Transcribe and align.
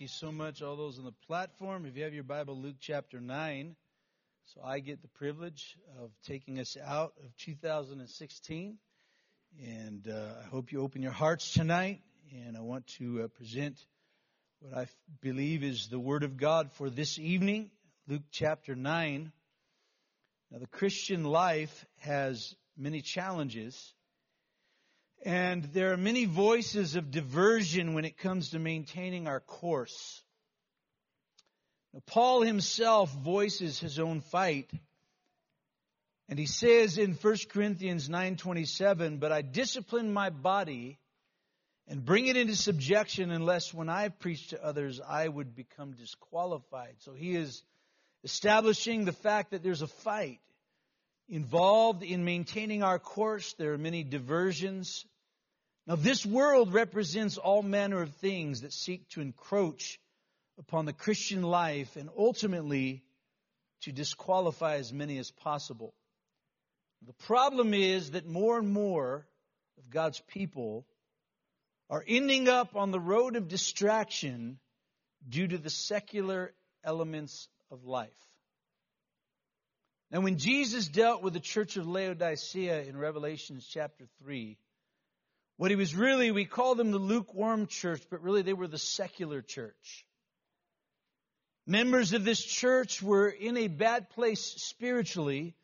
Thank 0.00 0.12
you 0.12 0.16
so 0.16 0.32
much, 0.32 0.62
all 0.62 0.76
those 0.76 0.98
on 0.98 1.04
the 1.04 1.12
platform. 1.26 1.84
If 1.84 1.94
you 1.94 2.04
have 2.04 2.14
your 2.14 2.22
Bible, 2.22 2.56
Luke 2.56 2.76
chapter 2.80 3.20
9. 3.20 3.76
So 4.46 4.62
I 4.64 4.78
get 4.78 5.02
the 5.02 5.08
privilege 5.08 5.76
of 6.02 6.10
taking 6.26 6.58
us 6.58 6.78
out 6.82 7.12
of 7.22 7.36
2016. 7.36 8.78
And 9.62 10.08
uh, 10.08 10.36
I 10.42 10.48
hope 10.48 10.72
you 10.72 10.80
open 10.80 11.02
your 11.02 11.12
hearts 11.12 11.52
tonight. 11.52 12.00
And 12.32 12.56
I 12.56 12.60
want 12.62 12.86
to 12.98 13.24
uh, 13.24 13.28
present 13.28 13.76
what 14.60 14.72
I 14.72 14.86
believe 15.20 15.62
is 15.62 15.88
the 15.88 16.00
Word 16.00 16.22
of 16.22 16.38
God 16.38 16.72
for 16.72 16.88
this 16.88 17.18
evening, 17.18 17.70
Luke 18.08 18.22
chapter 18.30 18.74
9. 18.74 19.30
Now, 20.50 20.58
the 20.60 20.66
Christian 20.66 21.24
life 21.24 21.84
has 21.98 22.54
many 22.74 23.02
challenges. 23.02 23.92
And 25.22 25.64
there 25.64 25.92
are 25.92 25.98
many 25.98 26.24
voices 26.24 26.96
of 26.96 27.10
diversion 27.10 27.92
when 27.92 28.04
it 28.06 28.16
comes 28.16 28.50
to 28.50 28.58
maintaining 28.58 29.26
our 29.26 29.40
course. 29.40 30.22
Now, 31.92 32.00
Paul 32.06 32.42
himself 32.42 33.12
voices 33.12 33.78
his 33.78 33.98
own 33.98 34.22
fight. 34.22 34.70
And 36.28 36.38
he 36.38 36.46
says 36.46 36.96
in 36.96 37.14
1 37.14 37.48
Corinthians 37.50 38.08
9:27, 38.08 39.18
"But 39.18 39.32
I 39.32 39.42
discipline 39.42 40.12
my 40.12 40.30
body 40.30 40.98
and 41.86 42.04
bring 42.04 42.26
it 42.26 42.36
into 42.36 42.54
subjection 42.54 43.30
unless 43.30 43.74
when 43.74 43.88
I 43.88 44.08
preach 44.08 44.48
to 44.48 44.64
others 44.64 45.00
I 45.00 45.26
would 45.26 45.54
become 45.54 45.92
disqualified." 45.92 46.96
So 47.00 47.12
he 47.12 47.34
is 47.34 47.62
establishing 48.22 49.04
the 49.04 49.12
fact 49.12 49.50
that 49.50 49.62
there's 49.62 49.82
a 49.82 49.88
fight 49.88 50.40
involved 51.28 52.02
in 52.02 52.24
maintaining 52.24 52.82
our 52.82 52.98
course. 52.98 53.52
There 53.54 53.72
are 53.72 53.78
many 53.78 54.04
diversions. 54.04 55.04
Now, 55.86 55.96
this 55.96 56.24
world 56.24 56.72
represents 56.72 57.38
all 57.38 57.62
manner 57.62 58.02
of 58.02 58.14
things 58.16 58.60
that 58.60 58.72
seek 58.72 59.08
to 59.10 59.20
encroach 59.20 59.98
upon 60.58 60.84
the 60.84 60.92
Christian 60.92 61.42
life 61.42 61.96
and 61.96 62.10
ultimately 62.16 63.02
to 63.82 63.92
disqualify 63.92 64.76
as 64.76 64.92
many 64.92 65.18
as 65.18 65.30
possible. 65.30 65.94
The 67.06 67.14
problem 67.24 67.72
is 67.72 68.10
that 68.10 68.26
more 68.26 68.58
and 68.58 68.70
more 68.70 69.26
of 69.78 69.90
God's 69.90 70.20
people 70.28 70.86
are 71.88 72.04
ending 72.06 72.48
up 72.48 72.76
on 72.76 72.90
the 72.90 73.00
road 73.00 73.36
of 73.36 73.48
distraction 73.48 74.58
due 75.28 75.48
to 75.48 75.58
the 75.58 75.70
secular 75.70 76.52
elements 76.84 77.48
of 77.70 77.84
life. 77.84 78.10
Now, 80.10 80.20
when 80.20 80.38
Jesus 80.38 80.88
dealt 80.88 81.22
with 81.22 81.34
the 81.34 81.40
church 81.40 81.76
of 81.76 81.86
Laodicea 81.86 82.82
in 82.82 82.96
Revelation 82.96 83.60
chapter 83.66 84.06
3, 84.22 84.58
what 85.60 85.70
he 85.70 85.76
was 85.76 85.94
really, 85.94 86.30
we 86.30 86.46
call 86.46 86.74
them 86.74 86.90
the 86.90 86.96
lukewarm 86.96 87.66
church, 87.66 88.00
but 88.08 88.22
really 88.22 88.40
they 88.40 88.54
were 88.54 88.66
the 88.66 88.78
secular 88.78 89.42
church. 89.42 90.06
Members 91.66 92.14
of 92.14 92.24
this 92.24 92.42
church 92.42 93.02
were 93.02 93.28
in 93.28 93.58
a 93.58 93.68
bad 93.68 94.08
place 94.08 94.40
spiritually. 94.40 95.54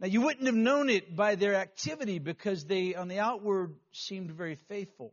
Now, 0.00 0.06
you 0.06 0.22
wouldn't 0.22 0.46
have 0.46 0.54
known 0.54 0.88
it 0.88 1.14
by 1.14 1.34
their 1.34 1.56
activity 1.56 2.18
because 2.18 2.64
they, 2.64 2.94
on 2.94 3.08
the 3.08 3.18
outward, 3.18 3.74
seemed 3.92 4.30
very 4.30 4.54
faithful. 4.54 5.12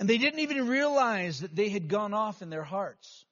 And 0.00 0.08
they 0.08 0.18
didn't 0.18 0.40
even 0.40 0.66
realize 0.66 1.42
that 1.42 1.54
they 1.54 1.68
had 1.68 1.86
gone 1.86 2.14
off 2.14 2.42
in 2.42 2.50
their 2.50 2.64
hearts. 2.64 3.26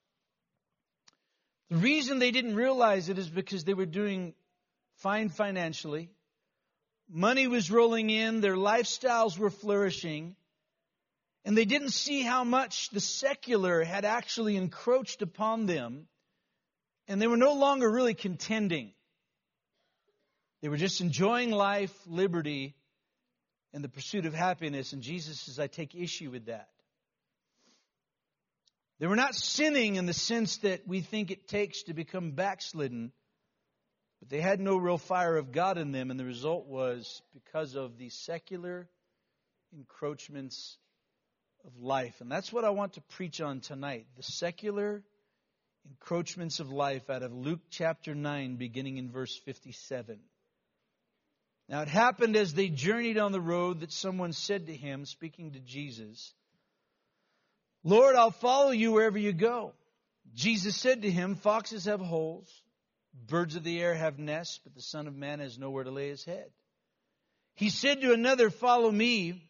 The 1.69 1.75
reason 1.75 2.19
they 2.19 2.31
didn't 2.31 2.55
realize 2.55 3.09
it 3.09 3.17
is 3.17 3.27
because 3.27 3.65
they 3.65 3.73
were 3.73 3.85
doing 3.85 4.33
fine 4.99 5.27
financially. 5.27 6.09
Money 7.09 7.47
was 7.47 7.71
rolling 7.71 8.09
in, 8.09 8.41
their 8.41 8.55
lifestyles 8.55 9.37
were 9.37 9.49
flourishing, 9.49 10.35
and 11.45 11.57
they 11.57 11.65
didn't 11.65 11.91
see 11.91 12.21
how 12.21 12.43
much 12.43 12.89
the 12.89 12.99
secular 12.99 13.83
had 13.83 14.03
actually 14.03 14.57
encroached 14.57 15.21
upon 15.21 15.65
them, 15.65 16.07
and 17.07 17.21
they 17.21 17.27
were 17.27 17.37
no 17.37 17.53
longer 17.53 17.89
really 17.89 18.13
contending. 18.13 18.91
They 20.61 20.67
were 20.67 20.77
just 20.77 20.99
enjoying 20.99 21.51
life, 21.51 21.93
liberty, 22.05 22.75
and 23.73 23.83
the 23.83 23.89
pursuit 23.89 24.25
of 24.25 24.33
happiness, 24.33 24.91
and 24.91 25.01
Jesus 25.01 25.39
says, 25.39 25.59
I 25.59 25.67
take 25.67 25.95
issue 25.95 26.31
with 26.31 26.47
that. 26.47 26.67
They 28.99 29.07
were 29.07 29.15
not 29.15 29.35
sinning 29.35 29.95
in 29.95 30.07
the 30.07 30.13
sense 30.13 30.57
that 30.57 30.87
we 30.87 31.01
think 31.01 31.29
it 31.29 31.47
takes 31.47 31.83
to 31.83 31.93
become 31.93 32.31
backslidden, 32.31 33.11
but 34.19 34.29
they 34.29 34.41
had 34.41 34.59
no 34.59 34.77
real 34.77 34.97
fire 34.97 35.37
of 35.37 35.51
God 35.51 35.77
in 35.77 35.91
them, 35.91 36.11
and 36.11 36.19
the 36.19 36.25
result 36.25 36.67
was 36.67 37.21
because 37.33 37.75
of 37.75 37.97
the 37.97 38.09
secular 38.09 38.87
encroachments 39.73 40.77
of 41.65 41.77
life. 41.81 42.15
And 42.21 42.31
that's 42.31 42.51
what 42.51 42.65
I 42.65 42.69
want 42.71 42.93
to 42.93 43.01
preach 43.01 43.41
on 43.41 43.59
tonight 43.59 44.07
the 44.15 44.23
secular 44.23 45.03
encroachments 45.89 46.59
of 46.59 46.71
life 46.71 47.09
out 47.09 47.23
of 47.23 47.33
Luke 47.33 47.61
chapter 47.69 48.15
9, 48.15 48.55
beginning 48.55 48.97
in 48.97 49.11
verse 49.11 49.35
57. 49.45 50.19
Now 51.69 51.81
it 51.81 51.87
happened 51.87 52.35
as 52.35 52.53
they 52.53 52.69
journeyed 52.69 53.17
on 53.17 53.31
the 53.31 53.41
road 53.41 53.81
that 53.81 53.91
someone 53.91 54.33
said 54.33 54.67
to 54.67 54.73
him, 54.73 55.05
speaking 55.05 55.51
to 55.51 55.59
Jesus, 55.59 56.33
Lord, 57.83 58.15
I'll 58.15 58.31
follow 58.31 58.71
you 58.71 58.93
wherever 58.93 59.17
you 59.17 59.33
go. 59.33 59.73
Jesus 60.33 60.75
said 60.75 61.03
to 61.03 61.11
him, 61.11 61.35
Foxes 61.35 61.85
have 61.85 62.01
holes, 62.01 62.49
birds 63.25 63.55
of 63.55 63.63
the 63.63 63.79
air 63.81 63.93
have 63.93 64.19
nests, 64.19 64.59
but 64.63 64.75
the 64.75 64.81
Son 64.81 65.07
of 65.07 65.15
Man 65.15 65.39
has 65.39 65.57
nowhere 65.57 65.83
to 65.83 65.91
lay 65.91 66.09
his 66.09 66.23
head. 66.23 66.49
He 67.55 67.69
said 67.69 68.01
to 68.01 68.13
another, 68.13 68.49
Follow 68.49 68.91
me. 68.91 69.43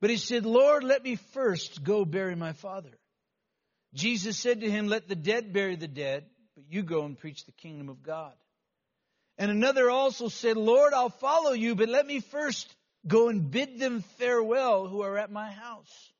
But 0.00 0.10
he 0.10 0.16
said, 0.16 0.44
Lord, 0.44 0.82
let 0.82 1.02
me 1.02 1.16
first 1.16 1.84
go 1.84 2.04
bury 2.04 2.34
my 2.34 2.52
father. 2.54 2.90
Jesus 3.94 4.36
said 4.36 4.60
to 4.60 4.70
him, 4.70 4.88
Let 4.88 5.08
the 5.08 5.14
dead 5.14 5.52
bury 5.52 5.76
the 5.76 5.88
dead, 5.88 6.24
but 6.56 6.64
you 6.68 6.82
go 6.82 7.04
and 7.04 7.18
preach 7.18 7.44
the 7.44 7.52
kingdom 7.52 7.88
of 7.88 8.02
God. 8.02 8.32
And 9.38 9.50
another 9.50 9.90
also 9.90 10.28
said, 10.28 10.56
Lord, 10.56 10.92
I'll 10.92 11.08
follow 11.08 11.52
you, 11.52 11.74
but 11.74 11.88
let 11.88 12.06
me 12.06 12.20
first 12.20 12.74
go 13.06 13.28
and 13.28 13.50
bid 13.50 13.78
them 13.78 14.02
farewell 14.18 14.86
who 14.86 15.02
are 15.02 15.18
at 15.18 15.30
my 15.30 15.50
house. 15.50 16.12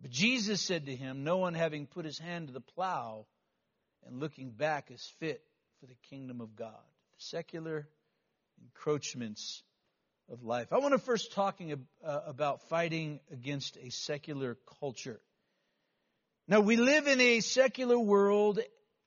But 0.00 0.10
Jesus 0.10 0.60
said 0.60 0.86
to 0.86 0.96
him, 0.96 1.24
No 1.24 1.38
one 1.38 1.54
having 1.54 1.86
put 1.86 2.04
his 2.04 2.18
hand 2.18 2.48
to 2.48 2.52
the 2.52 2.60
plow 2.60 3.26
and 4.06 4.20
looking 4.20 4.50
back 4.50 4.90
is 4.90 5.04
fit 5.18 5.42
for 5.80 5.86
the 5.86 5.96
kingdom 6.10 6.40
of 6.40 6.56
God. 6.56 6.72
The 7.16 7.24
secular 7.24 7.88
encroachments 8.62 9.62
of 10.30 10.42
life. 10.42 10.72
I 10.72 10.78
want 10.78 10.92
to 10.92 10.98
first 10.98 11.32
talking 11.32 11.86
uh, 12.04 12.20
about 12.26 12.68
fighting 12.68 13.20
against 13.30 13.76
a 13.76 13.90
secular 13.90 14.56
culture. 14.80 15.20
Now 16.48 16.60
we 16.60 16.76
live 16.76 17.06
in 17.06 17.20
a 17.20 17.40
secular 17.40 17.98
world 17.98 18.60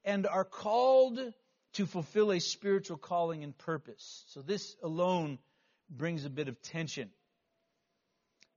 and 0.03 0.25
are 0.25 0.45
called 0.45 1.19
to 1.73 1.85
fulfill 1.85 2.31
a 2.31 2.39
spiritual 2.39 2.97
calling 2.97 3.43
and 3.43 3.57
purpose. 3.57 4.23
So 4.27 4.41
this 4.41 4.75
alone 4.81 5.37
brings 5.89 6.25
a 6.25 6.29
bit 6.29 6.47
of 6.47 6.61
tension. 6.61 7.09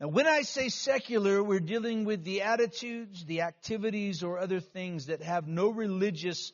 Now, 0.00 0.08
when 0.08 0.26
I 0.26 0.42
say 0.42 0.70
secular, 0.70 1.42
we're 1.42 1.60
dealing 1.60 2.06
with 2.06 2.24
the 2.24 2.42
attitudes, 2.42 3.26
the 3.26 3.42
activities, 3.42 4.22
or 4.22 4.38
other 4.38 4.58
things 4.58 5.06
that 5.06 5.22
have 5.22 5.46
no 5.46 5.68
religious 5.68 6.52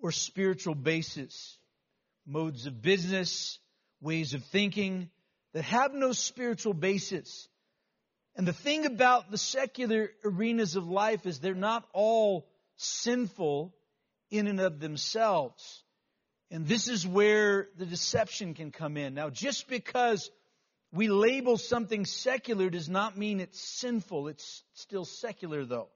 or 0.00 0.12
spiritual 0.12 0.76
basis. 0.76 1.58
Modes 2.24 2.66
of 2.66 2.80
business, 2.80 3.58
ways 4.00 4.32
of 4.34 4.44
thinking 4.44 5.10
that 5.54 5.64
have 5.64 5.92
no 5.92 6.12
spiritual 6.12 6.72
basis. 6.72 7.48
And 8.36 8.46
the 8.46 8.52
thing 8.52 8.86
about 8.86 9.32
the 9.32 9.38
secular 9.38 10.10
arenas 10.24 10.76
of 10.76 10.88
life 10.88 11.26
is 11.26 11.40
they're 11.40 11.54
not 11.54 11.84
all 11.92 12.48
sinful 12.76 13.74
in 14.30 14.46
and 14.46 14.60
of 14.60 14.78
themselves. 14.78 15.82
And 16.50 16.64
this 16.66 16.86
is 16.86 17.04
where 17.04 17.68
the 17.76 17.86
deception 17.86 18.54
can 18.54 18.70
come 18.70 18.96
in. 18.96 19.14
Now, 19.14 19.30
just 19.30 19.66
because 19.68 20.30
we 20.92 21.08
label 21.08 21.58
something 21.58 22.04
secular 22.04 22.70
does 22.70 22.88
not 22.88 23.16
mean 23.16 23.40
it's 23.40 23.60
sinful. 23.60 24.28
It's 24.28 24.62
still 24.74 25.04
secular 25.04 25.64
though. 25.64 25.88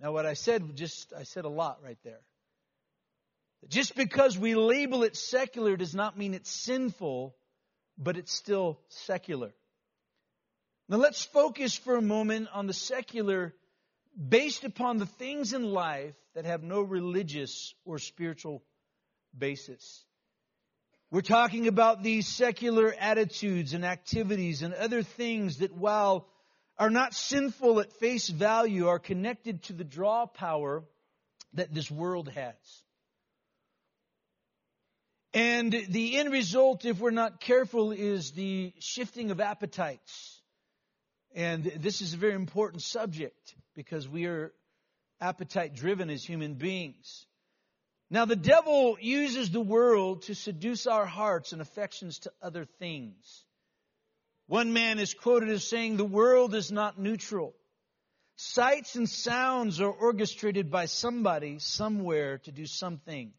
Now 0.00 0.12
what 0.12 0.26
I 0.26 0.34
said 0.34 0.76
just, 0.76 1.12
I 1.16 1.22
said 1.22 1.44
a 1.44 1.48
lot 1.48 1.78
right 1.84 1.98
there. 2.04 2.20
Just 3.68 3.94
because 3.94 4.38
we 4.38 4.54
label 4.54 5.02
it 5.04 5.16
secular 5.16 5.76
does 5.76 5.94
not 5.94 6.16
mean 6.16 6.32
it's 6.34 6.50
sinful, 6.50 7.36
but 7.98 8.16
it's 8.16 8.32
still 8.32 8.80
secular. 8.88 9.52
Now 10.88 10.96
let's 10.96 11.24
focus 11.24 11.76
for 11.76 11.96
a 11.96 12.02
moment 12.02 12.48
on 12.52 12.66
the 12.66 12.72
secular 12.72 13.54
based 14.16 14.64
upon 14.64 14.98
the 14.98 15.06
things 15.06 15.52
in 15.52 15.62
life 15.62 16.14
that 16.34 16.46
have 16.46 16.62
no 16.62 16.80
religious 16.80 17.74
or 17.84 17.98
spiritual 17.98 18.62
basis. 19.36 20.04
We're 21.12 21.22
talking 21.22 21.66
about 21.66 22.04
these 22.04 22.28
secular 22.28 22.94
attitudes 22.98 23.74
and 23.74 23.84
activities 23.84 24.62
and 24.62 24.72
other 24.72 25.02
things 25.02 25.58
that, 25.58 25.74
while 25.74 26.28
are 26.78 26.90
not 26.90 27.14
sinful 27.14 27.80
at 27.80 27.92
face 27.94 28.28
value, 28.28 28.86
are 28.86 29.00
connected 29.00 29.64
to 29.64 29.72
the 29.72 29.82
draw 29.84 30.26
power 30.26 30.84
that 31.54 31.74
this 31.74 31.90
world 31.90 32.28
has. 32.28 32.54
And 35.34 35.72
the 35.88 36.16
end 36.16 36.30
result, 36.32 36.84
if 36.84 37.00
we're 37.00 37.10
not 37.10 37.40
careful, 37.40 37.90
is 37.92 38.30
the 38.32 38.72
shifting 38.78 39.30
of 39.30 39.40
appetites 39.40 40.40
And 41.34 41.64
this 41.64 42.00
is 42.00 42.14
a 42.14 42.16
very 42.16 42.34
important 42.34 42.82
subject 42.82 43.54
because 43.74 44.08
we 44.08 44.26
are 44.26 44.52
appetite 45.20 45.74
driven 45.74 46.10
as 46.10 46.24
human 46.24 46.54
beings. 46.54 47.26
Now, 48.10 48.24
the 48.24 48.36
devil 48.36 48.98
uses 49.00 49.50
the 49.50 49.60
world 49.60 50.22
to 50.22 50.34
seduce 50.34 50.88
our 50.88 51.06
hearts 51.06 51.52
and 51.52 51.62
affections 51.62 52.18
to 52.20 52.32
other 52.42 52.64
things. 52.64 53.44
One 54.48 54.72
man 54.72 54.98
is 54.98 55.14
quoted 55.14 55.48
as 55.48 55.64
saying, 55.64 55.96
The 55.96 56.04
world 56.04 56.56
is 56.56 56.72
not 56.72 56.98
neutral. 56.98 57.54
Sights 58.34 58.96
and 58.96 59.08
sounds 59.08 59.80
are 59.80 59.92
orchestrated 59.92 60.72
by 60.72 60.86
somebody, 60.86 61.60
somewhere, 61.60 62.38
to 62.38 62.50
do 62.50 62.66
something. 62.66 63.32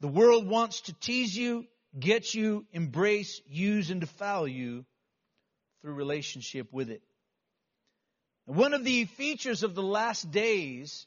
The 0.00 0.08
world 0.08 0.46
wants 0.46 0.82
to 0.82 0.94
tease 0.94 1.36
you, 1.36 1.66
get 1.98 2.32
you, 2.32 2.64
embrace, 2.72 3.42
use, 3.46 3.90
and 3.90 4.00
defile 4.00 4.48
you 4.48 4.86
through 5.82 5.94
relationship 5.94 6.72
with 6.72 6.88
it. 6.88 7.02
One 8.46 8.72
of 8.72 8.84
the 8.84 9.04
features 9.04 9.62
of 9.62 9.74
the 9.74 9.82
last 9.82 10.30
days 10.30 11.06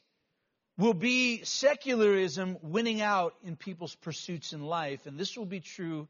will 0.78 0.94
be 0.94 1.44
secularism 1.44 2.58
winning 2.62 3.00
out 3.00 3.34
in 3.44 3.56
people's 3.56 3.94
pursuits 3.94 4.52
in 4.52 4.62
life, 4.62 5.06
and 5.06 5.18
this 5.18 5.36
will 5.36 5.46
be 5.46 5.60
true 5.60 6.08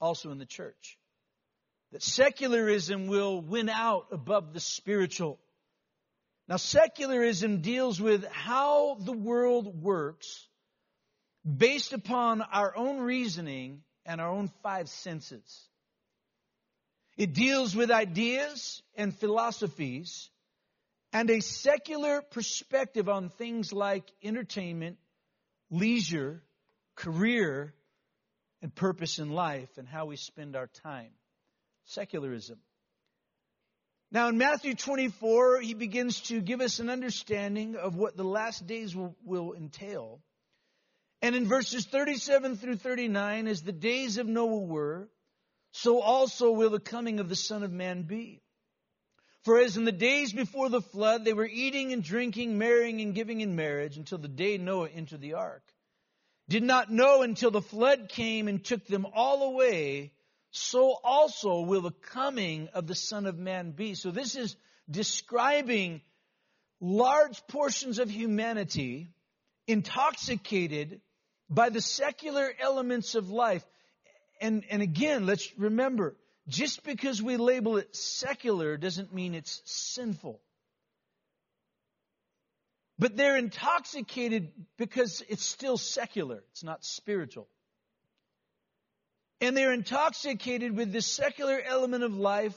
also 0.00 0.30
in 0.30 0.38
the 0.38 0.46
church. 0.46 0.98
That 1.92 2.02
secularism 2.02 3.06
will 3.06 3.40
win 3.40 3.68
out 3.68 4.06
above 4.10 4.52
the 4.52 4.60
spiritual. 4.60 5.38
Now, 6.48 6.56
secularism 6.56 7.62
deals 7.62 8.00
with 8.00 8.26
how 8.26 8.96
the 9.00 9.12
world 9.12 9.82
works 9.82 10.46
based 11.44 11.92
upon 11.92 12.42
our 12.42 12.76
own 12.76 13.00
reasoning 13.00 13.82
and 14.04 14.20
our 14.20 14.28
own 14.28 14.50
five 14.62 14.88
senses. 14.88 15.68
It 17.16 17.32
deals 17.32 17.74
with 17.74 17.90
ideas 17.90 18.82
and 18.96 19.16
philosophies 19.16 20.28
and 21.14 21.30
a 21.30 21.40
secular 21.40 22.22
perspective 22.22 23.08
on 23.08 23.28
things 23.28 23.72
like 23.72 24.02
entertainment, 24.20 24.98
leisure, 25.70 26.42
career, 26.96 27.72
and 28.60 28.74
purpose 28.74 29.20
in 29.20 29.30
life 29.30 29.68
and 29.78 29.86
how 29.86 30.06
we 30.06 30.16
spend 30.16 30.56
our 30.56 30.66
time. 30.82 31.12
Secularism. 31.84 32.58
Now, 34.10 34.28
in 34.28 34.38
Matthew 34.38 34.74
24, 34.74 35.60
he 35.60 35.74
begins 35.74 36.20
to 36.22 36.40
give 36.40 36.60
us 36.60 36.80
an 36.80 36.90
understanding 36.90 37.76
of 37.76 37.94
what 37.94 38.16
the 38.16 38.24
last 38.24 38.66
days 38.66 38.94
will, 38.94 39.14
will 39.24 39.54
entail. 39.54 40.20
And 41.22 41.36
in 41.36 41.46
verses 41.46 41.86
37 41.86 42.56
through 42.56 42.76
39, 42.76 43.46
as 43.46 43.62
the 43.62 43.72
days 43.72 44.18
of 44.18 44.26
Noah 44.26 44.64
were, 44.64 45.08
so 45.70 46.00
also 46.00 46.50
will 46.50 46.70
the 46.70 46.80
coming 46.80 47.20
of 47.20 47.28
the 47.28 47.36
Son 47.36 47.62
of 47.62 47.70
Man 47.70 48.02
be. 48.02 48.43
For 49.44 49.58
as 49.58 49.76
in 49.76 49.84
the 49.84 49.92
days 49.92 50.32
before 50.32 50.70
the 50.70 50.80
flood, 50.80 51.24
they 51.24 51.34
were 51.34 51.46
eating 51.46 51.92
and 51.92 52.02
drinking, 52.02 52.56
marrying 52.56 53.02
and 53.02 53.14
giving 53.14 53.42
in 53.42 53.56
marriage 53.56 53.98
until 53.98 54.16
the 54.16 54.28
day 54.28 54.56
Noah 54.56 54.88
entered 54.88 55.20
the 55.20 55.34
ark. 55.34 55.62
Did 56.48 56.62
not 56.62 56.90
know 56.90 57.22
until 57.22 57.50
the 57.50 57.60
flood 57.60 58.08
came 58.08 58.48
and 58.48 58.64
took 58.64 58.86
them 58.86 59.06
all 59.14 59.42
away, 59.42 60.12
so 60.50 60.96
also 61.04 61.60
will 61.60 61.82
the 61.82 61.90
coming 61.90 62.68
of 62.72 62.86
the 62.86 62.94
Son 62.94 63.26
of 63.26 63.38
Man 63.38 63.72
be. 63.72 63.94
So 63.94 64.10
this 64.10 64.34
is 64.34 64.56
describing 64.90 66.00
large 66.80 67.46
portions 67.46 67.98
of 67.98 68.10
humanity 68.10 69.08
intoxicated 69.66 71.02
by 71.50 71.68
the 71.68 71.82
secular 71.82 72.50
elements 72.58 73.14
of 73.14 73.30
life. 73.30 73.64
And, 74.40 74.64
and 74.70 74.80
again, 74.80 75.26
let's 75.26 75.50
remember, 75.58 76.16
just 76.48 76.84
because 76.84 77.22
we 77.22 77.36
label 77.36 77.78
it 77.78 77.94
secular 77.96 78.76
doesn't 78.76 79.14
mean 79.14 79.34
it's 79.34 79.62
sinful. 79.64 80.40
But 82.98 83.16
they're 83.16 83.36
intoxicated 83.36 84.52
because 84.78 85.22
it's 85.28 85.44
still 85.44 85.76
secular. 85.76 86.42
It's 86.52 86.62
not 86.62 86.84
spiritual. 86.84 87.48
And 89.40 89.56
they're 89.56 89.72
intoxicated 89.72 90.76
with 90.76 90.92
this 90.92 91.06
secular 91.06 91.60
element 91.60 92.04
of 92.04 92.16
life, 92.16 92.56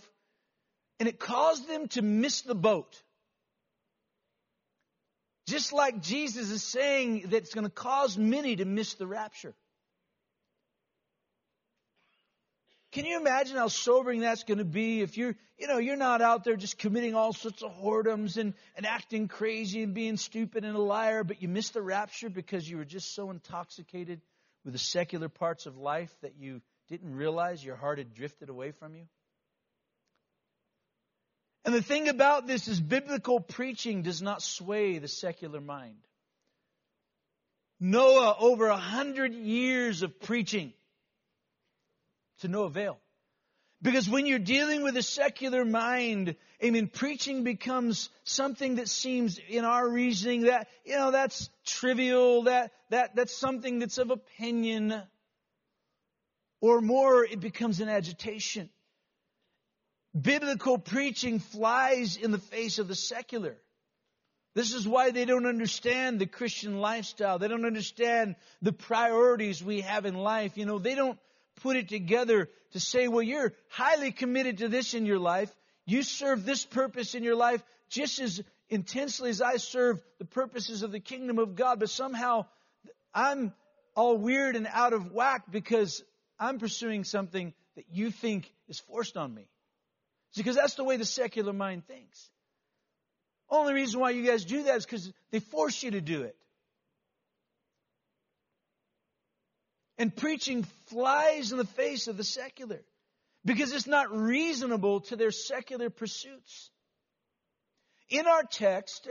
and 0.99 1.09
it 1.09 1.19
caused 1.19 1.67
them 1.67 1.87
to 1.89 2.01
miss 2.01 2.41
the 2.41 2.55
boat. 2.55 3.01
Just 5.47 5.73
like 5.73 6.01
Jesus 6.01 6.51
is 6.51 6.61
saying 6.61 7.21
that 7.29 7.37
it's 7.37 7.53
going 7.53 7.65
to 7.65 7.71
cause 7.71 8.17
many 8.17 8.57
to 8.57 8.65
miss 8.65 8.93
the 8.95 9.07
rapture. 9.07 9.55
Can 12.97 13.05
you 13.05 13.19
imagine 13.19 13.57
how 13.57 13.67
sobering 13.67 14.21
that's 14.21 14.43
going 14.43 14.57
to 14.57 14.65
be 14.65 15.01
if 15.01 15.17
you're, 15.17 15.35
you 15.59 15.67
know, 15.67 15.77
you're 15.77 15.95
not 15.95 16.19
out 16.19 16.43
there 16.43 16.55
just 16.55 16.79
committing 16.79 17.13
all 17.13 17.31
sorts 17.31 17.61
of 17.61 17.71
whoredoms 17.77 18.37
and, 18.37 18.55
and 18.75 18.87
acting 18.87 19.27
crazy 19.27 19.83
and 19.83 19.93
being 19.93 20.17
stupid 20.17 20.65
and 20.65 20.75
a 20.75 20.81
liar, 20.81 21.23
but 21.23 21.39
you 21.39 21.47
missed 21.47 21.75
the 21.75 21.81
rapture 21.83 22.27
because 22.27 22.67
you 22.67 22.77
were 22.77 22.85
just 22.85 23.13
so 23.13 23.29
intoxicated 23.29 24.19
with 24.65 24.73
the 24.73 24.79
secular 24.79 25.29
parts 25.29 25.67
of 25.67 25.77
life 25.77 26.11
that 26.23 26.39
you 26.39 26.59
didn't 26.89 27.13
realize 27.13 27.63
your 27.63 27.75
heart 27.75 27.99
had 27.99 28.15
drifted 28.15 28.49
away 28.49 28.71
from 28.71 28.95
you? 28.95 29.03
And 31.65 31.75
the 31.75 31.83
thing 31.83 32.09
about 32.09 32.47
this 32.47 32.67
is 32.67 32.81
biblical 32.81 33.39
preaching 33.39 34.01
does 34.01 34.23
not 34.23 34.41
sway 34.41 34.97
the 34.97 35.07
secular 35.07 35.61
mind. 35.61 35.99
Noah, 37.79 38.37
over 38.39 38.65
a 38.65 38.75
hundred 38.75 39.35
years 39.35 40.01
of 40.01 40.19
preaching, 40.19 40.73
to 42.39 42.47
no 42.47 42.63
avail. 42.63 42.99
Because 43.81 44.09
when 44.09 44.25
you're 44.25 44.39
dealing 44.39 44.81
with 44.81 44.97
a 44.97 45.03
secular 45.03 45.63
mind, 45.63 46.35
I 46.63 46.71
mean, 46.71 46.87
preaching 46.87 47.43
becomes 47.43 48.09
something 48.23 48.75
that 48.75 48.89
seems 48.89 49.39
in 49.49 49.65
our 49.65 49.87
reasoning 49.87 50.43
that, 50.43 50.67
you 50.83 50.95
know, 50.95 51.11
that's 51.11 51.49
trivial, 51.63 52.43
that, 52.43 52.71
that, 52.89 53.15
that's 53.15 53.37
something 53.37 53.77
that's 53.77 53.99
of 53.99 54.09
opinion. 54.09 54.99
Or 56.59 56.81
more, 56.81 57.23
it 57.23 57.39
becomes 57.39 57.79
an 57.79 57.89
agitation. 57.89 58.71
Biblical 60.19 60.79
preaching 60.79 61.37
flies 61.37 62.17
in 62.17 62.31
the 62.31 62.39
face 62.39 62.79
of 62.79 62.87
the 62.87 62.95
secular. 62.95 63.57
This 64.55 64.73
is 64.73 64.87
why 64.87 65.11
they 65.11 65.25
don't 65.25 65.45
understand 65.45 66.17
the 66.17 66.25
Christian 66.25 66.79
lifestyle. 66.79 67.37
They 67.37 67.47
don't 67.47 67.65
understand 67.65 68.37
the 68.63 68.73
priorities 68.73 69.63
we 69.63 69.81
have 69.81 70.07
in 70.07 70.15
life. 70.15 70.57
You 70.57 70.65
know, 70.65 70.79
they 70.79 70.95
don't 70.95 71.19
put 71.57 71.75
it 71.75 71.89
together 71.89 72.49
to 72.71 72.79
say, 72.79 73.07
well, 73.07 73.21
you're 73.21 73.53
highly 73.69 74.11
committed 74.11 74.59
to 74.59 74.67
this 74.67 74.93
in 74.93 75.05
your 75.05 75.19
life. 75.19 75.53
You 75.85 76.03
serve 76.03 76.45
this 76.45 76.65
purpose 76.65 77.15
in 77.15 77.23
your 77.23 77.35
life 77.35 77.63
just 77.89 78.19
as 78.19 78.41
intensely 78.69 79.29
as 79.29 79.41
I 79.41 79.57
serve 79.57 80.01
the 80.19 80.25
purposes 80.25 80.83
of 80.83 80.91
the 80.91 80.99
kingdom 80.99 81.39
of 81.39 81.55
God, 81.55 81.79
but 81.79 81.89
somehow 81.89 82.45
I'm 83.13 83.53
all 83.95 84.17
weird 84.17 84.55
and 84.55 84.67
out 84.71 84.93
of 84.93 85.11
whack 85.11 85.43
because 85.49 86.03
I'm 86.39 86.59
pursuing 86.59 87.03
something 87.03 87.53
that 87.75 87.85
you 87.91 88.11
think 88.11 88.51
is 88.67 88.79
forced 88.79 89.17
on 89.17 89.33
me. 89.33 89.47
It's 90.29 90.37
because 90.37 90.55
that's 90.55 90.75
the 90.75 90.83
way 90.83 90.97
the 90.97 91.05
secular 91.05 91.53
mind 91.53 91.87
thinks. 91.87 92.29
Only 93.49 93.73
reason 93.73 93.99
why 93.99 94.09
you 94.09 94.25
guys 94.25 94.43
do 94.43 94.63
that 94.63 94.77
is 94.77 94.85
because 94.85 95.11
they 95.31 95.39
force 95.39 95.81
you 95.81 95.91
to 95.91 96.01
do 96.01 96.23
it. 96.23 96.35
And 99.97 100.15
preaching 100.15 100.65
flies 100.89 101.51
in 101.51 101.57
the 101.57 101.65
face 101.65 102.07
of 102.07 102.17
the 102.17 102.23
secular 102.23 102.81
because 103.45 103.71
it's 103.71 103.87
not 103.87 104.15
reasonable 104.15 105.01
to 105.01 105.15
their 105.15 105.31
secular 105.31 105.89
pursuits. 105.89 106.69
In 108.09 108.25
our 108.27 108.43
text, 108.43 109.07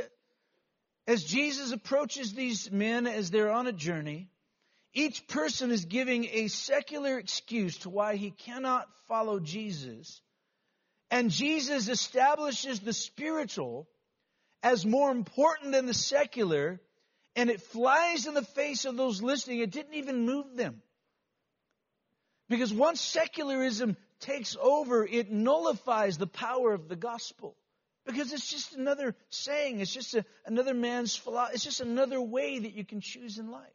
as 1.06 1.25
Jesus 1.25 1.73
approaches 1.73 2.33
these 2.33 2.71
men 2.71 3.06
as 3.06 3.30
they're 3.30 3.52
on 3.52 3.66
a 3.66 3.73
journey, 3.73 4.28
each 4.92 5.26
person 5.28 5.71
is 5.71 5.85
giving 5.85 6.25
a 6.25 6.49
secular 6.49 7.18
excuse 7.18 7.78
to 7.78 7.90
why 7.90 8.16
he 8.16 8.30
cannot 8.30 8.88
follow 9.09 9.38
Jesus. 9.38 10.21
And 11.11 11.30
Jesus 11.30 11.88
establishes 11.88 12.80
the 12.80 12.92
spiritual 12.92 13.87
as 14.62 14.85
more 14.85 15.11
important 15.11 15.73
than 15.73 15.87
the 15.87 15.95
secular 15.95 16.80
and 17.37 17.50
it 17.50 17.61
flies 17.61 18.26
in 18.26 18.33
the 18.33 18.42
face 18.42 18.87
of 18.87 18.97
those 18.97 19.23
listening. 19.23 19.61
It 19.61 19.71
didn't 19.71 19.95
even 19.95 20.25
move 20.25 20.56
them. 20.56 20.80
Because 22.48 22.72
once 22.72 23.00
secularism 23.00 23.96
takes 24.20 24.56
over, 24.60 25.04
it 25.04 25.30
nullifies 25.30 26.16
the 26.18 26.26
power 26.26 26.72
of 26.72 26.88
the 26.88 26.96
gospel. 26.96 27.56
Because 28.04 28.32
it's 28.32 28.48
just 28.48 28.74
another 28.74 29.16
saying. 29.30 29.80
It's 29.80 29.92
just 29.92 30.14
a, 30.14 30.24
another 30.44 30.74
man's 30.74 31.16
philosophy. 31.16 31.54
It's 31.56 31.64
just 31.64 31.80
another 31.80 32.20
way 32.20 32.60
that 32.60 32.72
you 32.72 32.84
can 32.84 33.00
choose 33.00 33.38
in 33.38 33.50
life. 33.50 33.66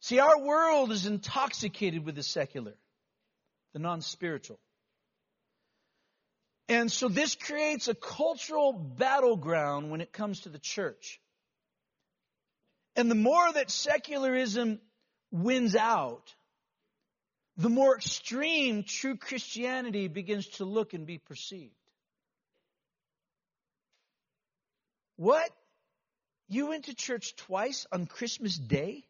See, 0.00 0.20
our 0.20 0.40
world 0.40 0.92
is 0.92 1.06
intoxicated 1.06 2.06
with 2.06 2.14
the 2.14 2.22
secular, 2.22 2.74
the 3.72 3.80
non 3.80 4.00
spiritual. 4.00 4.60
And 6.68 6.90
so 6.90 7.08
this 7.08 7.34
creates 7.34 7.88
a 7.88 7.94
cultural 7.96 8.72
battleground 8.72 9.90
when 9.90 10.00
it 10.00 10.12
comes 10.12 10.42
to 10.42 10.50
the 10.50 10.58
church. 10.60 11.20
And 12.94 13.10
the 13.10 13.16
more 13.16 13.52
that 13.52 13.70
secularism 13.72 14.78
wins 15.30 15.76
out, 15.76 16.34
the 17.56 17.68
more 17.68 17.96
extreme 17.96 18.84
true 18.84 19.16
Christianity 19.16 20.08
begins 20.08 20.46
to 20.48 20.64
look 20.64 20.94
and 20.94 21.06
be 21.06 21.18
perceived. 21.18 21.74
What? 25.16 25.50
You 26.48 26.68
went 26.68 26.86
to 26.86 26.94
church 26.94 27.36
twice 27.36 27.86
on 27.92 28.06
Christmas 28.06 28.56
Day? 28.56 29.04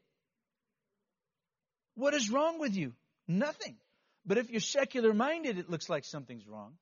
What 1.94 2.14
is 2.14 2.30
wrong 2.30 2.58
with 2.58 2.74
you? 2.74 2.92
Nothing. 3.28 3.76
But 4.26 4.38
if 4.38 4.50
you're 4.50 4.60
secular 4.60 5.14
minded, 5.14 5.58
it 5.58 5.70
looks 5.70 5.88
like 5.88 6.04
something's 6.04 6.46
wrong. 6.46 6.72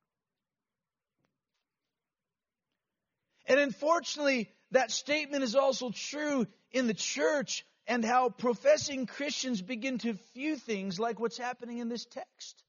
And 3.46 3.60
unfortunately, 3.60 4.50
that 4.72 4.90
statement 4.90 5.42
is 5.42 5.54
also 5.54 5.90
true 5.90 6.46
in 6.72 6.86
the 6.86 6.94
church 6.94 7.64
and 7.88 8.04
how 8.04 8.28
professing 8.28 9.06
Christians 9.06 9.62
begin 9.62 9.96
to 9.98 10.18
view 10.34 10.56
things 10.56 11.00
like 11.00 11.18
what's 11.18 11.38
happening 11.38 11.78
in 11.78 11.88
this 11.88 12.04
text. 12.04 12.62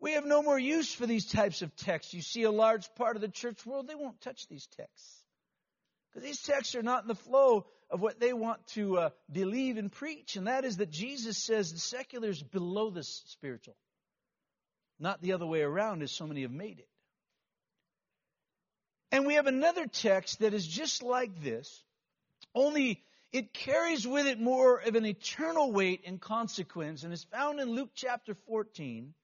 We 0.00 0.12
have 0.12 0.24
no 0.24 0.42
more 0.42 0.58
use 0.58 0.92
for 0.92 1.06
these 1.06 1.26
types 1.26 1.60
of 1.60 1.76
texts. 1.76 2.14
You 2.14 2.22
see 2.22 2.42
a 2.42 2.50
large 2.50 2.92
part 2.96 3.14
of 3.14 3.22
the 3.22 3.28
church 3.28 3.64
world, 3.64 3.86
they 3.86 3.94
won't 3.94 4.20
touch 4.22 4.48
these 4.48 4.66
texts. 4.78 5.22
Because 6.10 6.26
these 6.26 6.42
texts 6.42 6.74
are 6.74 6.82
not 6.82 7.02
in 7.02 7.08
the 7.08 7.14
flow 7.14 7.66
of 7.90 8.00
what 8.00 8.18
they 8.18 8.32
want 8.32 8.66
to 8.68 8.98
uh, 8.98 9.10
believe 9.30 9.76
and 9.76 9.92
preach, 9.92 10.36
and 10.36 10.46
that 10.46 10.64
is 10.64 10.78
that 10.78 10.90
Jesus 10.90 11.36
says 11.36 11.72
the 11.72 11.78
secular 11.78 12.30
is 12.30 12.42
below 12.42 12.90
the 12.90 13.02
spiritual, 13.02 13.76
not 14.98 15.20
the 15.20 15.34
other 15.34 15.46
way 15.46 15.60
around, 15.60 16.02
as 16.02 16.10
so 16.10 16.26
many 16.26 16.42
have 16.42 16.50
made 16.50 16.78
it. 16.78 16.88
And 19.10 19.26
we 19.26 19.34
have 19.34 19.46
another 19.46 19.86
text 19.86 20.38
that 20.40 20.54
is 20.54 20.66
just 20.66 21.02
like 21.02 21.42
this, 21.42 21.82
only 22.54 23.02
it 23.32 23.54
carries 23.54 24.06
with 24.06 24.26
it 24.26 24.38
more 24.38 24.78
of 24.78 24.94
an 24.94 25.06
eternal 25.06 25.72
weight 25.72 26.02
and 26.06 26.20
consequence, 26.20 27.02
and 27.02 27.12
is 27.12 27.24
found 27.24 27.60
in 27.60 27.70
Luke 27.70 27.90
chapter 27.94 28.34
14, 28.46 29.14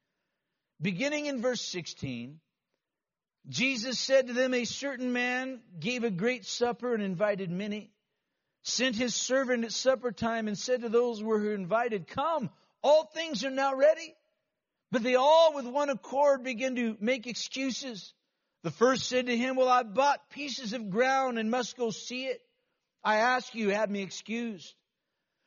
beginning 0.81 1.27
in 1.27 1.43
verse 1.43 1.61
16. 1.61 2.41
Jesus 3.49 3.99
said 3.99 4.27
to 4.27 4.33
them, 4.33 4.55
A 4.55 4.65
certain 4.65 5.13
man 5.13 5.61
gave 5.79 6.05
a 6.05 6.11
great 6.11 6.47
supper 6.47 6.95
and 6.95 7.03
invited 7.03 7.51
many, 7.51 7.91
sent 8.63 8.97
his 8.97 9.15
servant 9.15 9.65
at 9.65 9.73
supper 9.73 10.11
time 10.11 10.49
and 10.49 10.59
said 10.59 10.83
to 10.83 10.89
those 10.89 11.21
who 11.21 11.27
were 11.27 11.55
invited, 11.55 12.09
Come, 12.09 12.51
all 12.83 13.05
things 13.05 13.45
are 13.45 13.51
now 13.51 13.75
ready. 13.75 14.15
But 14.91 15.03
they 15.03 15.17
all 15.17 15.53
with 15.55 15.67
one 15.67 15.91
accord 15.91 16.43
began 16.43 16.77
to 16.77 16.97
make 16.99 17.27
excuses. 17.27 18.15
The 18.63 18.71
first 18.71 19.07
said 19.07 19.27
to 19.27 19.37
him, 19.37 19.57
Well, 19.57 19.69
I 19.69 19.83
bought 19.83 20.31
pieces 20.31 20.73
of 20.73 20.89
ground 20.89 21.39
and 21.39 21.51
must 21.51 21.77
go 21.77 21.91
see 21.91 22.25
it. 22.25 22.41
I 23.09 23.17
ask 23.17 23.55
you, 23.55 23.71
have 23.71 23.89
me 23.89 24.03
excused. 24.03 24.75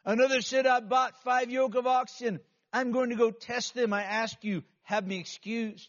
Another 0.04 0.42
said, 0.42 0.66
I 0.66 0.80
bought 0.80 1.22
five 1.22 1.52
yoke 1.52 1.76
of 1.76 1.86
oxen. 1.86 2.40
I'm 2.74 2.92
going 2.92 3.12
to 3.12 3.16
go 3.16 3.30
test 3.30 3.76
them. 3.76 3.94
I 3.94 4.02
ask 4.02 4.44
you, 4.44 4.64
have 4.82 5.06
me 5.06 5.20
excused. 5.20 5.88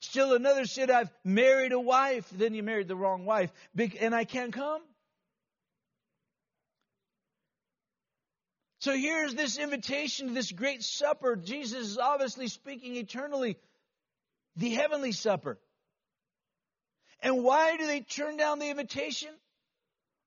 Still 0.00 0.34
another 0.34 0.66
said, 0.66 0.90
I've 0.90 1.08
married 1.24 1.72
a 1.72 1.80
wife. 1.80 2.28
Then 2.30 2.52
you 2.52 2.62
married 2.62 2.88
the 2.88 2.94
wrong 2.94 3.24
wife, 3.24 3.50
and 4.02 4.14
I 4.14 4.24
can't 4.24 4.52
come. 4.52 4.82
So 8.80 8.94
here's 8.94 9.34
this 9.34 9.56
invitation 9.56 10.26
to 10.26 10.34
this 10.34 10.52
great 10.52 10.82
supper. 10.82 11.36
Jesus 11.36 11.92
is 11.92 11.96
obviously 11.96 12.48
speaking 12.48 12.96
eternally, 12.96 13.56
the 14.56 14.74
heavenly 14.74 15.12
supper. 15.12 15.58
And 17.22 17.42
why 17.42 17.78
do 17.78 17.86
they 17.86 18.00
turn 18.00 18.36
down 18.36 18.58
the 18.58 18.68
invitation? 18.68 19.30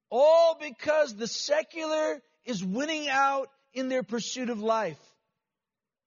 All 0.09 0.57
because 0.59 1.15
the 1.15 1.27
secular 1.27 2.21
is 2.45 2.63
winning 2.63 3.09
out 3.09 3.49
in 3.73 3.89
their 3.89 4.03
pursuit 4.03 4.49
of 4.49 4.59
life, 4.59 4.99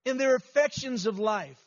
in 0.05 0.17
their 0.17 0.35
affections 0.35 1.07
of 1.07 1.19
life, 1.19 1.63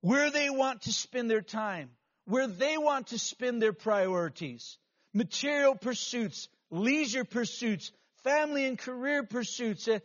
where 0.00 0.30
they 0.30 0.48
want 0.48 0.82
to 0.82 0.92
spend 0.92 1.30
their 1.30 1.42
time, 1.42 1.90
where 2.24 2.46
they 2.46 2.78
want 2.78 3.08
to 3.08 3.18
spend 3.18 3.60
their 3.60 3.74
priorities, 3.74 4.78
material 5.12 5.74
pursuits, 5.74 6.48
leisure 6.70 7.24
pursuits, 7.24 7.92
family 8.24 8.64
and 8.64 8.78
career 8.78 9.22
pursuits. 9.22 9.88
Uh, 9.88 9.98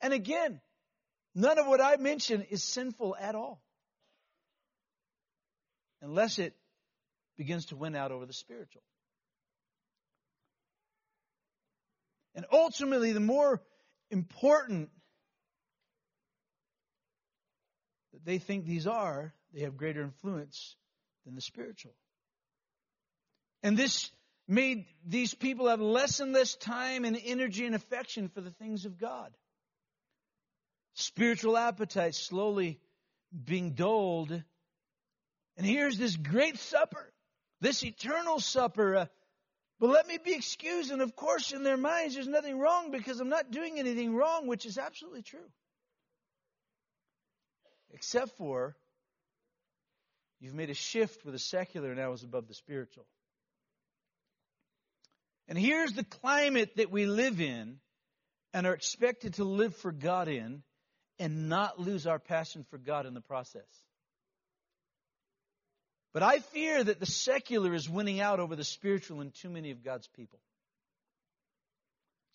and 0.00 0.12
again, 0.12 0.60
none 1.34 1.58
of 1.58 1.66
what 1.66 1.80
I 1.80 1.96
mentioned 1.96 2.46
is 2.50 2.62
sinful 2.62 3.16
at 3.18 3.34
all. 3.34 3.60
Unless 6.00 6.38
it 6.38 6.54
begins 7.36 7.66
to 7.66 7.76
win 7.76 7.94
out 7.94 8.12
over 8.12 8.26
the 8.26 8.32
spiritual. 8.32 8.82
And 12.34 12.46
ultimately, 12.50 13.12
the 13.12 13.20
more 13.20 13.62
important 14.10 14.90
that 18.12 18.24
they 18.24 18.38
think 18.38 18.64
these 18.64 18.86
are, 18.86 19.34
they 19.52 19.60
have 19.62 19.76
greater 19.76 20.02
influence 20.02 20.76
than 21.24 21.34
the 21.34 21.40
spiritual. 21.40 21.94
And 23.62 23.76
this 23.76 24.10
made 24.48 24.86
these 25.06 25.34
people 25.34 25.68
have 25.68 25.80
less 25.80 26.20
and 26.20 26.32
less 26.32 26.54
time 26.56 27.04
and 27.04 27.18
energy 27.24 27.66
and 27.66 27.74
affection 27.74 28.28
for 28.28 28.40
the 28.40 28.50
things 28.50 28.86
of 28.86 28.98
God. 28.98 29.32
Spiritual 30.94 31.56
appetite 31.56 32.14
slowly 32.14 32.80
being 33.44 33.72
dulled. 33.72 34.30
And 35.56 35.66
here's 35.66 35.96
this 35.96 36.16
great 36.16 36.58
supper 36.58 37.12
this 37.62 37.84
eternal 37.84 38.40
supper. 38.40 38.96
Uh, 38.96 39.06
but 39.82 39.90
let 39.90 40.06
me 40.06 40.16
be 40.24 40.32
excused. 40.32 40.92
And 40.92 41.02
of 41.02 41.16
course, 41.16 41.50
in 41.50 41.64
their 41.64 41.76
minds, 41.76 42.14
there's 42.14 42.28
nothing 42.28 42.56
wrong 42.56 42.92
because 42.92 43.18
I'm 43.18 43.28
not 43.28 43.50
doing 43.50 43.80
anything 43.80 44.14
wrong, 44.14 44.46
which 44.46 44.64
is 44.64 44.78
absolutely 44.78 45.22
true. 45.22 45.50
Except 47.90 48.30
for 48.38 48.76
you've 50.38 50.54
made 50.54 50.70
a 50.70 50.74
shift 50.74 51.24
where 51.24 51.32
the 51.32 51.38
secular 51.40 51.96
now 51.96 52.12
is 52.12 52.22
above 52.22 52.46
the 52.46 52.54
spiritual. 52.54 53.06
And 55.48 55.58
here's 55.58 55.94
the 55.94 56.04
climate 56.04 56.76
that 56.76 56.92
we 56.92 57.06
live 57.06 57.40
in 57.40 57.78
and 58.54 58.68
are 58.68 58.74
expected 58.74 59.34
to 59.34 59.44
live 59.44 59.74
for 59.74 59.90
God 59.90 60.28
in 60.28 60.62
and 61.18 61.48
not 61.48 61.80
lose 61.80 62.06
our 62.06 62.20
passion 62.20 62.64
for 62.70 62.78
God 62.78 63.04
in 63.04 63.14
the 63.14 63.20
process. 63.20 63.66
But 66.12 66.22
I 66.22 66.40
fear 66.40 66.82
that 66.84 67.00
the 67.00 67.06
secular 67.06 67.74
is 67.74 67.88
winning 67.88 68.20
out 68.20 68.38
over 68.38 68.54
the 68.54 68.64
spiritual 68.64 69.20
in 69.20 69.30
too 69.30 69.48
many 69.48 69.70
of 69.70 69.82
God's 69.82 70.08
people. 70.08 70.38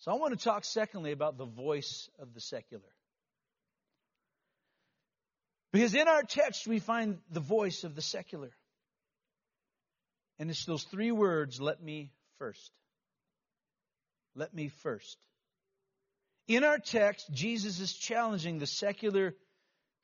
So 0.00 0.10
I 0.10 0.14
want 0.14 0.38
to 0.38 0.44
talk, 0.44 0.64
secondly, 0.64 1.12
about 1.12 1.38
the 1.38 1.44
voice 1.44 2.08
of 2.18 2.34
the 2.34 2.40
secular. 2.40 2.82
Because 5.72 5.94
in 5.94 6.08
our 6.08 6.22
text, 6.22 6.66
we 6.66 6.78
find 6.78 7.18
the 7.30 7.40
voice 7.40 7.84
of 7.84 7.94
the 7.94 8.02
secular. 8.02 8.50
And 10.38 10.50
it's 10.50 10.64
those 10.64 10.84
three 10.84 11.12
words 11.12 11.60
let 11.60 11.82
me 11.82 12.12
first. 12.38 12.70
Let 14.34 14.54
me 14.54 14.68
first. 14.68 15.18
In 16.46 16.64
our 16.64 16.78
text, 16.78 17.30
Jesus 17.32 17.80
is 17.80 17.92
challenging 17.92 18.58
the 18.58 18.66
secular 18.66 19.34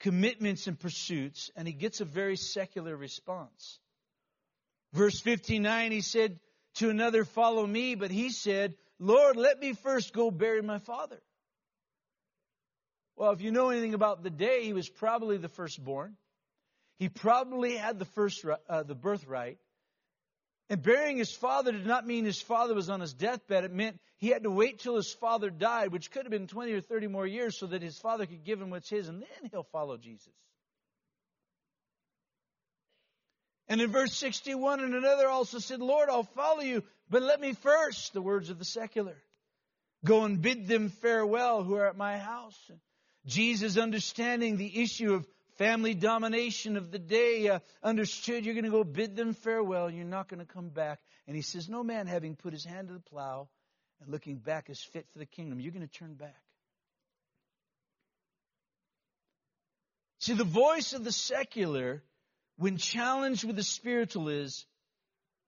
commitments 0.01 0.67
and 0.67 0.79
pursuits, 0.79 1.51
and 1.57 1.67
he 1.67 1.75
gets 1.75 2.01
a 2.01 2.05
very 2.05 2.37
secular 2.37 2.97
response. 2.97 3.79
Verse 4.93 5.21
59, 5.21 5.93
he 5.93 6.01
said 6.01 6.39
to 6.77 6.91
another, 6.91 7.25
Follow 7.25 7.67
me, 7.67 7.95
but 7.95 8.11
he 8.11 8.31
said, 8.31 8.75
Lord, 8.99 9.37
let 9.37 9.59
me 9.59 9.73
first 9.73 10.13
go 10.13 10.31
bury 10.31 10.63
my 10.63 10.79
father. 10.79 11.21
Well, 13.17 13.33
if 13.33 13.41
you 13.41 13.51
know 13.51 13.71
anything 13.71 13.95
about 13.95 14.23
the 14.23 14.31
day, 14.31 14.65
he 14.65 14.73
was 14.73 14.89
probably 14.89 15.37
the 15.37 15.49
firstborn. 15.49 16.17
He 16.99 17.09
probably 17.09 17.77
had 17.77 17.99
the 17.99 18.05
first 18.05 18.45
uh, 18.69 18.83
the 18.83 18.95
birthright. 18.95 19.59
And 20.71 20.83
burying 20.83 21.19
his 21.19 21.33
father 21.33 21.73
did 21.73 21.87
not 21.87 22.07
mean 22.07 22.25
his 22.25 22.41
father 22.41 22.75
was 22.75 22.89
on 22.89 23.01
his 23.01 23.13
deathbed. 23.13 23.65
It 23.65 23.73
meant 23.73 24.01
he 24.17 24.29
had 24.29 24.45
to 24.45 24.51
wait 24.51 24.79
till 24.79 24.97
his 24.97 25.13
father 25.13 25.51
died, 25.51 25.93
which 25.93 26.11
could 26.11 26.25
have 26.25 26.31
been 26.31 26.47
20 26.47 26.73
or 26.73 26.81
30 26.81 27.09
more 27.09 27.27
years, 27.27 27.59
so 27.59 27.67
that 27.67 27.83
his 27.83 27.99
father 27.99 28.25
could 28.25 28.45
give 28.45 28.61
him 28.61 28.71
what's 28.71 28.89
his, 28.89 29.09
and 29.09 29.21
then 29.21 29.51
he'll 29.51 29.69
follow 29.73 29.97
Jesus. 29.97 30.33
And 33.69 33.81
in 33.81 33.91
verse 33.91 34.15
61, 34.15 34.81
and 34.81 34.95
another 34.95 35.29
also 35.29 35.59
said, 35.59 35.81
Lord, 35.81 36.09
I'll 36.09 36.23
follow 36.23 36.61
you, 36.61 36.83
but 37.11 37.23
let 37.23 37.41
me 37.41 37.53
first, 37.53 38.13
the 38.13 38.23
words 38.23 38.51
of 38.51 38.59
the 38.59 38.65
secular, 38.65 39.17
go 40.05 40.25
and 40.25 40.41
bid 40.41 40.67
them 40.67 40.89
farewell 40.89 41.63
who 41.63 41.75
are 41.77 41.87
at 41.87 41.97
my 41.97 42.19
house. 42.19 42.59
Jesus, 43.27 43.79
understanding 43.79 44.57
the 44.57 44.83
issue 44.83 45.15
of 45.15 45.27
family 45.57 45.95
domination 45.95 46.77
of 46.77 46.91
the 46.91 46.99
day, 46.99 47.49
uh, 47.49 47.59
understood 47.83 48.45
you're 48.45 48.55
going 48.55 48.65
to 48.65 48.71
go 48.71 48.85
bid 48.85 49.17
them 49.17 49.35
farewell. 49.35 49.91
You're 49.91 50.05
not 50.05 50.29
going 50.29 50.41
to 50.41 50.53
come 50.53 50.69
back. 50.69 51.01
And 51.27 51.37
he 51.37 51.43
says, 51.43 51.69
No 51.69 51.83
man 51.83 52.07
having 52.07 52.37
put 52.37 52.53
his 52.53 52.65
hand 52.65 52.89
to 52.89 52.95
the 52.95 53.01
plow 53.01 53.49
and 54.01 54.11
looking 54.11 54.37
back 54.37 54.71
is 54.71 54.83
fit 54.83 55.07
for 55.13 55.19
the 55.19 55.27
kingdom. 55.27 55.61
You're 55.61 55.73
going 55.73 55.87
to 55.87 55.99
turn 55.99 56.15
back. 56.15 56.37
See, 60.21 60.35
the 60.35 60.45
voice 60.45 60.95
of 60.95 61.05
the 61.05 61.13
secular, 61.13 62.03
when 62.57 62.79
challenged 62.79 63.45
with 63.45 63.57
the 63.57 63.63
spiritual, 63.63 64.29
is 64.29 64.65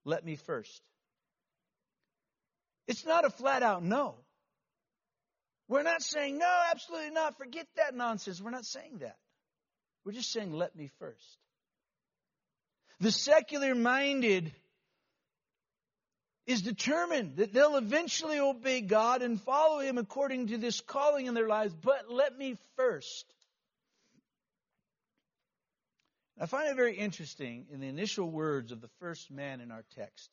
let 0.05 0.25
me 0.25 0.37
first. 0.37 0.83
It's 2.87 3.05
not 3.05 3.25
a 3.25 3.31
flat 3.31 3.63
out 3.63 3.83
no. 3.83 4.17
We're 5.69 5.83
not 5.83 6.03
saying, 6.03 6.39
no, 6.39 6.63
absolutely 6.71 7.11
not, 7.11 7.37
forget 7.39 7.67
that 7.77 7.95
nonsense. 7.95 8.41
We're 8.41 8.51
not 8.51 8.65
saying 8.65 8.99
that. 9.01 9.17
We're 10.07 10.13
just 10.13 10.31
saying, 10.31 10.53
let 10.53 10.77
me 10.77 10.89
first. 11.01 11.39
The 13.01 13.11
secular 13.11 13.75
minded 13.75 14.53
is 16.47 16.63
determined 16.63 17.39
that 17.39 17.53
they'll 17.53 17.77
eventually 17.77 18.39
obey 18.39 18.83
God 18.83 19.21
and 19.23 19.41
follow 19.41 19.81
Him 19.81 19.99
according 19.99 20.47
to 20.49 20.59
this 20.59 20.81
calling 20.81 21.27
in 21.27 21.35
their 21.35 21.49
lives, 21.49 21.75
but 21.75 22.09
let 22.09 22.39
me 22.39 22.57
first. 22.77 23.27
I 26.41 26.47
find 26.47 26.69
it 26.69 26.77
very 26.77 26.97
interesting 26.97 27.67
in 27.73 27.81
the 27.81 27.89
initial 27.89 28.31
words 28.31 28.71
of 28.71 28.81
the 28.81 28.91
first 29.01 29.29
man 29.29 29.61
in 29.61 29.73
our 29.73 29.85
text. 29.97 30.31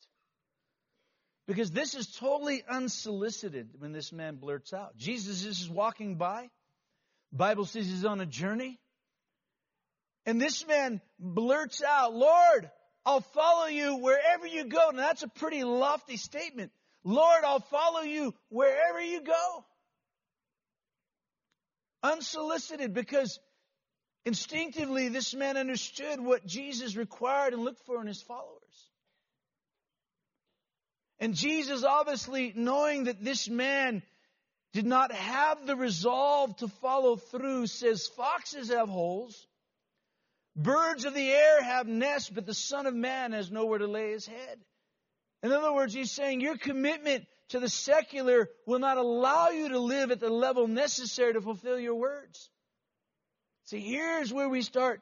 Because 1.48 1.72
this 1.72 1.94
is 1.96 2.06
totally 2.12 2.62
unsolicited 2.68 3.70
when 3.78 3.92
this 3.92 4.12
man 4.12 4.36
blurts 4.36 4.72
out. 4.72 4.96
Jesus 4.96 5.44
is 5.44 5.68
walking 5.68 6.14
by. 6.14 6.48
Bible 7.32 7.64
says 7.64 7.86
he's 7.86 8.04
on 8.04 8.20
a 8.20 8.26
journey. 8.26 8.78
And 10.26 10.40
this 10.40 10.66
man 10.66 11.00
blurts 11.18 11.82
out, 11.82 12.14
Lord, 12.14 12.70
I'll 13.04 13.20
follow 13.20 13.66
you 13.66 13.96
wherever 13.96 14.46
you 14.46 14.64
go. 14.64 14.90
Now 14.90 15.02
that's 15.02 15.22
a 15.22 15.28
pretty 15.28 15.64
lofty 15.64 16.16
statement. 16.16 16.72
Lord, 17.04 17.44
I'll 17.44 17.60
follow 17.60 18.00
you 18.00 18.34
wherever 18.48 19.00
you 19.00 19.20
go. 19.22 19.64
Unsolicited 22.02 22.94
because 22.94 23.38
instinctively 24.24 25.08
this 25.08 25.34
man 25.34 25.58
understood 25.58 26.20
what 26.20 26.46
Jesus 26.46 26.96
required 26.96 27.52
and 27.52 27.62
looked 27.62 27.84
for 27.84 28.00
in 28.00 28.06
his 28.06 28.22
followers. 28.22 28.60
And 31.18 31.34
Jesus, 31.34 31.84
obviously 31.84 32.52
knowing 32.56 33.04
that 33.04 33.22
this 33.22 33.48
man 33.48 34.02
did 34.72 34.86
not 34.86 35.12
have 35.12 35.66
the 35.66 35.76
resolve 35.76 36.56
to 36.56 36.68
follow 36.68 37.16
through, 37.16 37.66
says, 37.66 38.08
Foxes 38.08 38.70
have 38.70 38.88
holes, 38.88 39.46
birds 40.56 41.04
of 41.04 41.14
the 41.14 41.30
air 41.30 41.62
have 41.62 41.86
nests, 41.86 42.30
but 42.30 42.46
the 42.46 42.54
Son 42.54 42.86
of 42.86 42.94
Man 42.94 43.32
has 43.32 43.50
nowhere 43.50 43.78
to 43.78 43.86
lay 43.86 44.12
his 44.12 44.26
head. 44.26 44.58
In 45.42 45.52
other 45.52 45.72
words, 45.72 45.92
he's 45.92 46.10
saying 46.10 46.40
your 46.40 46.56
commitment 46.56 47.26
to 47.50 47.60
the 47.60 47.68
secular 47.68 48.48
will 48.66 48.78
not 48.78 48.96
allow 48.96 49.50
you 49.50 49.68
to 49.70 49.78
live 49.78 50.10
at 50.10 50.20
the 50.20 50.30
level 50.30 50.66
necessary 50.66 51.34
to 51.34 51.40
fulfill 51.40 51.78
your 51.78 51.94
words. 51.94 52.48
See, 53.64 53.80
here's 53.80 54.32
where 54.32 54.48
we 54.48 54.62
start, 54.62 55.00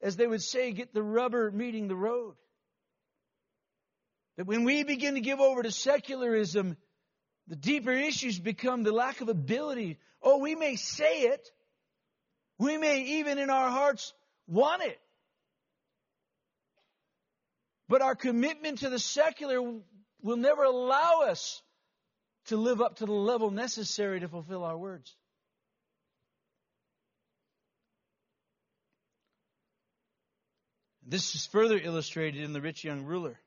as 0.00 0.16
they 0.16 0.26
would 0.26 0.42
say, 0.42 0.72
get 0.72 0.94
the 0.94 1.02
rubber 1.02 1.50
meeting 1.50 1.88
the 1.88 1.96
road. 1.96 2.34
That 4.36 4.46
when 4.46 4.64
we 4.64 4.84
begin 4.84 5.14
to 5.14 5.20
give 5.20 5.40
over 5.40 5.62
to 5.62 5.70
secularism, 5.70 6.76
the 7.48 7.56
deeper 7.56 7.92
issues 7.92 8.38
become 8.38 8.82
the 8.82 8.92
lack 8.92 9.20
of 9.20 9.28
ability. 9.28 9.98
Oh, 10.22 10.38
we 10.38 10.54
may 10.54 10.76
say 10.76 11.22
it. 11.22 11.48
We 12.58 12.76
may 12.76 13.02
even 13.18 13.38
in 13.38 13.50
our 13.50 13.70
hearts 13.70 14.12
want 14.46 14.82
it. 14.82 14.98
But 17.88 18.02
our 18.02 18.14
commitment 18.14 18.78
to 18.78 18.90
the 18.90 18.98
secular 18.98 19.60
will 20.22 20.36
never 20.36 20.64
allow 20.64 21.22
us 21.22 21.62
to 22.46 22.56
live 22.56 22.80
up 22.80 22.96
to 22.96 23.06
the 23.06 23.12
level 23.12 23.50
necessary 23.50 24.20
to 24.20 24.28
fulfill 24.28 24.64
our 24.64 24.76
words. 24.76 25.14
This 31.08 31.36
is 31.36 31.46
further 31.46 31.78
illustrated 31.78 32.42
in 32.42 32.52
the 32.52 32.60
rich 32.60 32.82
young 32.82 33.04
ruler. 33.04 33.38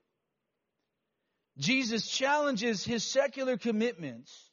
Jesus 1.58 2.08
challenges 2.08 2.86
his 2.86 3.04
secular 3.04 3.58
commitments, 3.58 4.49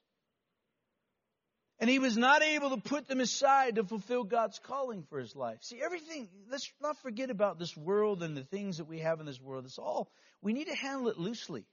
and 1.78 1.90
he 1.90 1.98
was 1.98 2.16
not 2.16 2.42
able 2.42 2.70
to 2.70 2.78
put 2.78 3.06
them 3.06 3.20
aside 3.20 3.74
to 3.74 3.84
fulfill 3.84 4.24
God's 4.24 4.58
calling 4.58 5.02
for 5.10 5.18
his 5.18 5.36
life. 5.36 5.58
See, 5.62 5.80
everything, 5.82 6.28
let's 6.50 6.70
not 6.80 6.96
forget 7.02 7.30
about 7.30 7.58
this 7.58 7.76
world 7.76 8.22
and 8.22 8.36
the 8.36 8.44
things 8.44 8.78
that 8.78 8.88
we 8.88 9.00
have 9.00 9.20
in 9.20 9.26
this 9.26 9.40
world. 9.40 9.66
It's 9.66 9.78
all, 9.78 10.10
we 10.40 10.52
need 10.52 10.68
to 10.68 10.74
handle 10.74 11.08
it 11.08 11.18
loosely. 11.18 11.66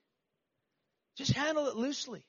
Just 1.16 1.32
handle 1.32 1.68
it 1.68 1.76
loosely. 1.76 2.26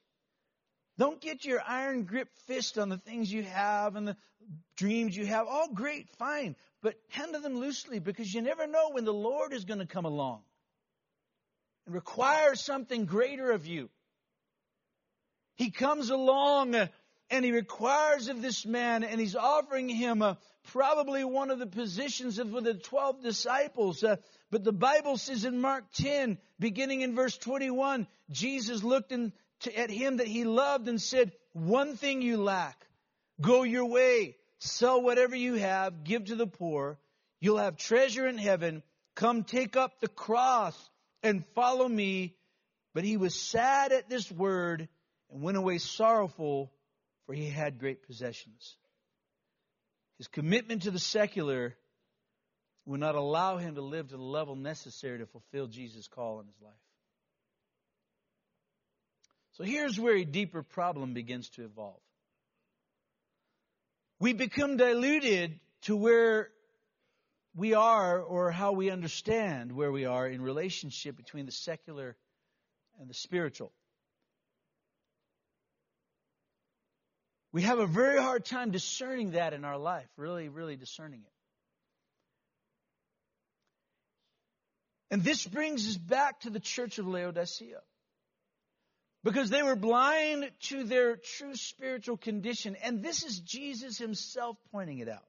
Don't 0.96 1.20
get 1.20 1.44
your 1.44 1.60
iron 1.66 2.04
grip 2.04 2.28
fist 2.46 2.78
on 2.78 2.88
the 2.88 2.98
things 2.98 3.32
you 3.32 3.42
have 3.42 3.96
and 3.96 4.06
the 4.06 4.16
dreams 4.76 5.16
you 5.16 5.26
have. 5.26 5.48
All 5.48 5.68
great, 5.72 6.08
fine, 6.18 6.54
but 6.82 6.94
handle 7.08 7.40
them 7.40 7.56
loosely 7.58 7.98
because 7.98 8.32
you 8.32 8.42
never 8.42 8.68
know 8.68 8.90
when 8.90 9.04
the 9.04 9.12
Lord 9.12 9.52
is 9.52 9.64
going 9.64 9.80
to 9.80 9.86
come 9.86 10.04
along 10.04 10.42
and 11.86 11.94
requires 11.94 12.60
something 12.60 13.06
greater 13.06 13.50
of 13.50 13.66
you. 13.66 13.90
He 15.56 15.70
comes 15.70 16.10
along 16.10 16.74
uh, 16.74 16.88
and 17.30 17.44
he 17.44 17.52
requires 17.52 18.28
of 18.28 18.42
this 18.42 18.66
man 18.66 19.04
and 19.04 19.20
he's 19.20 19.36
offering 19.36 19.88
him 19.88 20.22
uh, 20.22 20.34
probably 20.72 21.24
one 21.24 21.50
of 21.50 21.58
the 21.58 21.66
positions 21.66 22.38
of 22.38 22.50
the 22.50 22.74
12 22.74 23.22
disciples. 23.22 24.02
Uh, 24.02 24.16
but 24.50 24.64
the 24.64 24.72
Bible 24.72 25.16
says 25.16 25.44
in 25.44 25.60
Mark 25.60 25.84
10, 25.94 26.38
beginning 26.58 27.00
in 27.00 27.14
verse 27.14 27.36
21, 27.36 28.06
Jesus 28.30 28.82
looked 28.82 29.12
in, 29.12 29.32
to, 29.60 29.78
at 29.78 29.90
him 29.90 30.18
that 30.18 30.28
he 30.28 30.44
loved 30.44 30.88
and 30.88 31.00
said, 31.00 31.32
one 31.52 31.96
thing 31.96 32.22
you 32.22 32.36
lack. 32.36 32.86
Go 33.40 33.62
your 33.62 33.86
way. 33.86 34.36
Sell 34.58 35.02
whatever 35.02 35.36
you 35.36 35.54
have. 35.54 36.04
Give 36.04 36.24
to 36.26 36.36
the 36.36 36.46
poor. 36.46 36.98
You'll 37.40 37.58
have 37.58 37.76
treasure 37.76 38.26
in 38.26 38.38
heaven. 38.38 38.82
Come 39.14 39.44
take 39.44 39.76
up 39.76 40.00
the 40.00 40.08
cross 40.08 40.76
and 41.22 41.44
follow 41.54 41.88
me. 41.88 42.36
But 42.94 43.04
he 43.04 43.16
was 43.16 43.34
sad 43.34 43.92
at 43.92 44.08
this 44.08 44.30
word 44.30 44.88
and 45.30 45.42
went 45.42 45.56
away 45.56 45.78
sorrowful, 45.78 46.72
for 47.26 47.34
he 47.34 47.48
had 47.48 47.78
great 47.78 48.06
possessions. 48.06 48.76
His 50.18 50.28
commitment 50.28 50.82
to 50.82 50.90
the 50.90 50.98
secular 50.98 51.74
would 52.86 53.00
not 53.00 53.14
allow 53.14 53.56
him 53.56 53.76
to 53.76 53.80
live 53.80 54.08
to 54.08 54.16
the 54.16 54.22
level 54.22 54.56
necessary 54.56 55.18
to 55.18 55.26
fulfill 55.26 55.66
Jesus' 55.66 56.06
call 56.06 56.40
in 56.40 56.46
his 56.46 56.60
life. 56.62 56.72
So 59.52 59.64
here's 59.64 59.98
where 59.98 60.16
a 60.16 60.24
deeper 60.24 60.62
problem 60.62 61.14
begins 61.14 61.48
to 61.50 61.64
evolve. 61.64 62.00
We 64.18 64.32
become 64.32 64.76
diluted 64.76 65.58
to 65.82 65.96
where 65.96 66.50
we 67.54 67.74
are 67.74 68.20
or 68.20 68.50
how 68.50 68.72
we 68.72 68.90
understand 68.90 69.72
where 69.72 69.92
we 69.92 70.06
are 70.06 70.26
in 70.26 70.42
relationship 70.42 71.16
between 71.16 71.46
the 71.46 71.52
secular 71.52 72.16
and 73.00 73.08
the 73.08 73.14
spiritual. 73.14 73.72
We 77.54 77.62
have 77.62 77.78
a 77.78 77.86
very 77.86 78.20
hard 78.20 78.44
time 78.44 78.72
discerning 78.72 79.30
that 79.30 79.52
in 79.52 79.64
our 79.64 79.78
life, 79.78 80.08
really, 80.16 80.48
really 80.48 80.74
discerning 80.74 81.20
it. 81.20 81.32
And 85.12 85.22
this 85.22 85.46
brings 85.46 85.86
us 85.86 85.96
back 85.96 86.40
to 86.40 86.50
the 86.50 86.58
church 86.58 86.98
of 86.98 87.06
Laodicea. 87.06 87.78
Because 89.22 89.50
they 89.50 89.62
were 89.62 89.76
blind 89.76 90.50
to 90.62 90.82
their 90.82 91.14
true 91.14 91.54
spiritual 91.54 92.16
condition. 92.16 92.74
And 92.82 93.04
this 93.04 93.22
is 93.22 93.38
Jesus 93.38 93.98
himself 93.98 94.56
pointing 94.72 94.98
it 94.98 95.08
out. 95.08 95.24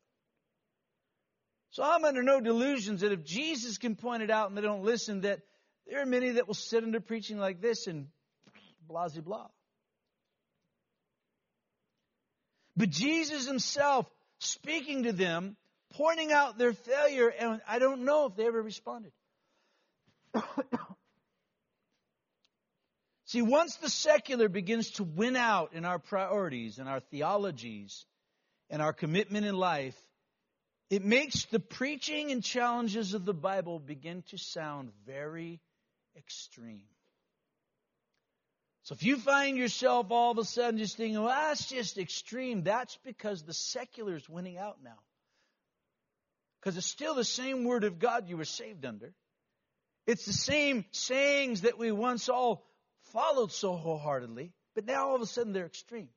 So 1.70 1.84
I'm 1.84 2.06
under 2.06 2.24
no 2.24 2.42
delusions 2.42 3.02
that 3.02 3.12
if 3.12 3.24
Jesus 3.24 3.78
can 3.78 3.96
point 3.96 4.24
it 4.24 4.32
out 4.32 4.50
and 4.50 4.58
they 4.58 4.64
don't 4.64 4.84
listen, 4.84 5.22
that 5.22 5.42
there 5.86 6.02
are 6.02 6.08
many 6.08 6.32
that 6.32 6.48
will 6.48 6.56
sit 6.56 6.84
under 6.84 7.00
preaching 7.00 7.38
like 7.38 7.62
this 7.62 7.86
and 7.86 8.08
blah, 8.88 9.10
blah, 9.10 9.22
blah. 9.22 9.48
But 12.76 12.90
Jesus 12.90 13.48
himself 13.48 14.06
speaking 14.40 15.04
to 15.04 15.14
them, 15.14 15.56
pointing 15.94 16.32
out 16.32 16.58
their 16.58 16.74
failure, 16.74 17.30
and 17.30 17.62
I 17.68 17.80
don't 17.80 18.06
know 18.06 18.26
if 18.26 18.36
they 18.36 18.46
ever 18.46 18.62
responded. 18.62 19.12
See, 23.26 23.42
once 23.42 23.78
the 23.78 23.90
secular 23.90 24.50
begins 24.50 24.92
to 24.92 25.04
win 25.04 25.36
out 25.36 25.74
in 25.74 25.84
our 25.86 25.98
priorities 26.00 26.78
and 26.78 26.88
our 26.88 27.00
theologies 27.00 28.06
and 28.70 28.82
our 28.82 28.94
commitment 28.94 29.46
in 29.46 29.56
life, 29.56 29.98
it 30.90 31.04
makes 31.04 31.46
the 31.46 31.60
preaching 31.60 32.32
and 32.32 32.44
challenges 32.44 33.14
of 33.14 33.26
the 33.26 33.34
Bible 33.34 33.80
begin 33.80 34.24
to 34.30 34.38
sound 34.38 34.92
very 35.08 35.60
extreme. 36.16 36.84
So 38.86 38.94
if 38.94 39.02
you 39.02 39.18
find 39.18 39.58
yourself 39.58 40.12
all 40.12 40.30
of 40.30 40.38
a 40.38 40.46
sudden 40.46 40.78
just 40.78 40.96
thinking, 40.96 41.18
well, 41.20 41.30
that's 41.30 41.66
just 41.66 41.98
extreme, 41.98 42.62
that's 42.62 43.00
because 43.04 43.42
the 43.42 43.54
secular 43.54 44.16
is 44.16 44.30
winning 44.30 44.60
out 44.60 44.78
now. 44.84 45.00
Because 46.62 46.78
it's 46.78 46.86
still 46.86 47.16
the 47.16 47.24
same 47.24 47.64
word 47.64 47.84
of 47.84 47.98
God 47.98 48.30
you 48.30 48.38
were 48.38 48.46
saved 48.46 48.86
under. 48.86 49.12
It's 50.06 50.28
the 50.28 50.34
same 50.34 50.86
sayings 50.92 51.62
that 51.62 51.80
we 51.80 51.92
once 51.92 52.30
all 52.30 52.64
followed 53.12 53.52
so 53.52 53.76
wholeheartedly, 53.76 54.54
but 54.76 54.86
now 54.86 55.10
all 55.10 55.16
of 55.16 55.22
a 55.24 55.26
sudden 55.26 55.52
they're 55.52 55.66
extreme. 55.66 56.10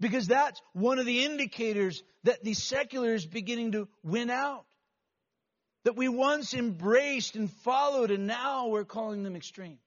Because 0.00 0.28
that's 0.28 0.62
one 0.72 0.98
of 0.98 1.04
the 1.04 1.26
indicators 1.26 2.02
that 2.24 2.42
the 2.42 2.54
secular 2.54 3.12
is 3.12 3.26
beginning 3.26 3.72
to 3.72 3.86
win 4.02 4.30
out. 4.30 4.64
That 5.84 5.94
we 5.94 6.08
once 6.08 6.54
embraced 6.54 7.36
and 7.36 7.52
followed, 7.52 8.10
and 8.10 8.26
now 8.26 8.68
we're 8.68 8.86
calling 8.86 9.24
them 9.24 9.36
extreme. 9.36 9.78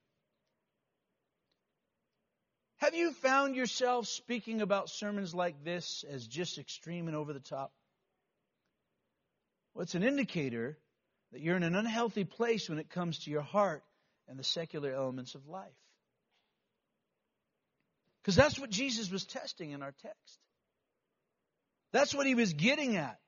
Have 2.82 2.96
you 2.96 3.12
found 3.12 3.56
yourself 3.56 4.08
speaking 4.08 4.64
about 4.64 4.90
sermons 4.90 5.36
like 5.36 5.64
this 5.64 6.04
as 6.10 6.26
just 6.26 6.58
extreme 6.58 7.08
and 7.08 7.16
over 7.16 7.32
the 7.32 7.40
top? 7.40 7.72
Well, 9.76 9.84
it's 9.84 9.94
an 9.94 10.02
indicator 10.02 10.80
that 11.32 11.42
you're 11.42 11.56
in 11.56 11.62
an 11.62 11.76
unhealthy 11.76 12.24
place 12.24 12.68
when 12.68 12.80
it 12.80 12.90
comes 12.90 13.20
to 13.20 13.30
your 13.30 13.44
heart 13.44 13.84
and 14.28 14.40
the 14.40 14.44
secular 14.44 14.92
elements 14.92 15.36
of 15.36 15.48
life. 15.48 15.70
Because 18.24 18.36
that's 18.36 18.58
what 18.58 18.72
Jesus 18.72 19.12
was 19.12 19.26
testing 19.26 19.70
in 19.70 19.84
our 19.84 19.94
text. 20.02 20.40
That's 21.94 22.16
what 22.16 22.26
he 22.26 22.34
was 22.34 22.54
getting 22.54 22.96
at. 22.96 23.20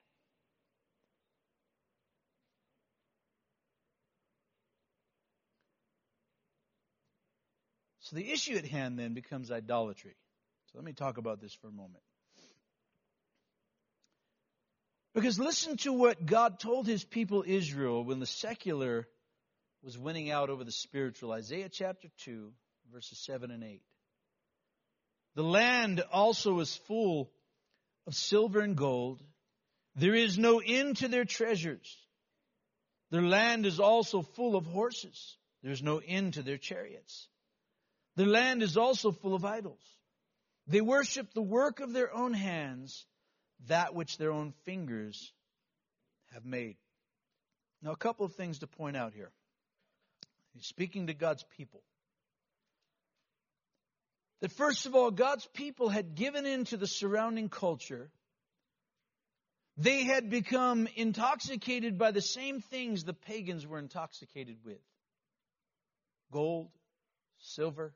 The 8.14 8.32
issue 8.32 8.56
at 8.56 8.66
hand 8.66 9.00
then 9.00 9.16
becomes 9.16 9.52
idolatry. 9.52 10.16
So 10.68 10.78
let 10.78 10.86
me 10.86 10.94
talk 10.94 11.18
about 11.18 11.42
this 11.42 11.54
for 11.54 11.68
a 11.68 11.72
moment. 11.72 12.04
Because 15.16 15.40
listen 15.40 15.78
to 15.78 15.92
what 15.94 16.24
God 16.24 16.60
told 16.60 16.86
his 16.86 17.04
people 17.04 17.44
Israel 17.46 18.04
when 18.04 18.20
the 18.20 18.28
secular 18.28 19.08
was 19.82 19.98
winning 19.98 20.30
out 20.30 20.52
over 20.52 20.64
the 20.64 20.72
spiritual. 20.72 21.32
Isaiah 21.32 21.70
chapter 21.70 22.08
2, 22.20 22.52
verses 22.92 23.18
7 23.18 23.50
and 23.50 23.64
8. 23.64 23.82
The 25.36 25.44
land 25.44 26.04
also 26.12 26.60
is 26.60 26.76
full 26.88 27.32
of 28.06 28.14
silver 28.14 28.60
and 28.60 28.76
gold. 28.76 29.24
There 29.96 30.14
is 30.14 30.38
no 30.38 30.62
end 30.64 30.98
to 30.98 31.08
their 31.08 31.26
treasures. 31.26 31.98
Their 33.10 33.24
land 33.24 33.66
is 33.66 33.80
also 33.80 34.22
full 34.22 34.56
of 34.56 34.68
horses. 34.68 35.36
There's 35.64 35.82
no 35.82 36.00
end 36.06 36.36
to 36.36 36.44
their 36.44 36.58
chariots. 36.58 37.28
Their 38.16 38.28
land 38.28 38.62
is 38.62 38.78
also 38.78 39.12
full 39.12 39.34
of 39.34 39.44
idols. 39.44 39.82
They 40.68 40.82
worship 40.82 41.34
the 41.34 41.42
work 41.42 41.80
of 41.80 41.94
their 41.94 42.14
own 42.14 42.34
hands 42.34 43.06
that 43.68 43.96
which 43.96 44.18
their 44.18 44.32
own 44.32 44.54
fingers 44.66 45.34
have 46.32 46.46
made. 46.46 46.78
Now, 47.82 47.92
a 47.92 47.98
couple 47.98 48.26
of 48.26 48.36
things 48.36 48.60
to 48.60 48.68
point 48.68 48.96
out 48.96 49.14
here. 49.14 49.32
He's 50.54 50.66
speaking 50.66 51.08
to 51.08 51.14
God's 51.14 51.44
people. 51.58 51.82
That 54.42 54.52
first 54.52 54.86
of 54.86 54.96
all, 54.96 55.10
God's 55.10 55.48
people 55.48 55.90
had 55.90 56.16
given 56.16 56.46
in 56.46 56.66
to 56.66 56.78
the 56.78 56.88
surrounding 56.88 57.50
culture. 57.50 58.12
They 59.78 60.04
had 60.04 60.30
become 60.30 60.88
intoxicated 60.96 61.98
by 61.98 62.12
the 62.12 62.22
same 62.22 62.62
things 62.62 63.04
the 63.04 63.14
pagans 63.14 63.66
were 63.66 63.80
intoxicated 63.80 64.58
with 64.64 64.82
gold, 66.32 66.70
silver, 67.40 67.94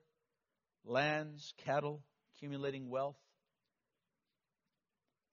lands, 0.87 1.53
cattle, 1.65 2.01
accumulating 2.35 2.89
wealth. 2.89 3.17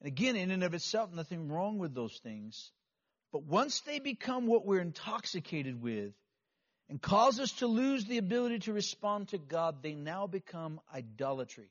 And 0.00 0.08
again, 0.08 0.36
in 0.36 0.50
and 0.50 0.62
of 0.62 0.74
itself, 0.74 1.12
nothing 1.12 1.48
wrong 1.48 1.78
with 1.78 1.94
those 1.94 2.18
things. 2.22 2.72
But 3.32 3.44
once 3.44 3.80
they 3.80 3.98
become 3.98 4.46
what 4.46 4.66
we're 4.66 4.80
intoxicated 4.80 5.80
with 5.82 6.12
and 6.88 7.00
cause 7.00 7.40
us 7.40 7.52
to 7.54 7.66
lose 7.66 8.04
the 8.04 8.18
ability 8.18 8.60
to 8.60 8.72
respond 8.72 9.28
to 9.28 9.38
God, 9.38 9.82
they 9.82 9.94
now 9.94 10.26
become 10.26 10.80
idolatry. 10.94 11.70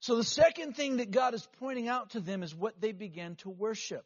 So 0.00 0.16
the 0.16 0.24
second 0.24 0.74
thing 0.74 0.98
that 0.98 1.10
God 1.10 1.34
is 1.34 1.46
pointing 1.58 1.88
out 1.88 2.10
to 2.10 2.20
them 2.20 2.42
is 2.42 2.54
what 2.54 2.80
they 2.80 2.92
began 2.92 3.34
to 3.36 3.50
worship. 3.50 4.04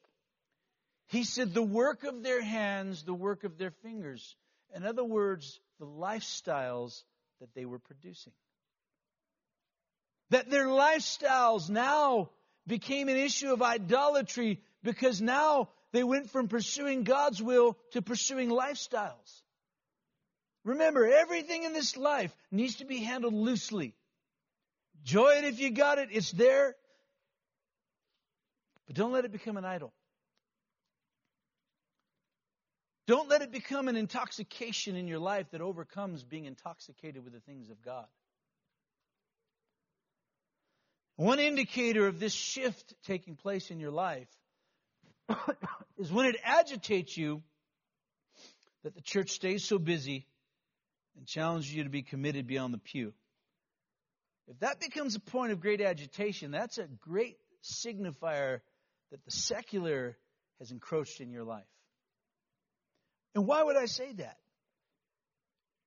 He 1.08 1.24
said, 1.24 1.52
the 1.52 1.62
work 1.62 2.04
of 2.04 2.22
their 2.22 2.42
hands, 2.42 3.02
the 3.02 3.14
work 3.14 3.44
of 3.44 3.58
their 3.58 3.70
fingers. 3.82 4.34
In 4.74 4.84
other 4.84 5.04
words, 5.04 5.60
the 5.78 5.86
lifestyles 5.86 7.02
that 7.40 7.54
they 7.54 7.64
were 7.64 7.78
producing. 7.78 8.32
That 10.30 10.48
their 10.48 10.66
lifestyles 10.66 11.68
now 11.68 12.30
became 12.66 13.08
an 13.08 13.16
issue 13.16 13.52
of 13.52 13.60
idolatry 13.60 14.60
because 14.82 15.20
now 15.20 15.68
they 15.92 16.04
went 16.04 16.30
from 16.30 16.48
pursuing 16.48 17.04
God's 17.04 17.42
will 17.42 17.76
to 17.92 18.02
pursuing 18.02 18.48
lifestyles. 18.48 19.42
Remember, 20.64 21.04
everything 21.06 21.64
in 21.64 21.72
this 21.72 21.96
life 21.96 22.34
needs 22.50 22.76
to 22.76 22.84
be 22.84 22.98
handled 22.98 23.34
loosely. 23.34 23.94
Enjoy 25.00 25.30
it 25.38 25.44
if 25.44 25.58
you 25.58 25.70
got 25.70 25.98
it, 25.98 26.08
it's 26.12 26.30
there. 26.30 26.76
But 28.86 28.96
don't 28.96 29.12
let 29.12 29.24
it 29.24 29.32
become 29.32 29.56
an 29.56 29.64
idol. 29.64 29.92
Don't 33.06 33.28
let 33.28 33.42
it 33.42 33.50
become 33.50 33.88
an 33.88 33.96
intoxication 33.96 34.94
in 34.94 35.08
your 35.08 35.18
life 35.18 35.50
that 35.50 35.60
overcomes 35.60 36.22
being 36.22 36.44
intoxicated 36.44 37.24
with 37.24 37.32
the 37.32 37.40
things 37.40 37.68
of 37.68 37.82
God. 37.82 38.06
One 41.16 41.40
indicator 41.40 42.06
of 42.06 42.20
this 42.20 42.32
shift 42.32 42.94
taking 43.04 43.36
place 43.36 43.70
in 43.70 43.80
your 43.80 43.90
life 43.90 44.28
is 45.98 46.10
when 46.10 46.26
it 46.26 46.36
agitates 46.42 47.16
you 47.16 47.42
that 48.82 48.94
the 48.94 49.00
church 49.00 49.30
stays 49.30 49.64
so 49.64 49.78
busy 49.78 50.26
and 51.16 51.26
challenges 51.26 51.72
you 51.72 51.84
to 51.84 51.90
be 51.90 52.02
committed 52.02 52.46
beyond 52.46 52.72
the 52.72 52.78
pew. 52.78 53.12
If 54.48 54.58
that 54.60 54.80
becomes 54.80 55.14
a 55.14 55.20
point 55.20 55.52
of 55.52 55.60
great 55.60 55.80
agitation, 55.80 56.50
that's 56.50 56.78
a 56.78 56.86
great 57.00 57.36
signifier 57.62 58.60
that 59.10 59.24
the 59.24 59.30
secular 59.30 60.16
has 60.58 60.70
encroached 60.70 61.20
in 61.20 61.30
your 61.30 61.44
life. 61.44 61.64
And 63.34 63.46
why 63.46 63.62
would 63.62 63.76
I 63.76 63.86
say 63.86 64.12
that? 64.12 64.36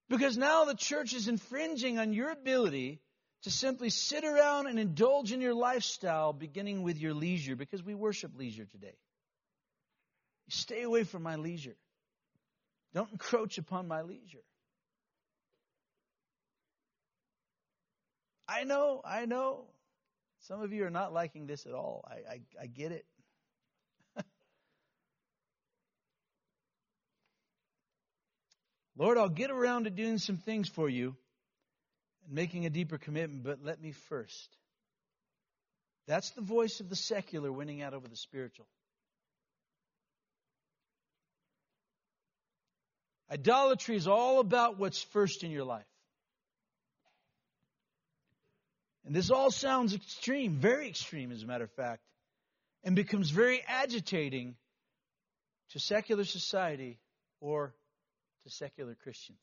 Because 0.10 0.38
now 0.38 0.65
the 0.65 0.75
church 0.75 1.13
is 1.13 1.27
infringing 1.27 1.97
on 1.97 2.13
your 2.13 2.29
ability 2.29 3.01
to 3.43 3.51
simply 3.51 3.89
sit 3.89 4.23
around 4.23 4.67
and 4.67 4.79
indulge 4.79 5.31
in 5.31 5.41
your 5.41 5.53
lifestyle, 5.53 6.34
beginning 6.34 6.81
with 6.81 6.97
your 6.97 7.13
leisure, 7.13 7.55
because 7.55 7.84
we 7.84 7.93
worship 7.93 8.31
leisure 8.38 8.65
today. 8.65 8.97
Stay 10.49 10.84
away 10.84 11.03
from 11.03 11.23
my 11.23 11.36
leisure. 11.36 11.75
Don't 12.93 13.12
encroach 13.12 13.58
upon 13.58 13.88
my 13.88 14.03
leisure. 14.03 14.43
I 18.47 18.63
know, 18.63 19.01
I 19.03 19.25
know. 19.25 19.65
Some 20.41 20.62
of 20.62 20.71
you 20.71 20.86
are 20.86 20.91
not 20.91 21.13
liking 21.13 21.47
this 21.47 21.65
at 21.65 21.73
all. 21.73 22.08
I, 22.08 22.34
I, 22.34 22.41
I 22.62 22.65
get 22.67 22.91
it. 22.91 23.05
Lord, 28.97 29.17
I'll 29.17 29.29
get 29.29 29.51
around 29.51 29.84
to 29.86 29.89
doing 29.89 30.17
some 30.17 30.38
things 30.38 30.69
for 30.69 30.88
you 30.88 31.15
and 32.25 32.34
making 32.34 32.65
a 32.65 32.69
deeper 32.69 32.97
commitment, 32.97 33.43
but 33.43 33.60
let 33.63 33.81
me 33.81 33.91
first. 33.91 34.55
That's 36.08 36.29
the 36.31 36.41
voice 36.41 36.79
of 36.79 36.89
the 36.89 36.95
secular 36.95 37.51
winning 37.51 37.81
out 37.81 37.93
over 37.93 38.08
the 38.08 38.15
spiritual. 38.15 38.67
Idolatry 43.29 43.95
is 43.95 44.08
all 44.08 44.39
about 44.39 44.77
what's 44.77 45.01
first 45.01 45.43
in 45.43 45.51
your 45.51 45.65
life. 45.65 45.84
And 49.05 49.15
this 49.15 49.29
all 49.29 49.51
sounds 49.51 49.93
extreme, 49.93 50.53
very 50.53 50.88
extreme, 50.88 51.31
as 51.31 51.43
a 51.43 51.45
matter 51.45 51.63
of 51.63 51.71
fact, 51.71 52.01
and 52.84 52.95
becomes 52.95 53.29
very 53.29 53.62
agitating 53.67 54.55
to 55.71 55.79
secular 55.79 56.23
society 56.23 56.99
or 57.39 57.73
to 58.45 58.51
secular 58.51 58.95
Christians. 59.03 59.41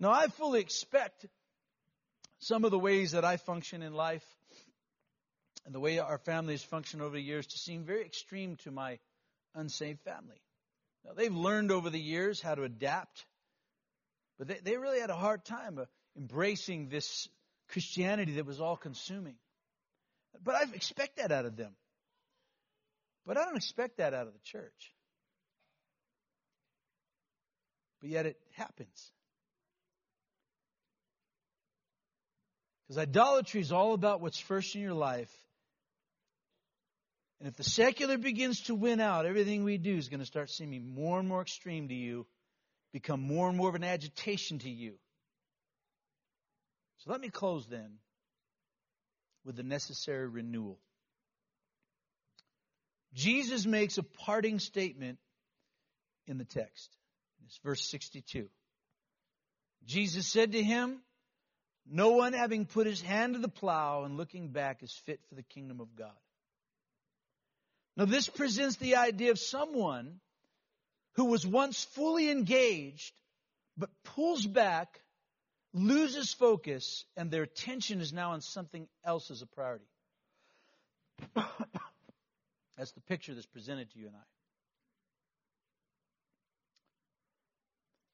Now, 0.00 0.12
I 0.12 0.28
fully 0.28 0.60
expect 0.60 1.26
some 2.38 2.64
of 2.64 2.70
the 2.70 2.78
ways 2.78 3.12
that 3.12 3.24
I 3.24 3.36
function 3.36 3.82
in 3.82 3.92
life 3.92 4.24
and 5.66 5.74
the 5.74 5.80
way 5.80 5.98
our 5.98 6.18
families 6.18 6.62
function 6.62 7.00
over 7.00 7.16
the 7.16 7.22
years 7.22 7.46
to 7.48 7.58
seem 7.58 7.84
very 7.84 8.02
extreme 8.02 8.56
to 8.62 8.70
my 8.70 8.98
unsaved 9.54 10.00
family. 10.00 10.40
Now, 11.04 11.12
they've 11.14 11.34
learned 11.34 11.72
over 11.72 11.90
the 11.90 12.00
years 12.00 12.40
how 12.40 12.54
to 12.54 12.62
adapt, 12.62 13.26
but 14.38 14.46
they, 14.46 14.58
they 14.62 14.76
really 14.76 15.00
had 15.00 15.10
a 15.10 15.16
hard 15.16 15.44
time 15.44 15.78
uh, 15.78 15.84
embracing 16.16 16.88
this 16.88 17.28
Christianity 17.70 18.32
that 18.32 18.46
was 18.46 18.60
all 18.60 18.76
consuming. 18.76 19.34
But 20.44 20.54
I 20.54 20.62
expect 20.74 21.16
that 21.16 21.32
out 21.32 21.44
of 21.44 21.56
them. 21.56 21.72
But 23.26 23.36
I 23.36 23.44
don't 23.44 23.56
expect 23.56 23.98
that 23.98 24.14
out 24.14 24.28
of 24.28 24.32
the 24.32 24.40
church. 24.44 24.94
But 28.00 28.10
yet 28.10 28.26
it 28.26 28.38
happens. 28.56 29.12
Because 32.86 33.02
idolatry 33.02 33.60
is 33.60 33.72
all 33.72 33.92
about 33.92 34.20
what's 34.20 34.38
first 34.38 34.74
in 34.74 34.80
your 34.80 34.94
life. 34.94 35.30
And 37.40 37.48
if 37.48 37.56
the 37.56 37.64
secular 37.64 38.18
begins 38.18 38.62
to 38.62 38.74
win 38.74 39.00
out, 39.00 39.26
everything 39.26 39.62
we 39.62 39.78
do 39.78 39.96
is 39.96 40.08
going 40.08 40.20
to 40.20 40.26
start 40.26 40.50
seeming 40.50 40.94
more 40.94 41.18
and 41.18 41.28
more 41.28 41.42
extreme 41.42 41.88
to 41.88 41.94
you, 41.94 42.26
become 42.92 43.20
more 43.20 43.48
and 43.48 43.56
more 43.56 43.68
of 43.68 43.74
an 43.74 43.84
agitation 43.84 44.58
to 44.60 44.70
you. 44.70 44.94
So 46.98 47.12
let 47.12 47.20
me 47.20 47.28
close 47.28 47.66
then 47.66 47.98
with 49.44 49.56
the 49.56 49.62
necessary 49.62 50.26
renewal. 50.26 50.78
Jesus 53.14 53.66
makes 53.66 53.98
a 53.98 54.02
parting 54.02 54.58
statement 54.58 55.18
in 56.26 56.38
the 56.38 56.44
text. 56.44 56.96
It's 57.46 57.58
verse 57.64 57.84
62. 57.90 58.48
Jesus 59.86 60.26
said 60.26 60.52
to 60.52 60.62
him, 60.62 61.00
No 61.86 62.10
one 62.10 62.32
having 62.32 62.66
put 62.66 62.86
his 62.86 63.00
hand 63.00 63.34
to 63.34 63.40
the 63.40 63.48
plow 63.48 64.04
and 64.04 64.16
looking 64.16 64.48
back 64.48 64.82
is 64.82 64.92
fit 65.06 65.20
for 65.28 65.34
the 65.34 65.42
kingdom 65.42 65.80
of 65.80 65.96
God. 65.96 66.12
Now, 67.96 68.04
this 68.04 68.28
presents 68.28 68.76
the 68.76 68.96
idea 68.96 69.32
of 69.32 69.38
someone 69.38 70.20
who 71.14 71.24
was 71.24 71.44
once 71.44 71.84
fully 71.84 72.30
engaged, 72.30 73.12
but 73.76 73.90
pulls 74.04 74.46
back, 74.46 75.00
loses 75.72 76.32
focus, 76.32 77.04
and 77.16 77.30
their 77.30 77.42
attention 77.42 78.00
is 78.00 78.12
now 78.12 78.32
on 78.32 78.40
something 78.40 78.86
else 79.04 79.32
as 79.32 79.42
a 79.42 79.46
priority. 79.46 79.88
That's 82.76 82.92
the 82.92 83.00
picture 83.00 83.34
that's 83.34 83.46
presented 83.46 83.90
to 83.90 83.98
you 83.98 84.06
and 84.06 84.14
I. 84.14 84.37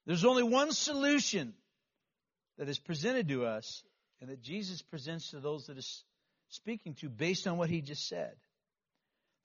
There's 0.05 0.25
only 0.25 0.43
one 0.43 0.71
solution 0.71 1.53
that 2.57 2.69
is 2.69 2.79
presented 2.79 3.27
to 3.29 3.45
us 3.45 3.83
and 4.21 4.29
that 4.29 4.41
Jesus 4.41 4.81
presents 4.81 5.31
to 5.31 5.39
those 5.39 5.67
that 5.67 5.77
is 5.77 6.03
speaking 6.49 6.93
to 6.95 7.09
based 7.09 7.47
on 7.47 7.57
what 7.57 7.69
he 7.69 7.81
just 7.81 8.07
said. 8.07 8.33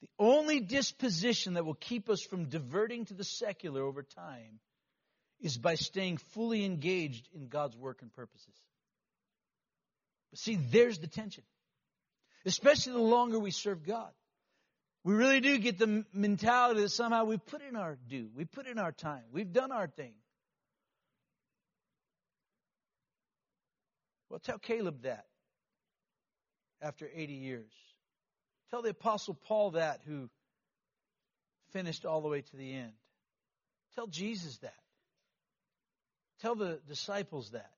The 0.01 0.09
only 0.19 0.61
disposition 0.61 1.55
that 1.55 1.65
will 1.65 1.75
keep 1.75 2.09
us 2.09 2.23
from 2.23 2.47
diverting 2.47 3.07
to 3.07 3.15
the 3.15 3.25
secular 3.25 3.83
over 3.83 4.03
time 4.03 4.61
is 5.41 5.57
by 5.57 5.75
staying 5.75 6.19
fully 6.19 6.65
engaged 6.65 7.29
in 7.35 7.49
God's 7.49 7.77
work 7.77 8.03
and 8.03 8.13
purposes. 8.13 8.55
But 10.31 10.39
see, 10.39 10.57
there's 10.57 10.99
the 10.99 11.07
tension. 11.07 11.45
Especially 12.47 12.93
the 12.93 12.99
longer 12.99 13.39
we 13.39 13.51
serve 13.51 13.85
God. 13.85 14.11
We 15.05 15.15
really 15.15 15.41
do 15.41 15.59
get 15.59 15.79
the 15.79 16.05
mentality 16.13 16.83
that 16.83 16.91
somehow 16.91 17.25
we 17.25 17.39
put 17.39 17.63
in 17.63 17.75
our 17.75 17.99
due, 18.09 18.29
we 18.35 18.45
put 18.45 18.67
in 18.67 18.79
our 18.79 18.93
time, 18.93 19.23
we've 19.33 19.53
done 19.53 19.73
our 19.73 19.87
thing. 19.87 20.13
Well, 24.31 24.39
tell 24.39 24.59
Caleb 24.59 25.03
that 25.03 25.27
after 26.81 27.11
80 27.13 27.33
years. 27.35 27.73
Tell 28.71 28.81
the 28.81 28.91
Apostle 28.91 29.35
Paul 29.35 29.73
that 29.73 30.01
who 30.07 30.31
finished 31.73 32.07
all 32.07 32.21
the 32.21 32.29
way 32.29 32.41
to 32.41 32.57
the 32.57 32.73
end. 32.73 32.93
Tell 33.97 34.07
Jesus 34.07 34.57
that. 34.59 34.75
Tell 36.41 36.55
the 36.55 36.81
disciples 36.89 37.51
that. 37.51 37.71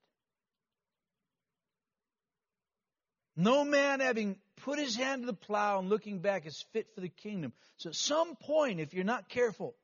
No 3.35 3.65
man 3.65 4.01
having 4.01 4.37
put 4.65 4.79
his 4.79 4.95
hand 4.95 5.23
to 5.23 5.27
the 5.27 5.33
plow 5.33 5.79
and 5.79 5.89
looking 5.89 6.19
back 6.19 6.47
is 6.47 6.65
fit 6.75 6.87
for 6.95 7.01
the 7.01 7.09
kingdom. 7.09 7.55
So 7.79 7.89
at 7.89 7.97
some 7.97 8.37
point, 8.37 8.79
if 8.79 8.93
you're 8.93 9.05
not 9.05 9.31
careful, 9.31 9.75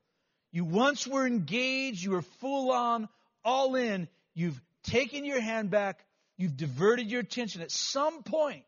you 0.53 0.65
once 0.65 1.07
were 1.07 1.27
engaged, 1.27 2.05
you 2.05 2.11
were 2.11 2.23
full 2.41 2.71
on, 2.71 3.09
all 3.43 3.75
in, 3.75 4.07
you've 4.35 4.61
taken 4.85 5.25
your 5.25 5.41
hand 5.41 5.71
back, 5.71 6.05
you've 6.39 6.57
diverted 6.57 7.11
your 7.11 7.21
attention. 7.21 7.61
At 7.61 7.71
some 7.71 8.23
point, 8.23 8.65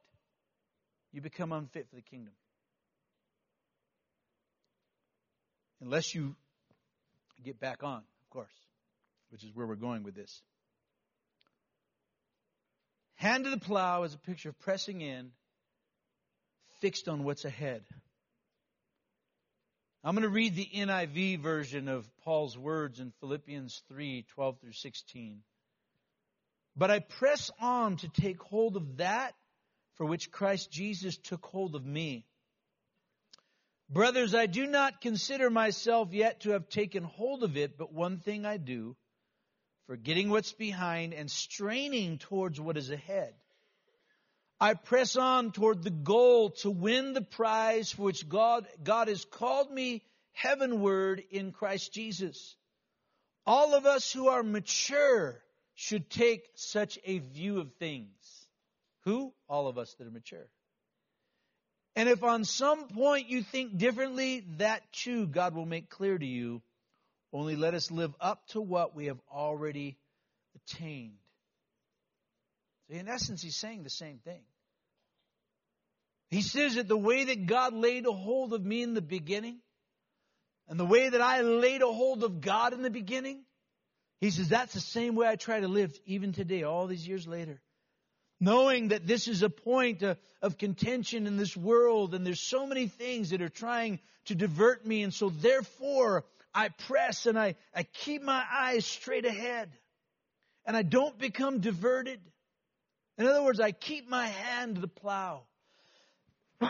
you 1.12 1.22
become 1.22 1.52
unfit 1.52 1.88
for 1.88 1.96
the 1.96 2.02
kingdom. 2.02 2.34
Unless 5.80 6.14
you 6.14 6.36
get 7.42 7.58
back 7.58 7.82
on, 7.82 7.98
of 7.98 8.30
course, 8.30 8.52
which 9.30 9.42
is 9.42 9.50
where 9.54 9.66
we're 9.66 9.76
going 9.76 10.02
with 10.02 10.14
this. 10.14 10.42
Hand 13.14 13.44
to 13.44 13.50
the 13.50 13.58
plow 13.58 14.02
is 14.02 14.12
a 14.12 14.18
picture 14.18 14.50
of 14.50 14.58
pressing 14.60 15.00
in, 15.00 15.30
fixed 16.80 17.08
on 17.08 17.24
what's 17.24 17.44
ahead. 17.44 17.82
I'm 20.02 20.14
going 20.14 20.22
to 20.22 20.30
read 20.30 20.54
the 20.54 20.68
NIV 20.74 21.40
version 21.40 21.88
of 21.88 22.08
Paul's 22.24 22.56
words 22.56 23.00
in 23.00 23.12
Philippians 23.20 23.82
3 23.88 24.24
12 24.34 24.58
through 24.60 24.72
16. 24.72 25.42
But 26.76 26.90
I 26.90 27.00
press 27.00 27.50
on 27.60 27.96
to 27.98 28.08
take 28.08 28.40
hold 28.40 28.76
of 28.76 28.98
that 28.98 29.34
for 29.94 30.06
which 30.06 30.30
Christ 30.30 30.70
Jesus 30.70 31.16
took 31.18 31.44
hold 31.44 31.74
of 31.74 31.84
me. 31.84 32.26
Brothers, 33.88 34.34
I 34.34 34.46
do 34.46 34.66
not 34.66 35.00
consider 35.00 35.50
myself 35.50 36.12
yet 36.12 36.40
to 36.42 36.50
have 36.50 36.68
taken 36.68 37.02
hold 37.02 37.42
of 37.42 37.56
it, 37.56 37.76
but 37.76 37.92
one 37.92 38.18
thing 38.18 38.46
I 38.46 38.56
do, 38.56 38.96
forgetting 39.86 40.30
what's 40.30 40.52
behind 40.52 41.12
and 41.12 41.28
straining 41.28 42.18
towards 42.18 42.60
what 42.60 42.76
is 42.76 42.90
ahead. 42.90 43.34
I 44.60 44.74
press 44.74 45.16
on 45.16 45.52
toward 45.52 45.82
the 45.82 45.90
goal 45.90 46.50
to 46.62 46.70
win 46.70 47.14
the 47.14 47.22
prize 47.22 47.90
for 47.90 48.02
which 48.02 48.28
God, 48.28 48.68
God 48.82 49.08
has 49.08 49.24
called 49.24 49.72
me 49.72 50.04
heavenward 50.32 51.24
in 51.30 51.50
Christ 51.50 51.92
Jesus. 51.92 52.56
All 53.44 53.74
of 53.74 53.86
us 53.86 54.12
who 54.12 54.28
are 54.28 54.42
mature 54.42 55.42
should 55.80 56.10
take 56.10 56.46
such 56.56 56.98
a 57.04 57.20
view 57.20 57.58
of 57.58 57.72
things. 57.78 58.12
Who? 59.04 59.32
All 59.48 59.66
of 59.66 59.78
us 59.78 59.94
that 59.94 60.06
are 60.06 60.10
mature. 60.10 60.46
And 61.96 62.06
if 62.06 62.22
on 62.22 62.44
some 62.44 62.88
point 62.88 63.30
you 63.30 63.42
think 63.42 63.78
differently, 63.78 64.44
that 64.58 64.82
too 64.92 65.26
God 65.26 65.54
will 65.54 65.64
make 65.64 65.88
clear 65.88 66.18
to 66.18 66.26
you. 66.26 66.60
Only 67.32 67.56
let 67.56 67.72
us 67.72 67.90
live 67.90 68.14
up 68.20 68.46
to 68.48 68.60
what 68.60 68.94
we 68.94 69.06
have 69.06 69.20
already 69.32 69.96
attained. 70.54 71.16
So 72.90 72.96
in 72.96 73.08
essence, 73.08 73.40
he's 73.40 73.56
saying 73.56 73.82
the 73.82 73.88
same 73.88 74.18
thing. 74.18 74.42
He 76.28 76.42
says 76.42 76.74
that 76.74 76.88
the 76.88 76.96
way 76.98 77.24
that 77.24 77.46
God 77.46 77.72
laid 77.72 78.04
a 78.04 78.12
hold 78.12 78.52
of 78.52 78.62
me 78.62 78.82
in 78.82 78.92
the 78.92 79.00
beginning, 79.00 79.60
and 80.68 80.78
the 80.78 80.84
way 80.84 81.08
that 81.08 81.22
I 81.22 81.40
laid 81.40 81.80
a 81.80 81.86
hold 81.86 82.22
of 82.22 82.42
God 82.42 82.74
in 82.74 82.82
the 82.82 82.90
beginning, 82.90 83.44
he 84.20 84.30
says 84.30 84.48
that's 84.48 84.74
the 84.74 84.80
same 84.80 85.14
way 85.14 85.26
I 85.26 85.36
try 85.36 85.60
to 85.60 85.68
live 85.68 85.98
even 86.06 86.32
today, 86.32 86.62
all 86.62 86.86
these 86.86 87.06
years 87.06 87.26
later 87.26 87.60
knowing 88.40 88.88
that 88.88 89.06
this 89.06 89.28
is 89.28 89.42
a 89.42 89.50
point 89.50 90.02
of, 90.02 90.16
contention 90.58 91.26
in 91.26 91.36
this 91.36 91.54
world 91.54 92.14
and 92.14 92.26
there's 92.26 92.40
so 92.40 92.66
many 92.66 92.86
things 92.86 93.30
that 93.30 93.42
are 93.42 93.50
trying 93.50 94.00
to 94.24 94.34
divert 94.34 94.86
me 94.86 95.02
and 95.02 95.12
so 95.12 95.28
therefore 95.28 96.24
I 96.54 96.70
press 96.70 97.26
and 97.26 97.38
I, 97.38 97.56
I 97.74 97.82
keep 97.82 98.22
my 98.22 98.42
eyes 98.50 98.86
straight 98.86 99.26
ahead 99.26 99.70
and 100.64 100.74
I 100.76 100.82
don't 100.82 101.18
become 101.18 101.60
diverted. 101.60 102.20
In 103.18 103.26
other 103.26 103.42
words, 103.42 103.60
I 103.60 103.72
keep 103.72 104.08
my 104.08 104.26
hand 104.26 104.76
to 104.76 104.80
the 104.80 104.88
plow. 104.88 105.42
the 106.60 106.68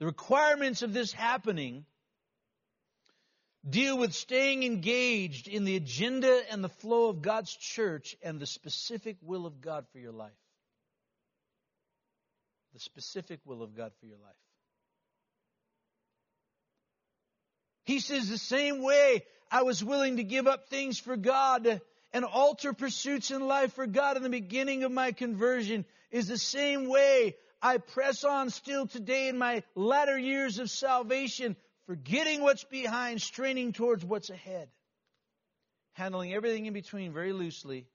requirements 0.00 0.82
of 0.82 0.92
this 0.92 1.12
happening 1.12 1.84
deal 3.68 3.98
with 3.98 4.14
staying 4.14 4.62
engaged 4.62 5.48
in 5.48 5.64
the 5.64 5.76
agenda 5.76 6.42
and 6.50 6.62
the 6.62 6.68
flow 6.68 7.08
of 7.08 7.22
God's 7.22 7.54
church 7.54 8.16
and 8.22 8.38
the 8.38 8.46
specific 8.46 9.16
will 9.22 9.46
of 9.46 9.60
God 9.60 9.86
for 9.92 9.98
your 9.98 10.12
life. 10.12 10.30
The 12.74 12.80
specific 12.80 13.40
will 13.44 13.62
of 13.62 13.76
God 13.76 13.92
for 14.00 14.06
your 14.06 14.18
life. 14.18 14.34
He 17.84 18.00
says, 18.00 18.28
the 18.28 18.38
same 18.38 18.82
way 18.82 19.24
I 19.50 19.62
was 19.62 19.82
willing 19.82 20.18
to 20.18 20.24
give 20.24 20.46
up 20.46 20.68
things 20.68 20.98
for 20.98 21.16
God 21.16 21.80
and 22.12 22.24
alter 22.24 22.72
pursuits 22.72 23.30
in 23.30 23.46
life 23.46 23.72
for 23.72 23.86
God 23.86 24.16
in 24.16 24.22
the 24.22 24.28
beginning 24.28 24.84
of 24.84 24.92
my 24.92 25.12
conversion 25.12 25.84
is 26.10 26.28
the 26.28 26.38
same 26.38 26.88
way 26.88 27.36
I 27.60 27.78
press 27.78 28.24
on 28.24 28.50
still 28.50 28.86
today 28.86 29.28
in 29.28 29.38
my 29.38 29.62
latter 29.74 30.18
years 30.18 30.58
of 30.58 30.70
salvation 30.70 31.56
forgetting 31.88 32.42
what's 32.42 32.64
behind, 32.64 33.22
straining 33.22 33.72
towards 33.72 34.04
what's 34.04 34.28
ahead, 34.28 34.68
handling 35.94 36.34
everything 36.34 36.66
in 36.66 36.74
between 36.74 37.14
very 37.14 37.32
loosely. 37.32 37.86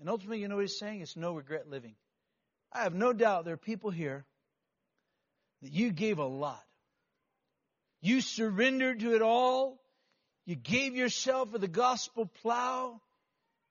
And 0.00 0.08
ultimately, 0.08 0.40
you 0.40 0.48
know 0.48 0.56
what 0.56 0.62
he's 0.62 0.78
saying? 0.78 1.02
It's 1.02 1.14
no 1.14 1.34
regret 1.34 1.68
living. 1.68 1.94
I 2.72 2.84
have 2.84 2.94
no 2.94 3.12
doubt 3.12 3.44
there 3.44 3.52
are 3.52 3.58
people 3.58 3.90
here 3.90 4.24
that 5.60 5.70
you 5.70 5.92
gave 5.92 6.18
a 6.18 6.24
lot. 6.24 6.64
You 8.00 8.22
surrendered 8.22 9.00
to 9.00 9.14
it 9.14 9.20
all. 9.20 9.78
You 10.46 10.56
gave 10.56 10.96
yourself 10.96 11.52
for 11.52 11.58
the 11.58 11.68
gospel 11.68 12.30
plow. 12.40 12.98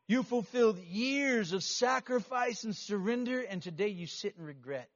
You 0.07 0.21
fulfilled 0.21 0.77
years 0.77 1.51
of 1.51 1.63
sacrifice 1.63 2.63
and 2.63 2.75
surrender, 2.75 3.41
and 3.41 3.59
today 3.59 3.87
you 3.87 4.05
sit 4.05 4.35
in 4.37 4.45
regret. 4.45 4.87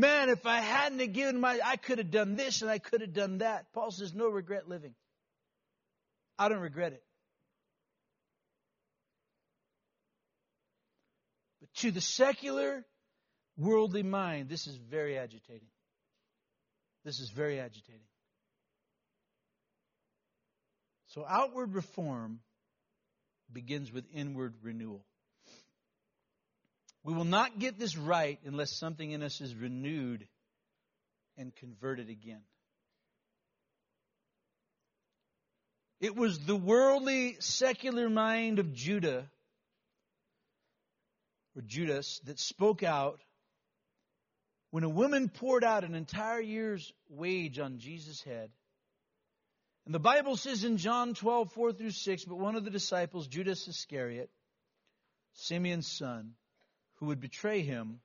Man, 0.00 0.30
if 0.30 0.46
I 0.46 0.60
hadn't 0.60 0.98
have 1.00 1.12
given 1.12 1.38
my, 1.38 1.60
I 1.62 1.76
could 1.76 1.98
have 1.98 2.10
done 2.10 2.34
this 2.34 2.62
and 2.62 2.70
I 2.70 2.78
could 2.78 3.02
have 3.02 3.12
done 3.12 3.38
that. 3.38 3.66
Paul 3.74 3.90
says, 3.90 4.14
no 4.14 4.28
regret 4.28 4.66
living. 4.66 4.94
I 6.38 6.48
don't 6.48 6.60
regret 6.60 6.94
it. 6.94 7.02
But 11.60 11.68
to 11.82 11.90
the 11.90 12.00
secular, 12.00 12.86
worldly 13.58 14.02
mind, 14.02 14.48
this 14.48 14.66
is 14.66 14.74
very 14.76 15.18
agitating. 15.18 15.68
This 17.04 17.20
is 17.20 17.28
very 17.28 17.60
agitating. 17.60 18.00
So 21.08 21.26
outward 21.28 21.74
reform 21.74 22.40
begins 23.52 23.92
with 23.92 24.06
inward 24.14 24.54
renewal. 24.62 25.04
We 27.10 27.16
will 27.16 27.24
not 27.24 27.58
get 27.58 27.76
this 27.76 27.96
right 27.96 28.38
unless 28.44 28.70
something 28.70 29.10
in 29.10 29.24
us 29.24 29.40
is 29.40 29.52
renewed 29.52 30.28
and 31.36 31.52
converted 31.56 32.08
again. 32.08 32.42
It 36.00 36.14
was 36.14 36.38
the 36.38 36.54
worldly, 36.54 37.34
secular 37.40 38.08
mind 38.08 38.60
of 38.60 38.72
Judah, 38.72 39.28
or 41.56 41.62
Judas, 41.62 42.20
that 42.26 42.38
spoke 42.38 42.84
out 42.84 43.20
when 44.70 44.84
a 44.84 44.88
woman 44.88 45.30
poured 45.30 45.64
out 45.64 45.82
an 45.82 45.96
entire 45.96 46.40
year's 46.40 46.92
wage 47.08 47.58
on 47.58 47.80
Jesus' 47.80 48.22
head. 48.22 48.52
And 49.84 49.92
the 49.92 49.98
Bible 49.98 50.36
says 50.36 50.62
in 50.62 50.76
John 50.76 51.14
12, 51.14 51.50
4 51.54 51.72
through 51.72 51.90
6, 51.90 52.24
but 52.26 52.38
one 52.38 52.54
of 52.54 52.64
the 52.64 52.70
disciples, 52.70 53.26
Judas 53.26 53.66
Iscariot, 53.66 54.30
Simeon's 55.32 55.90
son, 55.90 56.34
who 57.00 57.06
would 57.06 57.20
betray 57.20 57.62
him, 57.62 58.00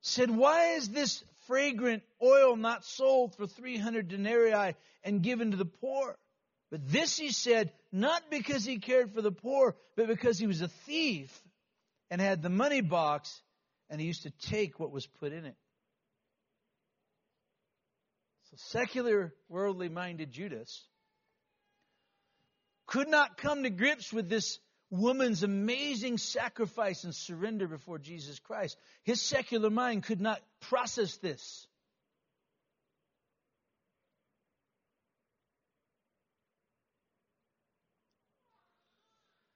said, 0.00 0.30
Why 0.30 0.74
is 0.74 0.88
this 0.88 1.22
fragrant 1.46 2.02
oil 2.22 2.56
not 2.56 2.84
sold 2.84 3.36
for 3.36 3.46
300 3.46 4.08
denarii 4.08 4.74
and 5.02 5.22
given 5.22 5.50
to 5.50 5.56
the 5.56 5.64
poor? 5.64 6.16
But 6.70 6.90
this 6.90 7.18
he 7.18 7.32
said, 7.32 7.72
not 7.92 8.30
because 8.30 8.64
he 8.64 8.78
cared 8.78 9.12
for 9.12 9.20
the 9.20 9.32
poor, 9.32 9.76
but 9.96 10.06
because 10.06 10.38
he 10.38 10.46
was 10.46 10.62
a 10.62 10.68
thief 10.68 11.30
and 12.10 12.20
had 12.20 12.40
the 12.40 12.48
money 12.48 12.80
box 12.80 13.42
and 13.90 14.00
he 14.00 14.06
used 14.06 14.22
to 14.22 14.32
take 14.48 14.80
what 14.80 14.90
was 14.90 15.06
put 15.06 15.32
in 15.32 15.44
it. 15.44 15.56
So 18.50 18.56
secular, 18.56 19.34
worldly 19.48 19.90
minded 19.90 20.32
Judas 20.32 20.86
could 22.86 23.08
not 23.08 23.36
come 23.36 23.62
to 23.62 23.70
grips 23.70 24.12
with 24.12 24.28
this 24.28 24.58
woman's 24.92 25.42
amazing 25.42 26.18
sacrifice 26.18 27.04
and 27.04 27.14
surrender 27.14 27.66
before 27.66 27.98
Jesus 27.98 28.38
Christ. 28.38 28.76
His 29.04 29.22
secular 29.22 29.70
mind 29.70 30.04
could 30.04 30.20
not 30.20 30.40
process 30.60 31.16
this. 31.16 31.66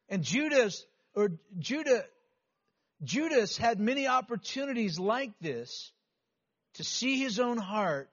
And 0.09 0.23
Judas, 0.23 0.87
or 1.15 1.33
Judah, 1.59 2.05
Judas 3.03 3.59
had 3.59 3.79
many 3.79 4.07
opportunities 4.07 4.99
like 4.99 5.39
this 5.41 5.93
to 6.75 6.85
see 6.85 7.19
his 7.19 7.39
own 7.39 7.59
heart 7.59 8.09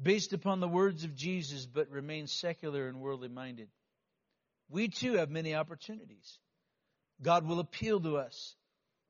based 0.00 0.32
upon 0.32 0.60
the 0.60 0.68
words 0.68 1.02
of 1.02 1.16
Jesus, 1.16 1.66
but 1.66 1.90
remain 1.90 2.28
secular 2.28 2.86
and 2.86 3.00
worldly 3.00 3.28
minded. 3.28 3.68
We 4.68 4.88
too 4.88 5.14
have 5.14 5.30
many 5.30 5.54
opportunities. 5.54 6.38
God 7.22 7.46
will 7.46 7.60
appeal 7.60 8.00
to 8.00 8.18
us. 8.18 8.54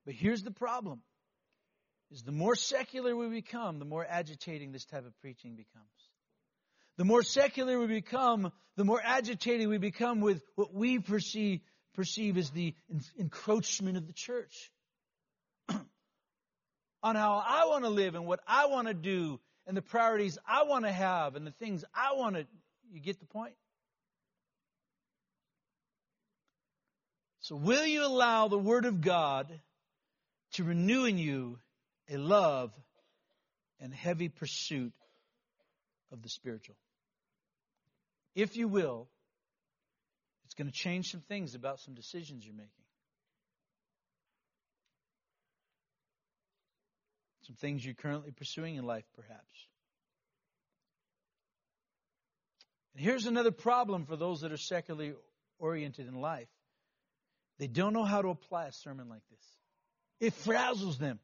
But 0.04 0.14
here's 0.14 0.42
the 0.42 0.50
problem. 0.50 1.00
Is 2.10 2.22
the 2.22 2.32
more 2.32 2.54
secular 2.54 3.16
we 3.16 3.28
become, 3.28 3.78
the 3.78 3.84
more 3.84 4.06
agitating 4.08 4.70
this 4.70 4.84
type 4.84 5.06
of 5.06 5.18
preaching 5.20 5.56
becomes. 5.56 5.86
The 6.98 7.04
more 7.04 7.22
secular 7.22 7.78
we 7.78 7.88
become, 7.88 8.52
the 8.76 8.84
more 8.84 9.00
agitated 9.02 9.68
we 9.68 9.78
become 9.78 10.20
with 10.20 10.40
what 10.54 10.72
we 10.72 10.98
perceive, 11.00 11.60
perceive 11.94 12.36
as 12.36 12.50
the 12.50 12.74
encroachment 13.18 13.96
of 13.96 14.06
the 14.06 14.12
church. 14.12 14.70
On 15.68 17.16
how 17.16 17.42
I 17.44 17.66
want 17.66 17.84
to 17.84 17.90
live 17.90 18.14
and 18.14 18.24
what 18.24 18.40
I 18.46 18.66
want 18.66 18.86
to 18.88 18.94
do 18.94 19.40
and 19.66 19.76
the 19.76 19.82
priorities 19.82 20.38
I 20.46 20.62
want 20.62 20.84
to 20.84 20.92
have 20.92 21.34
and 21.34 21.46
the 21.46 21.52
things 21.52 21.84
I 21.92 22.14
want 22.14 22.36
to. 22.36 22.46
You 22.92 23.00
get 23.00 23.18
the 23.18 23.26
point? 23.26 23.54
So, 27.46 27.54
will 27.54 27.86
you 27.86 28.04
allow 28.04 28.48
the 28.48 28.58
Word 28.58 28.86
of 28.86 29.00
God 29.00 29.46
to 30.54 30.64
renew 30.64 31.04
in 31.04 31.16
you 31.16 31.60
a 32.10 32.16
love 32.16 32.72
and 33.78 33.94
heavy 33.94 34.28
pursuit 34.28 34.92
of 36.10 36.22
the 36.22 36.28
spiritual? 36.28 36.74
If 38.34 38.56
you 38.56 38.66
will, 38.66 39.06
it's 40.46 40.54
going 40.54 40.66
to 40.66 40.76
change 40.76 41.12
some 41.12 41.20
things 41.20 41.54
about 41.54 41.78
some 41.78 41.94
decisions 41.94 42.44
you're 42.44 42.52
making. 42.52 42.70
Some 47.42 47.54
things 47.54 47.84
you're 47.84 47.94
currently 47.94 48.32
pursuing 48.32 48.74
in 48.74 48.84
life, 48.84 49.04
perhaps. 49.14 49.54
And 52.96 53.04
here's 53.04 53.26
another 53.26 53.52
problem 53.52 54.04
for 54.04 54.16
those 54.16 54.40
that 54.40 54.50
are 54.50 54.56
secularly 54.56 55.14
oriented 55.60 56.08
in 56.08 56.20
life 56.20 56.48
they 57.58 57.66
don't 57.66 57.92
know 57.92 58.04
how 58.04 58.22
to 58.22 58.28
apply 58.28 58.66
a 58.66 58.72
sermon 58.72 59.08
like 59.08 59.22
this. 59.30 59.46
It 60.20 60.34
frazzles 60.44 60.98
them. 60.98 61.18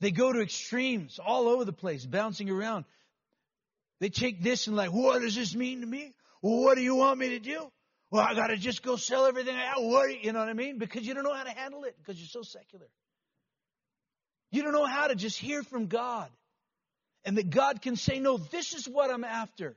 They 0.00 0.10
go 0.10 0.32
to 0.32 0.40
extremes 0.40 1.18
all 1.24 1.48
over 1.48 1.64
the 1.64 1.72
place, 1.72 2.04
bouncing 2.06 2.48
around. 2.50 2.84
They 4.00 4.08
take 4.08 4.42
this 4.42 4.66
and 4.66 4.76
like, 4.76 4.92
what 4.92 5.20
does 5.20 5.34
this 5.34 5.54
mean 5.54 5.80
to 5.82 5.86
me? 5.86 6.12
Well, 6.42 6.62
what 6.62 6.76
do 6.76 6.82
you 6.82 6.94
want 6.94 7.18
me 7.18 7.30
to 7.30 7.38
do? 7.38 7.70
Well, 8.10 8.24
I 8.26 8.34
gotta 8.34 8.56
just 8.56 8.82
go 8.82 8.96
sell 8.96 9.26
everything 9.26 9.54
I 9.54 9.66
have. 9.66 9.76
What, 9.78 10.24
you 10.24 10.32
know 10.32 10.40
what 10.40 10.48
I 10.48 10.54
mean? 10.54 10.78
Because 10.78 11.06
you 11.06 11.14
don't 11.14 11.22
know 11.22 11.34
how 11.34 11.44
to 11.44 11.50
handle 11.50 11.84
it 11.84 11.96
because 11.98 12.18
you're 12.18 12.28
so 12.28 12.42
secular. 12.42 12.86
You 14.50 14.62
don't 14.62 14.72
know 14.72 14.86
how 14.86 15.06
to 15.06 15.14
just 15.14 15.38
hear 15.38 15.62
from 15.62 15.86
God. 15.86 16.28
And 17.24 17.36
that 17.36 17.50
God 17.50 17.82
can 17.82 17.96
say, 17.96 18.18
no, 18.18 18.38
this 18.38 18.72
is 18.72 18.86
what 18.88 19.10
I'm 19.10 19.24
after. 19.24 19.76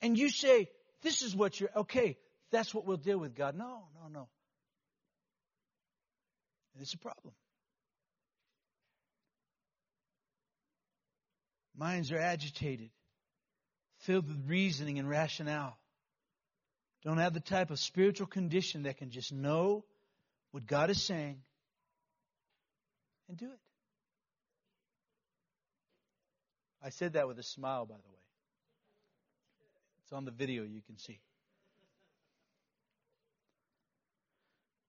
And 0.00 0.18
you 0.18 0.30
say, 0.30 0.68
this 1.02 1.22
is 1.22 1.36
what 1.36 1.60
you're, 1.60 1.70
okay, 1.76 2.16
that's 2.50 2.74
what 2.74 2.86
we'll 2.86 2.96
deal 2.96 3.18
with, 3.18 3.34
God. 3.34 3.54
No, 3.56 3.84
no, 3.94 4.08
no. 4.08 4.28
And 6.76 6.82
it's 6.82 6.92
a 6.92 6.98
problem. 6.98 7.32
Minds 11.74 12.12
are 12.12 12.18
agitated, 12.18 12.90
filled 14.00 14.28
with 14.28 14.46
reasoning 14.46 14.98
and 14.98 15.08
rationale. 15.08 15.78
Don't 17.02 17.16
have 17.16 17.32
the 17.32 17.40
type 17.40 17.70
of 17.70 17.78
spiritual 17.78 18.26
condition 18.26 18.82
that 18.82 18.98
can 18.98 19.10
just 19.10 19.32
know 19.32 19.86
what 20.50 20.66
God 20.66 20.90
is 20.90 21.02
saying 21.02 21.40
and 23.30 23.38
do 23.38 23.46
it. 23.46 23.60
I 26.82 26.90
said 26.90 27.14
that 27.14 27.26
with 27.26 27.38
a 27.38 27.42
smile, 27.42 27.86
by 27.86 27.94
the 27.94 28.08
way. 28.10 28.20
It's 30.02 30.12
on 30.12 30.26
the 30.26 30.30
video, 30.30 30.62
you 30.62 30.82
can 30.86 30.98
see. 30.98 31.20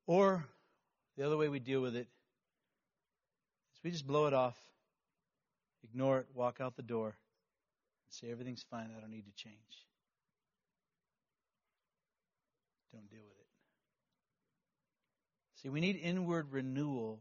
Or 0.06 0.46
the 1.18 1.26
other 1.26 1.38
way 1.38 1.50
we 1.50 1.60
deal 1.60 1.82
with 1.82 1.96
it 1.96 2.08
is 3.74 3.84
we 3.84 3.92
just 3.92 4.06
blow 4.06 4.28
it 4.28 4.34
off, 4.34 4.58
ignore 5.84 6.20
it, 6.20 6.28
walk 6.34 6.62
out 6.62 6.76
the 6.76 6.84
door, 6.84 7.08
and 7.08 7.16
say, 8.10 8.32
everything's 8.32 8.64
fine, 8.70 8.90
I 8.96 9.02
don't 9.02 9.12
need 9.12 9.26
to 9.26 9.44
change. 9.44 9.56
Don't 12.94 13.10
deal 13.10 13.24
with 13.24 13.38
it. 13.38 13.48
See, 15.62 15.70
we 15.70 15.80
need 15.80 16.00
inward 16.02 16.52
renewal 16.52 17.20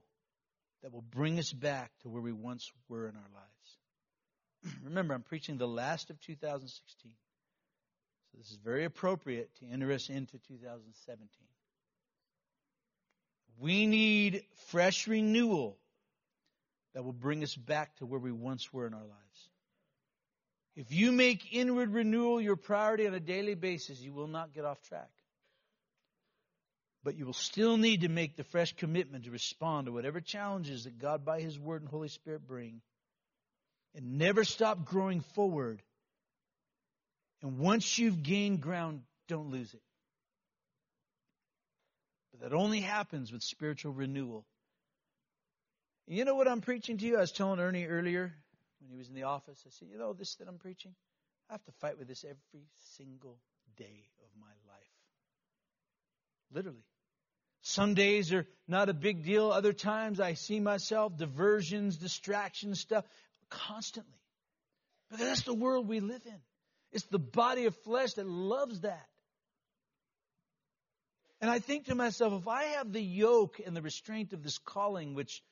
that 0.83 0.93
will 0.93 1.03
bring 1.03 1.39
us 1.39 1.53
back 1.53 1.91
to 2.03 2.09
where 2.09 2.23
we 2.23 2.33
once 2.33 2.71
were 2.89 3.09
in 3.09 3.17
our 3.17 3.31
lives. 3.35 4.77
Remember, 4.85 5.15
I'm 5.15 5.23
preaching 5.23 5.57
the 5.57 5.67
last 5.67 6.11
of 6.11 6.21
2016. 6.21 7.13
So 8.31 8.39
this 8.39 8.51
is 8.51 8.59
very 8.63 8.85
appropriate 8.85 9.51
to 9.61 9.67
enter 9.67 9.91
us 9.91 10.11
into 10.11 10.39
2017. 10.47 11.29
We 13.59 13.87
need 13.87 14.45
fresh 14.69 15.07
renewal 15.07 15.79
that 16.95 17.05
will 17.05 17.13
bring 17.13 17.43
us 17.43 17.55
back 17.55 17.97
to 17.97 18.07
where 18.07 18.21
we 18.21 18.33
once 18.33 18.73
were 18.73 18.87
in 18.87 18.95
our 18.95 19.01
lives. 19.01 19.51
If 20.77 20.93
you 20.93 21.11
make 21.11 21.55
inward 21.55 21.93
renewal 21.93 22.41
your 22.41 22.57
priority 22.57 23.07
on 23.07 23.15
a 23.15 23.21
daily 23.21 23.55
basis, 23.55 23.99
you 24.01 24.13
will 24.13 24.27
not 24.27 24.53
get 24.53 24.67
off 24.67 24.83
track. 24.83 25.11
But 27.03 27.17
you 27.17 27.25
will 27.25 27.33
still 27.33 27.79
need 27.79 28.03
to 28.03 28.09
make 28.09 28.37
the 28.37 28.45
fresh 28.45 28.75
commitment 28.75 29.25
to 29.25 29.31
respond 29.31 29.87
to 29.87 29.93
whatever 29.93 30.21
challenges 30.21 30.85
that 30.85 30.99
God 30.99 31.25
by 31.25 31.41
His 31.41 31.59
Word 31.59 31.83
and 31.83 31.91
Holy 31.91 32.09
Spirit 32.09 32.47
bring. 32.47 32.83
And 33.95 34.19
never 34.19 34.45
stop 34.45 34.85
growing 34.85 35.21
forward. 35.21 35.81
And 37.43 37.59
once 37.59 37.99
you've 37.99 38.23
gained 38.23 38.61
ground, 38.61 39.01
don't 39.29 39.51
lose 39.51 39.73
it. 39.73 39.81
But 42.39 42.51
that 42.51 42.57
only 42.57 42.81
happens 42.81 43.33
with 43.33 43.43
spiritual 43.43 43.93
renewal. 43.93 44.45
You 46.07 46.25
know 46.25 46.35
what 46.35 46.49
I'm 46.49 46.61
preaching 46.61 46.99
to 46.99 47.05
you? 47.05 47.17
I 47.17 47.21
was 47.21 47.33
telling 47.33 47.59
Ernie 47.59 47.87
earlier 47.87 48.33
when 48.81 48.91
he 48.91 48.97
was 48.97 49.09
in 49.09 49.15
the 49.15 49.25
office. 49.25 49.63
I 49.67 49.71
said, 49.71 49.89
You 49.91 49.99
know, 49.99 50.13
this 50.13 50.37
that 50.37 50.49
I'm 50.49 50.59
preaching? 50.59 50.95
I 51.51 51.55
have 51.55 51.65
to 51.65 51.73
fight 51.81 51.99
with 51.99 52.09
this 52.09 52.25
every 52.25 52.67
single 52.97 53.39
day 53.77 54.05
of 54.23 54.41
my 54.41 54.47
life. 54.69 54.87
Literally. 56.53 56.85
Some 57.63 57.95
days 57.95 58.33
are 58.33 58.47
not 58.69 58.89
a 58.89 58.95
big 58.95 59.25
deal. 59.25 59.51
Other 59.51 59.73
times 59.73 60.21
I 60.21 60.35
see 60.35 60.61
myself, 60.61 61.17
diversions, 61.17 61.97
distractions, 61.97 62.81
stuff, 62.81 63.05
constantly. 63.51 64.21
Because 65.11 65.27
that's 65.27 65.43
the 65.43 65.55
world 65.55 65.89
we 65.89 66.01
live 66.01 66.23
in. 66.25 66.41
It's 66.93 67.07
the 67.07 67.19
body 67.19 67.65
of 67.67 67.75
flesh 67.83 68.15
that 68.15 68.27
loves 68.27 68.81
that. 68.81 69.07
And 71.41 71.51
I 71.51 71.59
think 71.59 71.87
to 71.87 71.95
myself, 71.95 72.33
if 72.33 72.49
I 72.49 72.65
have 72.65 72.93
the 72.93 73.03
yoke 73.03 73.61
and 73.65 73.77
the 73.77 73.83
restraint 73.83 74.33
of 74.33 74.43
this 74.43 74.59
calling, 74.59 75.15
which, 75.15 75.43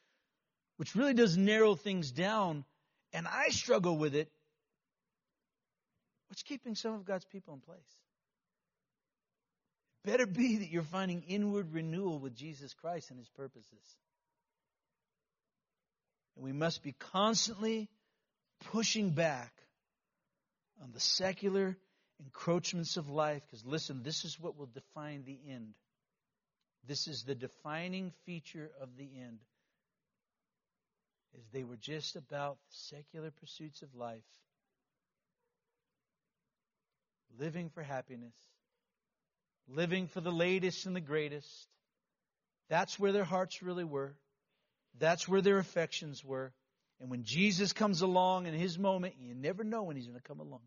which 0.79 0.95
really 0.95 1.15
does 1.15 1.37
narrow 1.37 1.75
things 1.75 2.11
down, 2.11 2.65
and 3.13 3.27
I 3.27 3.49
struggle 3.51 3.97
with 3.99 4.15
it, 4.15 4.31
what's 6.29 6.43
keeping 6.43 6.75
some 6.75 6.95
of 6.95 7.05
God's 7.05 7.27
people 7.27 7.55
in 7.55 7.61
place? 7.61 7.97
better 10.05 10.27
be 10.27 10.59
that 10.59 10.71
you're 10.71 10.83
finding 10.83 11.23
inward 11.27 11.73
renewal 11.73 12.19
with 12.19 12.37
Jesus 12.37 12.75
Christ 12.75 13.11
and 13.11 13.19
his 13.19 13.29
purposes. 13.31 13.97
And 16.37 16.45
we 16.45 16.53
must 16.53 16.83
be 16.83 16.93
constantly 16.93 17.89
pushing 18.71 19.11
back 19.11 19.53
on 20.83 20.93
the 20.93 21.01
secular 21.01 21.77
encroachments 22.23 22.97
of 22.97 23.09
life 23.09 23.43
because 23.47 23.65
listen, 23.65 24.03
this 24.03 24.25
is 24.25 24.39
what 24.39 24.57
will 24.57 24.71
define 24.73 25.25
the 25.25 25.39
end. 25.49 25.75
This 26.87 27.09
is 27.09 27.23
the 27.23 27.35
defining 27.35 28.13
feature 28.27 28.71
of 28.81 28.97
the 28.97 29.09
end. 29.17 29.39
Is 31.37 31.45
they 31.53 31.65
were 31.65 31.77
just 31.77 32.15
about 32.17 32.59
the 32.69 32.77
secular 32.97 33.31
pursuits 33.31 33.83
of 33.83 33.95
life, 33.95 34.23
living 37.39 37.71
for 37.71 37.83
happiness, 37.83 38.35
living 39.67 40.07
for 40.07 40.21
the 40.21 40.31
latest 40.31 40.87
and 40.87 40.95
the 40.95 41.01
greatest. 41.01 41.67
That's 42.69 42.99
where 42.99 43.13
their 43.13 43.25
hearts 43.25 43.63
really 43.63 43.85
were. 43.85 44.15
That's 44.99 45.27
where 45.27 45.41
their 45.41 45.59
affections 45.59 46.25
were. 46.25 46.53
And 47.01 47.11
when 47.11 47.25
Jesus 47.25 47.73
comes 47.73 48.03
along 48.03 48.47
in 48.47 48.55
his 48.55 48.79
moment, 48.79 49.15
you 49.19 49.35
never 49.35 49.65
know 49.65 49.83
when 49.83 49.97
he's 49.97 50.07
going 50.07 50.21
to 50.21 50.27
come 50.27 50.41
along. 50.41 50.61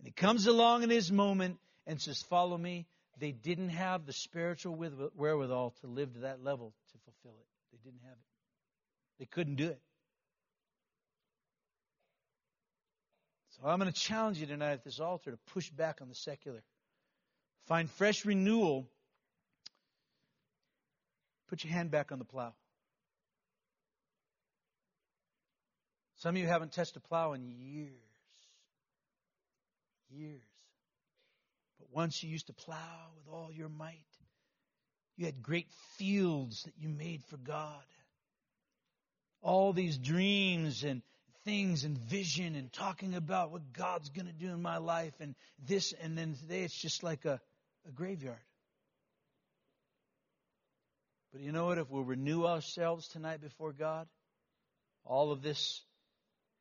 And 0.00 0.06
he 0.06 0.12
comes 0.12 0.46
along 0.46 0.82
in 0.82 0.88
his 0.88 1.12
moment 1.12 1.58
and 1.86 2.00
says, 2.00 2.22
Follow 2.22 2.56
me. 2.56 2.86
They 3.18 3.32
didn't 3.32 3.68
have 3.68 4.06
the 4.06 4.14
spiritual 4.14 4.74
wherewithal 5.14 5.74
to 5.82 5.86
live 5.86 6.14
to 6.14 6.20
that 6.20 6.42
level 6.42 6.72
to 6.92 6.98
fulfill 7.04 7.38
it. 7.38 7.46
They 7.70 7.78
didn't 7.84 8.00
have 8.04 8.12
it. 8.12 9.18
They 9.18 9.26
couldn't 9.26 9.56
do 9.56 9.68
it. 9.68 9.80
So 13.50 13.68
I'm 13.68 13.78
going 13.78 13.92
to 13.92 14.00
challenge 14.00 14.38
you 14.38 14.46
tonight 14.46 14.72
at 14.72 14.84
this 14.84 15.00
altar 15.00 15.32
to 15.32 15.36
push 15.52 15.68
back 15.68 15.98
on 16.00 16.08
the 16.08 16.14
secular. 16.14 16.62
Find 17.66 17.90
fresh 17.90 18.24
renewal. 18.24 18.88
Put 21.50 21.62
your 21.62 21.74
hand 21.74 21.90
back 21.90 22.10
on 22.10 22.18
the 22.18 22.24
plow. 22.24 22.54
Some 26.16 26.36
of 26.36 26.40
you 26.40 26.46
haven't 26.46 26.72
touched 26.72 26.96
a 26.96 27.00
plow 27.00 27.34
in 27.34 27.50
years. 27.50 28.09
Years. 30.10 30.42
But 31.78 31.88
once 31.92 32.22
you 32.22 32.30
used 32.30 32.48
to 32.48 32.52
plow 32.52 33.10
with 33.16 33.32
all 33.32 33.50
your 33.52 33.68
might. 33.68 34.04
You 35.16 35.26
had 35.26 35.42
great 35.42 35.68
fields 35.98 36.62
that 36.64 36.72
you 36.78 36.88
made 36.88 37.22
for 37.24 37.36
God. 37.36 37.84
All 39.42 39.72
these 39.72 39.98
dreams 39.98 40.84
and 40.84 41.02
things 41.44 41.84
and 41.84 41.96
vision 41.96 42.54
and 42.54 42.72
talking 42.72 43.14
about 43.14 43.50
what 43.50 43.72
God's 43.72 44.10
going 44.10 44.26
to 44.26 44.32
do 44.32 44.48
in 44.48 44.60
my 44.60 44.78
life 44.78 45.14
and 45.20 45.34
this 45.66 45.94
and 46.02 46.16
then 46.16 46.34
today 46.34 46.62
it's 46.62 46.74
just 46.74 47.02
like 47.02 47.24
a, 47.24 47.40
a 47.88 47.92
graveyard. 47.92 48.36
But 51.32 51.42
you 51.42 51.52
know 51.52 51.66
what? 51.66 51.78
If 51.78 51.90
we'll 51.90 52.02
renew 52.02 52.44
ourselves 52.44 53.08
tonight 53.08 53.40
before 53.40 53.72
God, 53.72 54.08
all 55.04 55.32
of 55.32 55.42
this 55.42 55.82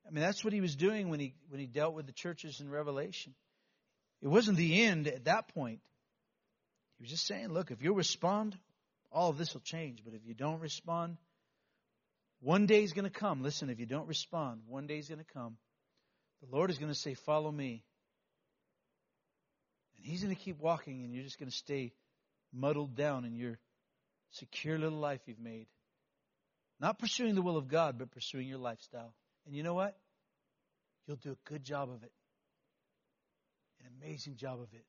I 0.09 0.11
mean, 0.11 0.23
that's 0.23 0.43
what 0.43 0.53
he 0.53 0.61
was 0.61 0.75
doing 0.75 1.09
when 1.09 1.19
he, 1.19 1.35
when 1.49 1.59
he 1.59 1.67
dealt 1.67 1.93
with 1.93 2.07
the 2.07 2.11
churches 2.11 2.59
in 2.59 2.69
Revelation. 2.69 3.35
It 4.23 4.27
wasn't 4.27 4.57
the 4.57 4.83
end 4.83 5.07
at 5.07 5.25
that 5.25 5.53
point. 5.53 5.81
He 6.97 7.03
was 7.03 7.11
just 7.11 7.27
saying, 7.27 7.49
look, 7.49 7.69
if 7.69 7.83
you 7.83 7.93
respond, 7.93 8.57
all 9.11 9.29
of 9.29 9.37
this 9.37 9.53
will 9.53 9.61
change. 9.61 10.01
But 10.03 10.15
if 10.15 10.21
you 10.25 10.33
don't 10.33 10.59
respond, 10.61 11.17
one 12.41 12.65
day 12.65 12.83
is 12.83 12.93
going 12.93 13.09
to 13.09 13.11
come. 13.11 13.43
Listen, 13.43 13.69
if 13.69 13.79
you 13.79 13.85
don't 13.85 14.07
respond, 14.07 14.61
one 14.67 14.87
day 14.87 14.97
is 14.97 15.07
going 15.07 15.19
to 15.19 15.33
come. 15.33 15.57
The 16.41 16.55
Lord 16.55 16.71
is 16.71 16.79
going 16.79 16.91
to 16.91 16.97
say, 16.97 17.13
Follow 17.13 17.51
me. 17.51 17.83
And 19.97 20.05
He's 20.05 20.23
going 20.23 20.35
to 20.35 20.41
keep 20.41 20.59
walking, 20.59 21.03
and 21.03 21.13
you're 21.13 21.23
just 21.23 21.39
going 21.39 21.51
to 21.51 21.55
stay 21.55 21.93
muddled 22.51 22.95
down 22.95 23.25
in 23.25 23.35
your 23.35 23.59
secure 24.31 24.79
little 24.79 24.99
life 24.99 25.21
you've 25.27 25.39
made. 25.39 25.67
Not 26.79 26.97
pursuing 26.97 27.35
the 27.35 27.41
will 27.41 27.57
of 27.57 27.67
God, 27.67 27.97
but 27.99 28.11
pursuing 28.11 28.47
your 28.47 28.57
lifestyle. 28.57 29.13
And 29.49 29.57
you 29.57 29.63
know 29.63 29.73
what? 29.73 29.97
You'll 31.07 31.17
do 31.17 31.31
a 31.31 31.49
good 31.49 31.63
job 31.63 31.89
of 31.89 32.03
it. 32.03 32.11
An 33.79 33.87
amazing 33.99 34.35
job 34.35 34.59
of 34.59 34.71
it. 34.73 34.85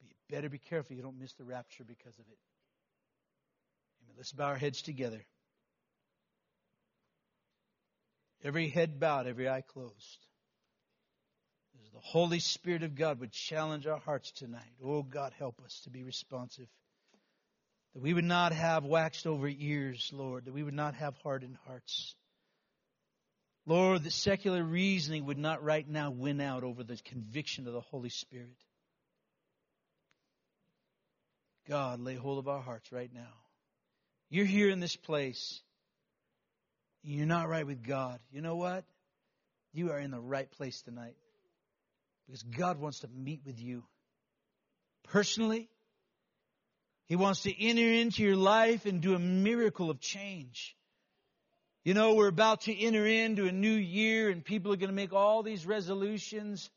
But 0.00 0.08
you 0.08 0.14
better 0.30 0.48
be 0.48 0.56
careful 0.56 0.96
you 0.96 1.02
don't 1.02 1.20
miss 1.20 1.34
the 1.34 1.44
rapture 1.44 1.84
because 1.84 2.14
of 2.14 2.24
it. 2.24 2.38
Amen. 4.02 4.14
Let's 4.16 4.32
bow 4.32 4.46
our 4.46 4.56
heads 4.56 4.80
together. 4.80 5.22
Every 8.42 8.70
head 8.70 8.98
bowed, 8.98 9.26
every 9.26 9.46
eye 9.46 9.60
closed. 9.60 10.26
As 11.84 11.90
the 11.90 12.00
Holy 12.00 12.38
Spirit 12.38 12.84
of 12.84 12.94
God 12.94 13.20
would 13.20 13.32
challenge 13.32 13.86
our 13.86 13.98
hearts 13.98 14.32
tonight. 14.32 14.72
Oh, 14.82 15.02
God, 15.02 15.34
help 15.38 15.60
us 15.66 15.82
to 15.84 15.90
be 15.90 16.02
responsive. 16.02 16.68
That 17.92 18.02
we 18.02 18.14
would 18.14 18.24
not 18.24 18.54
have 18.54 18.84
waxed 18.86 19.26
over 19.26 19.48
ears, 19.48 20.08
Lord. 20.14 20.46
That 20.46 20.54
we 20.54 20.62
would 20.62 20.72
not 20.72 20.94
have 20.94 21.14
hardened 21.22 21.58
hearts. 21.66 22.14
Lord, 23.64 24.02
that 24.02 24.12
secular 24.12 24.62
reasoning 24.62 25.26
would 25.26 25.38
not 25.38 25.62
right 25.62 25.88
now 25.88 26.10
win 26.10 26.40
out 26.40 26.64
over 26.64 26.82
the 26.82 26.96
conviction 26.96 27.66
of 27.66 27.72
the 27.72 27.80
Holy 27.80 28.08
Spirit. 28.08 28.56
God, 31.68 32.00
lay 32.00 32.16
hold 32.16 32.38
of 32.38 32.48
our 32.48 32.60
hearts 32.60 32.90
right 32.90 33.10
now. 33.12 33.32
You're 34.30 34.46
here 34.46 34.68
in 34.70 34.80
this 34.80 34.96
place. 34.96 35.60
You're 37.04 37.26
not 37.26 37.48
right 37.48 37.66
with 37.66 37.86
God. 37.86 38.18
You 38.32 38.40
know 38.40 38.56
what? 38.56 38.84
You 39.72 39.92
are 39.92 39.98
in 39.98 40.10
the 40.10 40.20
right 40.20 40.50
place 40.50 40.82
tonight. 40.82 41.16
Because 42.26 42.42
God 42.42 42.80
wants 42.80 43.00
to 43.00 43.08
meet 43.08 43.42
with 43.44 43.60
you 43.60 43.84
personally. 45.04 45.68
He 47.06 47.16
wants 47.16 47.42
to 47.42 47.62
enter 47.62 47.92
into 47.92 48.22
your 48.22 48.36
life 48.36 48.86
and 48.86 49.00
do 49.00 49.14
a 49.14 49.18
miracle 49.18 49.90
of 49.90 50.00
change. 50.00 50.76
You 51.84 51.94
know, 51.94 52.14
we're 52.14 52.28
about 52.28 52.62
to 52.62 52.78
enter 52.78 53.04
into 53.04 53.46
a 53.46 53.52
new 53.52 53.72
year 53.72 54.30
and 54.30 54.44
people 54.44 54.72
are 54.72 54.76
going 54.76 54.90
to 54.90 54.94
make 54.94 55.12
all 55.12 55.42
these 55.42 55.66
resolutions. 55.66 56.70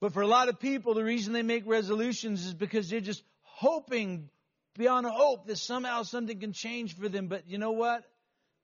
But 0.00 0.12
for 0.12 0.22
a 0.22 0.26
lot 0.26 0.48
of 0.48 0.58
people, 0.58 0.94
the 0.94 1.04
reason 1.04 1.32
they 1.32 1.42
make 1.42 1.64
resolutions 1.64 2.44
is 2.44 2.54
because 2.54 2.90
they're 2.90 3.00
just 3.00 3.22
hoping 3.42 4.30
beyond 4.76 5.06
hope 5.06 5.46
that 5.46 5.58
somehow 5.58 6.02
something 6.02 6.40
can 6.40 6.52
change 6.52 6.96
for 6.96 7.08
them. 7.08 7.28
But 7.28 7.48
you 7.48 7.58
know 7.58 7.70
what? 7.70 8.02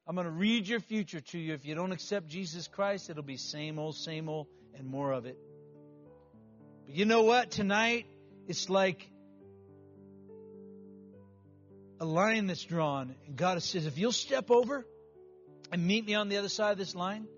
I'm 0.06 0.16
going 0.16 0.26
to 0.26 0.32
read 0.32 0.66
your 0.66 0.80
future 0.80 1.20
to 1.20 1.38
you. 1.38 1.54
If 1.54 1.64
you 1.64 1.76
don't 1.76 1.92
accept 1.92 2.26
Jesus 2.26 2.66
Christ, 2.66 3.08
it'll 3.08 3.22
be 3.22 3.36
same 3.36 3.78
old, 3.78 3.96
same 3.96 4.28
old, 4.28 4.48
and 4.74 4.88
more 4.88 5.12
of 5.12 5.26
it. 5.26 5.38
But 6.86 6.96
you 6.96 7.04
know 7.04 7.22
what? 7.22 7.52
Tonight, 7.52 8.06
it's 8.48 8.68
like 8.68 9.08
a 12.02 12.04
line 12.04 12.48
that's 12.48 12.64
drawn. 12.64 13.14
And 13.28 13.36
God 13.36 13.62
says, 13.62 13.86
if 13.86 13.96
you'll 13.96 14.10
step 14.10 14.50
over 14.50 14.84
and 15.70 15.86
meet 15.86 16.04
me 16.04 16.14
on 16.14 16.28
the 16.28 16.36
other 16.36 16.48
side 16.48 16.72
of 16.72 16.78
this 16.78 16.96
line, 16.96 17.28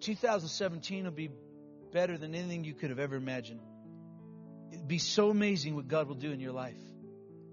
2017 0.00 1.04
will 1.04 1.10
be 1.10 1.30
better 1.92 2.18
than 2.18 2.34
anything 2.34 2.64
you 2.64 2.74
could 2.74 2.90
have 2.90 2.98
ever 2.98 3.16
imagined. 3.16 3.60
It'd 4.70 4.86
be 4.86 4.98
so 4.98 5.30
amazing 5.30 5.76
what 5.76 5.88
God 5.88 6.08
will 6.08 6.14
do 6.14 6.30
in 6.30 6.40
your 6.40 6.52
life. 6.52 6.76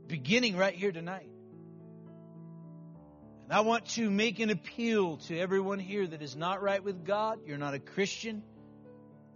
Beginning 0.07 0.57
right 0.57 0.75
here 0.75 0.91
tonight. 0.91 1.29
And 3.43 3.53
I 3.53 3.61
want 3.61 3.85
to 3.91 4.11
make 4.11 4.39
an 4.41 4.49
appeal 4.49 5.17
to 5.27 5.39
everyone 5.39 5.79
here 5.79 6.05
that 6.05 6.21
is 6.21 6.35
not 6.35 6.61
right 6.61 6.83
with 6.83 7.05
God. 7.05 7.39
You're 7.45 7.57
not 7.57 7.73
a 7.73 7.79
Christian. 7.79 8.43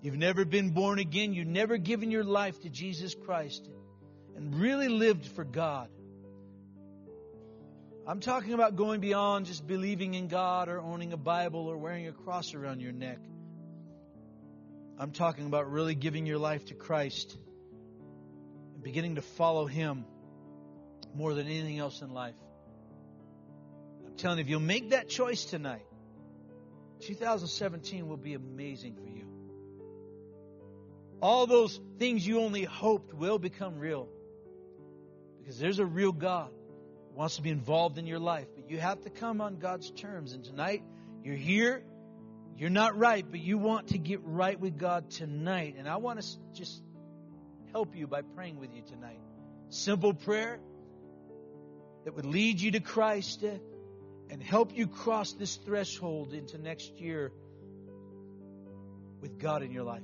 You've 0.02 0.18
never 0.18 0.44
been 0.44 0.72
born 0.72 1.00
again. 1.00 1.32
You've 1.34 1.48
never 1.48 1.78
given 1.78 2.12
your 2.12 2.26
life 2.26 2.62
to 2.64 2.70
Jesus 2.70 3.16
Christ 3.16 3.66
and 4.36 4.60
really 4.60 4.90
lived 4.90 5.26
for 5.26 5.46
God. 5.46 5.88
I'm 8.10 8.22
talking 8.22 8.54
about 8.54 8.78
going 8.78 9.02
beyond 9.02 9.48
just 9.48 9.68
believing 9.68 10.14
in 10.14 10.30
God 10.30 10.70
or 10.70 10.80
owning 10.80 11.12
a 11.12 11.18
Bible 11.18 11.68
or 11.68 11.78
wearing 11.78 12.08
a 12.08 12.14
cross 12.14 12.54
around 12.54 12.80
your 12.80 12.94
neck. 12.94 13.20
I'm 14.98 15.12
talking 15.12 15.46
about 15.46 15.70
really 15.70 15.94
giving 15.94 16.26
your 16.26 16.38
life 16.38 16.64
to 16.68 16.74
Christ 16.74 17.38
and 18.76 18.82
beginning 18.82 19.16
to 19.16 19.22
follow 19.22 19.66
Him 19.66 20.06
more 21.14 21.34
than 21.34 21.48
anything 21.48 21.80
else 21.80 22.02
in 22.02 22.14
life. 22.14 22.38
I'm 24.06 24.16
telling 24.16 24.38
you, 24.38 24.46
if 24.46 24.50
you'll 24.50 24.62
make 24.62 24.92
that 24.92 25.10
choice 25.10 25.44
tonight, 25.44 25.86
2017 27.02 28.08
will 28.08 28.16
be 28.16 28.36
amazing 28.36 28.96
for 28.96 29.10
you. 29.10 29.26
All 31.22 31.46
those 31.46 31.78
things 32.00 32.26
you 32.26 32.40
only 32.40 32.64
hoped 32.64 33.14
will 33.14 33.38
become 33.38 33.80
real 33.80 34.08
because 35.40 35.60
there's 35.60 35.80
a 35.80 35.86
real 35.86 36.14
God 36.14 36.52
wants 37.18 37.38
to 37.38 37.42
be 37.42 37.50
involved 37.50 37.98
in 37.98 38.06
your 38.06 38.20
life, 38.20 38.46
but 38.56 38.70
you 38.70 38.78
have 38.78 39.02
to 39.02 39.10
come 39.10 39.42
on 39.42 39.58
God's 39.58 39.90
terms. 39.90 40.34
And 40.34 40.44
tonight, 40.44 40.84
you're 41.24 41.36
here, 41.36 41.84
you're 42.56 42.70
not 42.70 42.96
right, 42.96 43.26
but 43.28 43.40
you 43.40 43.58
want 43.58 43.88
to 43.88 43.98
get 43.98 44.20
right 44.24 44.60
with 44.60 44.78
God 44.78 45.10
tonight. 45.10 45.78
And 45.80 45.90
I 45.90 45.98
want 45.98 46.22
to 46.22 46.28
just 46.54 46.80
help 47.72 47.96
you 47.96 48.06
by 48.06 48.22
praying 48.22 48.60
with 48.60 48.72
you 48.72 48.84
tonight. 48.84 49.20
Simple 49.70 50.14
prayer 50.14 50.60
that 52.06 52.14
would 52.14 52.28
lead 52.28 52.62
you 52.62 52.70
to 52.72 52.80
Christ 52.80 53.44
eh, 53.44 53.58
and 54.30 54.42
help 54.42 54.78
you 54.78 54.86
cross 54.86 55.34
this 55.34 55.56
threshold 55.56 56.34
into 56.34 56.60
next 56.60 57.00
year 57.00 57.32
with 59.22 59.40
God 59.40 59.64
in 59.64 59.72
your 59.72 59.84
life. 59.84 60.04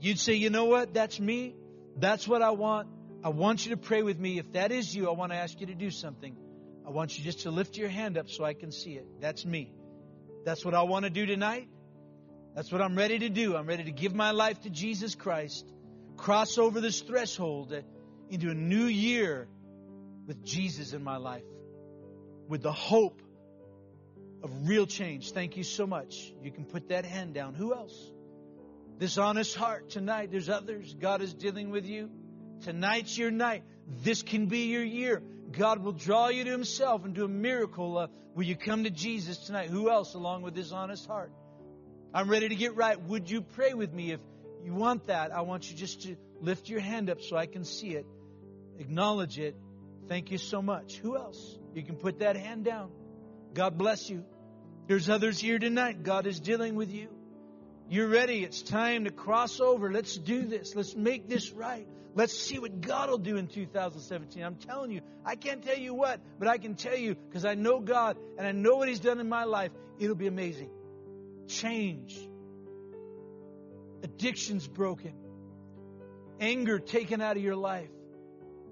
You'd 0.00 0.18
say, 0.18 0.36
you 0.36 0.48
know 0.48 0.64
what? 0.64 0.94
That's 0.94 1.20
me. 1.20 1.54
That's 1.98 2.26
what 2.26 2.40
I 2.40 2.52
want. 2.52 2.88
I 3.24 3.28
want 3.28 3.64
you 3.64 3.70
to 3.70 3.76
pray 3.76 4.02
with 4.02 4.18
me. 4.18 4.38
If 4.38 4.52
that 4.52 4.72
is 4.72 4.94
you, 4.94 5.08
I 5.08 5.12
want 5.12 5.32
to 5.32 5.38
ask 5.38 5.60
you 5.60 5.66
to 5.68 5.74
do 5.74 5.90
something. 5.90 6.36
I 6.86 6.90
want 6.90 7.16
you 7.16 7.22
just 7.24 7.40
to 7.40 7.50
lift 7.50 7.76
your 7.76 7.88
hand 7.88 8.18
up 8.18 8.28
so 8.28 8.44
I 8.44 8.54
can 8.54 8.72
see 8.72 8.94
it. 8.94 9.06
That's 9.20 9.44
me. 9.44 9.72
That's 10.44 10.64
what 10.64 10.74
I 10.74 10.82
want 10.82 11.04
to 11.04 11.10
do 11.10 11.24
tonight. 11.24 11.68
That's 12.54 12.72
what 12.72 12.82
I'm 12.82 12.96
ready 12.96 13.20
to 13.20 13.28
do. 13.28 13.56
I'm 13.56 13.66
ready 13.66 13.84
to 13.84 13.92
give 13.92 14.14
my 14.14 14.32
life 14.32 14.60
to 14.62 14.70
Jesus 14.70 15.14
Christ, 15.14 15.64
cross 16.16 16.58
over 16.58 16.80
this 16.80 17.00
threshold 17.00 17.72
into 18.28 18.50
a 18.50 18.54
new 18.54 18.86
year 18.86 19.46
with 20.26 20.44
Jesus 20.44 20.92
in 20.92 21.04
my 21.04 21.16
life, 21.16 21.44
with 22.48 22.62
the 22.62 22.72
hope 22.72 23.22
of 24.42 24.68
real 24.68 24.86
change. 24.86 25.32
Thank 25.32 25.56
you 25.56 25.62
so 25.62 25.86
much. 25.86 26.32
You 26.42 26.50
can 26.50 26.64
put 26.64 26.88
that 26.88 27.04
hand 27.04 27.34
down. 27.34 27.54
Who 27.54 27.72
else? 27.72 28.10
This 28.98 29.16
honest 29.16 29.54
heart 29.54 29.90
tonight. 29.90 30.30
There's 30.30 30.48
others. 30.48 30.94
God 30.98 31.22
is 31.22 31.32
dealing 31.32 31.70
with 31.70 31.86
you. 31.86 32.10
Tonight's 32.62 33.16
your 33.16 33.30
night. 33.30 33.64
This 34.02 34.22
can 34.22 34.46
be 34.46 34.66
your 34.66 34.84
year. 34.84 35.22
God 35.52 35.82
will 35.82 35.92
draw 35.92 36.28
you 36.28 36.44
to 36.44 36.50
Himself 36.50 37.04
and 37.04 37.14
do 37.14 37.24
a 37.24 37.28
miracle. 37.28 37.98
Uh, 37.98 38.06
will 38.34 38.44
you 38.44 38.56
come 38.56 38.84
to 38.84 38.90
Jesus 38.90 39.38
tonight? 39.38 39.68
Who 39.68 39.90
else 39.90 40.14
along 40.14 40.42
with 40.42 40.54
this 40.54 40.72
honest 40.72 41.06
heart? 41.06 41.32
I'm 42.14 42.28
ready 42.28 42.48
to 42.48 42.54
get 42.54 42.76
right. 42.76 43.00
Would 43.00 43.30
you 43.30 43.42
pray 43.42 43.74
with 43.74 43.92
me? 43.92 44.12
If 44.12 44.20
you 44.64 44.74
want 44.74 45.06
that, 45.06 45.34
I 45.34 45.42
want 45.42 45.70
you 45.70 45.76
just 45.76 46.02
to 46.02 46.16
lift 46.40 46.68
your 46.68 46.80
hand 46.80 47.10
up 47.10 47.20
so 47.20 47.36
I 47.36 47.46
can 47.46 47.64
see 47.64 47.90
it, 47.90 48.06
acknowledge 48.78 49.38
it. 49.38 49.56
Thank 50.08 50.30
you 50.30 50.38
so 50.38 50.60
much. 50.60 50.96
Who 50.98 51.16
else? 51.16 51.58
You 51.74 51.82
can 51.82 51.96
put 51.96 52.20
that 52.20 52.36
hand 52.36 52.64
down. 52.64 52.90
God 53.54 53.78
bless 53.78 54.10
you. 54.10 54.24
There's 54.88 55.08
others 55.08 55.38
here 55.38 55.58
tonight. 55.58 56.02
God 56.02 56.26
is 56.26 56.40
dealing 56.40 56.74
with 56.74 56.92
you. 56.92 57.08
You're 57.92 58.08
ready. 58.08 58.42
It's 58.42 58.62
time 58.62 59.04
to 59.04 59.10
cross 59.10 59.60
over. 59.60 59.92
Let's 59.92 60.16
do 60.16 60.46
this. 60.46 60.74
Let's 60.74 60.96
make 60.96 61.28
this 61.28 61.52
right. 61.52 61.86
Let's 62.14 62.32
see 62.32 62.58
what 62.58 62.80
God 62.80 63.10
will 63.10 63.18
do 63.18 63.36
in 63.36 63.48
2017. 63.48 64.42
I'm 64.42 64.54
telling 64.54 64.92
you, 64.92 65.02
I 65.26 65.36
can't 65.36 65.62
tell 65.62 65.76
you 65.76 65.92
what, 65.92 66.18
but 66.38 66.48
I 66.48 66.56
can 66.56 66.74
tell 66.74 66.96
you 66.96 67.14
because 67.14 67.44
I 67.44 67.54
know 67.54 67.80
God 67.80 68.16
and 68.38 68.46
I 68.46 68.52
know 68.52 68.76
what 68.76 68.88
He's 68.88 68.98
done 68.98 69.20
in 69.20 69.28
my 69.28 69.44
life. 69.44 69.72
It'll 69.98 70.16
be 70.16 70.26
amazing. 70.26 70.70
Change. 71.48 72.18
Addictions 74.02 74.66
broken. 74.66 75.12
Anger 76.40 76.78
taken 76.78 77.20
out 77.20 77.36
of 77.36 77.42
your 77.42 77.56
life. 77.56 77.90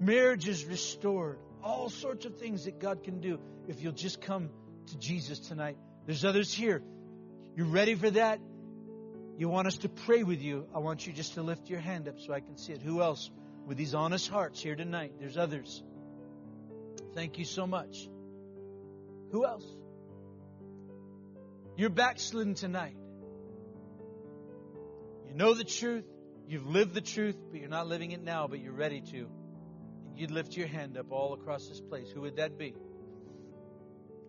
Marriages 0.01 0.65
restored. 0.65 1.39
All 1.63 1.91
sorts 1.91 2.25
of 2.25 2.39
things 2.39 2.65
that 2.65 2.81
God 2.81 3.03
can 3.03 3.21
do 3.21 3.39
if 3.69 3.83
you'll 3.83 3.93
just 3.93 4.23
come 4.23 4.49
to 4.87 4.99
Jesus 4.99 5.41
tonight. 5.41 5.77
There's 6.07 6.25
others 6.25 6.55
here. 6.55 6.83
You're 7.55 7.67
ready 7.67 7.95
for 7.97 8.09
that? 8.13 8.41
You 9.41 9.49
want 9.49 9.67
us 9.67 9.79
to 9.79 9.89
pray 9.89 10.23
with 10.23 10.43
you? 10.43 10.67
I 10.75 10.81
want 10.81 11.07
you 11.07 11.15
just 11.15 11.33
to 11.33 11.43
lift 11.43 11.71
your 11.71 11.81
hand 11.81 12.07
up 12.09 12.21
so 12.21 12.35
I 12.35 12.41
can 12.41 12.59
see 12.59 12.75
it. 12.75 12.83
Who 12.83 13.01
else 13.01 13.31
with 13.65 13.79
these 13.79 13.95
honest 13.95 14.29
hearts 14.29 14.61
here 14.61 14.77
tonight? 14.77 15.15
There's 15.19 15.39
others. 15.39 15.83
Thank 17.15 17.39
you 17.39 17.47
so 17.47 17.67
much. 17.67 18.07
Who 19.33 19.47
else? 19.47 19.65
You're 21.79 21.89
backslidden 21.89 22.53
tonight. 22.53 22.99
You 25.27 25.35
know 25.35 25.55
the 25.55 25.65
truth. 25.65 26.05
You've 26.47 26.67
lived 26.67 26.93
the 26.93 27.01
truth, 27.01 27.39
but 27.51 27.61
you're 27.61 27.71
not 27.71 27.87
living 27.87 28.11
it 28.11 28.23
now, 28.23 28.47
but 28.47 28.61
you're 28.61 28.75
ready 28.75 29.01
to. 29.01 29.27
And 30.07 30.19
you'd 30.19 30.33
lift 30.33 30.55
your 30.55 30.67
hand 30.67 30.99
up 30.99 31.13
all 31.13 31.33
across 31.33 31.67
this 31.67 31.81
place. 31.81 32.11
Who 32.11 32.21
would 32.21 32.37
that 32.37 32.59
be? 32.59 32.75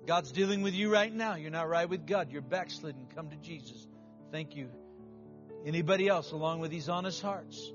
God's 0.08 0.32
dealing 0.32 0.62
with 0.62 0.74
you 0.74 0.90
right 0.90 1.14
now. 1.14 1.36
You're 1.36 1.52
not 1.52 1.68
right 1.68 1.90
with 1.90 2.08
God. 2.08 2.32
You're 2.32 2.42
backslidden. 2.42 3.08
Come 3.14 3.30
to 3.32 3.36
Jesus. 3.36 3.86
Thank 4.32 4.56
you. 4.56 4.70
Anybody 5.66 6.08
else 6.08 6.32
along 6.32 6.60
with 6.60 6.72
these 6.72 6.90
honest 6.90 7.22
hearts? 7.22 7.72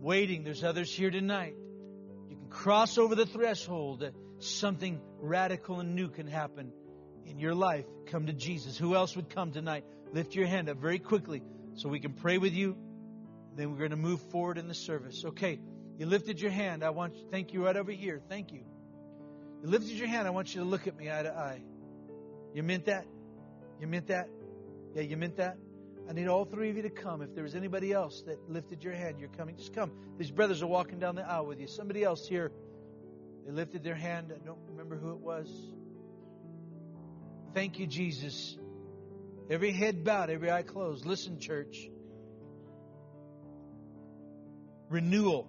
Waiting. 0.00 0.44
There's 0.44 0.64
others 0.64 0.92
here 0.92 1.10
tonight. 1.10 1.54
You 2.28 2.36
can 2.36 2.48
cross 2.48 2.96
over 2.98 3.14
the 3.14 3.26
threshold 3.26 4.00
that 4.00 4.14
something 4.38 5.00
radical 5.18 5.80
and 5.80 5.94
new 5.94 6.08
can 6.08 6.26
happen 6.26 6.72
in 7.26 7.38
your 7.38 7.54
life. 7.54 7.84
Come 8.06 8.26
to 8.26 8.32
Jesus. 8.32 8.76
Who 8.78 8.94
else 8.94 9.16
would 9.16 9.30
come 9.30 9.52
tonight? 9.52 9.84
Lift 10.12 10.34
your 10.34 10.46
hand 10.46 10.68
up 10.68 10.78
very 10.78 10.98
quickly 10.98 11.42
so 11.74 11.88
we 11.88 12.00
can 12.00 12.12
pray 12.12 12.38
with 12.38 12.52
you. 12.52 12.76
Then 13.56 13.72
we're 13.72 13.78
going 13.78 13.90
to 13.90 13.96
move 13.96 14.20
forward 14.30 14.58
in 14.58 14.68
the 14.68 14.74
service. 14.74 15.24
Okay. 15.24 15.58
You 15.98 16.06
lifted 16.06 16.40
your 16.40 16.50
hand. 16.50 16.82
I 16.82 16.90
want 16.90 17.14
to 17.14 17.20
thank 17.30 17.52
you 17.52 17.64
right 17.64 17.76
over 17.76 17.92
here. 17.92 18.22
Thank 18.28 18.52
you. 18.52 18.64
You 19.62 19.68
lifted 19.68 19.98
your 19.98 20.08
hand. 20.08 20.26
I 20.26 20.30
want 20.30 20.54
you 20.54 20.62
to 20.62 20.66
look 20.66 20.86
at 20.86 20.96
me 20.96 21.10
eye 21.10 21.22
to 21.22 21.30
eye. 21.30 21.62
You 22.54 22.62
meant 22.62 22.86
that? 22.86 23.04
You 23.80 23.86
meant 23.86 24.06
that? 24.06 24.28
Yeah, 24.94 25.02
you 25.02 25.16
meant 25.16 25.36
that? 25.36 25.56
I 26.08 26.12
need 26.12 26.26
all 26.26 26.44
three 26.44 26.70
of 26.70 26.76
you 26.76 26.82
to 26.82 26.90
come. 26.90 27.22
If 27.22 27.34
there 27.34 27.44
was 27.44 27.54
anybody 27.54 27.92
else 27.92 28.22
that 28.22 28.50
lifted 28.50 28.82
your 28.82 28.94
hand, 28.94 29.20
you're 29.20 29.28
coming. 29.28 29.56
Just 29.56 29.72
come. 29.72 29.92
These 30.18 30.30
brothers 30.30 30.62
are 30.62 30.66
walking 30.66 30.98
down 30.98 31.14
the 31.14 31.22
aisle 31.22 31.46
with 31.46 31.60
you. 31.60 31.66
Somebody 31.66 32.02
else 32.02 32.26
here, 32.26 32.50
they 33.46 33.52
lifted 33.52 33.84
their 33.84 33.94
hand. 33.94 34.32
I 34.34 34.44
don't 34.44 34.58
remember 34.68 34.96
who 34.96 35.12
it 35.12 35.20
was. 35.20 35.48
Thank 37.54 37.78
you, 37.78 37.86
Jesus. 37.86 38.56
Every 39.48 39.72
head 39.72 40.04
bowed, 40.04 40.30
every 40.30 40.50
eye 40.50 40.62
closed. 40.62 41.04
Listen, 41.04 41.38
church. 41.40 41.88
Renewal. 44.88 45.48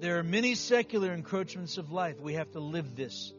There 0.00 0.18
are 0.18 0.22
many 0.22 0.54
secular 0.54 1.12
encroachments 1.12 1.78
of 1.78 1.90
life. 1.90 2.20
We 2.20 2.34
have 2.34 2.50
to 2.52 2.60
live 2.60 2.94
this. 2.94 3.32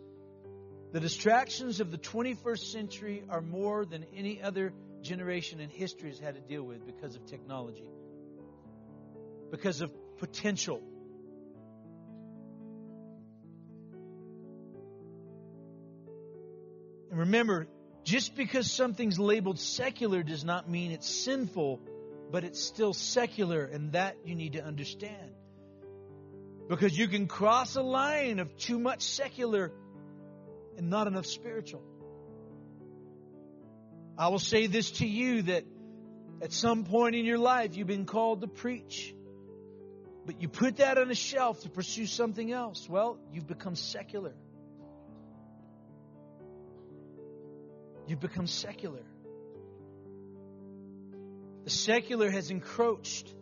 The 0.92 1.00
distractions 1.00 1.80
of 1.80 1.92
the 1.92 1.98
21st 1.98 2.72
century 2.72 3.24
are 3.30 3.42
more 3.42 3.86
than 3.86 4.06
any 4.16 4.42
other 4.42 4.74
generation 5.02 5.60
in 5.60 5.70
history 5.70 6.10
has 6.10 6.20
had 6.20 6.36
to 6.36 6.42
deal 6.42 6.64
with 6.64 6.86
because 6.86 7.16
of 7.16 7.26
technology, 7.26 7.90
because 9.52 9.82
of 9.82 9.92
potential. 10.18 10.82
And 17.10 17.20
remember, 17.20 17.68
just 18.04 18.36
because 18.36 18.72
something's 18.72 19.20
labeled 19.20 19.60
secular 19.60 20.24
does 20.24 20.44
not 20.44 20.70
mean 20.70 20.92
it's 20.92 21.10
sinful, 21.10 21.82
but 22.32 22.44
it's 22.44 22.62
still 22.62 22.94
secular, 22.94 23.64
and 23.64 23.94
that 23.94 24.18
you 24.26 24.36
need 24.36 24.54
to 24.54 24.64
understand. 24.64 25.32
Because 26.70 26.98
you 26.98 27.08
can 27.08 27.28
cross 27.28 27.76
a 27.76 27.82
line 27.82 28.40
of 28.40 28.56
too 28.58 28.78
much 28.78 29.02
secular 29.02 29.72
and 30.78 30.90
not 30.90 31.08
enough 31.08 31.26
spiritual. 31.26 31.82
I 34.18 34.30
will 34.30 34.40
say 34.40 34.66
this 34.68 34.92
to 34.92 35.08
you 35.08 35.44
that 35.44 35.64
at 36.42 36.52
some 36.52 36.86
point 36.86 37.16
in 37.16 37.26
your 37.26 37.38
life 37.38 37.78
you've 37.78 37.88
been 37.88 38.06
called 38.06 38.42
to 38.42 38.48
preach, 38.48 39.14
but 40.26 40.42
you 40.42 40.50
put 40.50 40.78
that 40.78 40.98
on 40.98 41.12
a 41.12 41.16
shelf 41.16 41.62
to 41.62 41.70
pursue 41.70 42.08
something 42.08 42.52
else. 42.52 42.88
Well, 42.90 43.20
you've 43.32 43.48
become 43.48 43.76
secular. 43.76 44.34
You've 48.08 48.20
become 48.20 48.48
secular. 48.48 49.04
The 51.66 51.70
secular 51.70 52.32
has 52.32 52.50
encroached. 52.50 53.34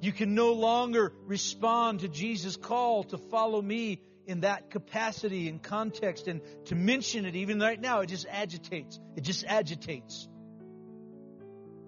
You 0.00 0.12
can 0.12 0.34
no 0.34 0.52
longer 0.52 1.12
respond 1.26 2.00
to 2.00 2.08
Jesus' 2.08 2.56
call 2.56 3.04
to 3.04 3.18
follow 3.18 3.62
me 3.62 4.02
in 4.26 4.40
that 4.40 4.70
capacity 4.70 5.48
and 5.48 5.62
context 5.62 6.28
and 6.28 6.40
to 6.66 6.74
mention 6.74 7.24
it 7.24 7.34
even 7.36 7.58
right 7.58 7.80
now, 7.80 8.00
it 8.00 8.06
just 8.06 8.26
agitates. 8.30 8.98
It 9.16 9.22
just 9.22 9.44
agitates. 9.46 10.28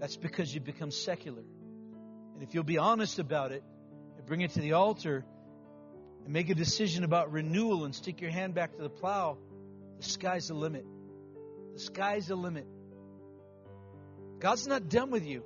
That's 0.01 0.17
because 0.17 0.53
you 0.53 0.61
become 0.61 0.91
secular. 0.91 1.43
And 2.35 2.43
if 2.43 2.55
you'll 2.55 2.65
be 2.65 2.79
honest 2.79 3.19
about 3.19 3.53
it 3.53 3.63
and 4.17 4.27
bring 4.27 4.41
it 4.41 4.51
to 4.53 4.61
the 4.61 4.73
altar 4.73 5.25
and 6.25 6.33
make 6.33 6.51
a 6.51 6.55
decision 6.55 7.05
about 7.05 7.33
renewal 7.33 7.85
and 7.85 7.95
stick 7.95 8.21
your 8.21 8.31
hand 8.31 8.55
back 8.55 8.77
to 8.77 8.83
the 8.83 8.91
plow, 8.91 9.39
the 9.99 10.05
sky's 10.05 10.49
the 10.49 10.55
limit. 10.55 10.85
The 11.75 11.81
sky's 11.81 12.27
the 12.27 12.35
limit. 12.35 12.67
God's 14.41 14.67
not 14.67 14.89
done 14.89 15.11
with 15.11 15.25
you. 15.25 15.43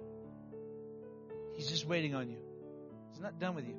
He's 1.55 1.69
just 1.69 1.87
waiting 1.87 2.15
on 2.15 2.31
you. 2.31 2.39
He's 3.13 3.21
not 3.21 3.39
done 3.39 3.55
with 3.55 3.67
you. 3.67 3.77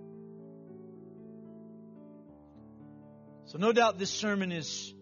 So, 3.49 3.57
no 3.57 3.71
doubt 3.71 3.97
this 3.97 4.11
sermon 4.11 4.51
is 4.51 4.93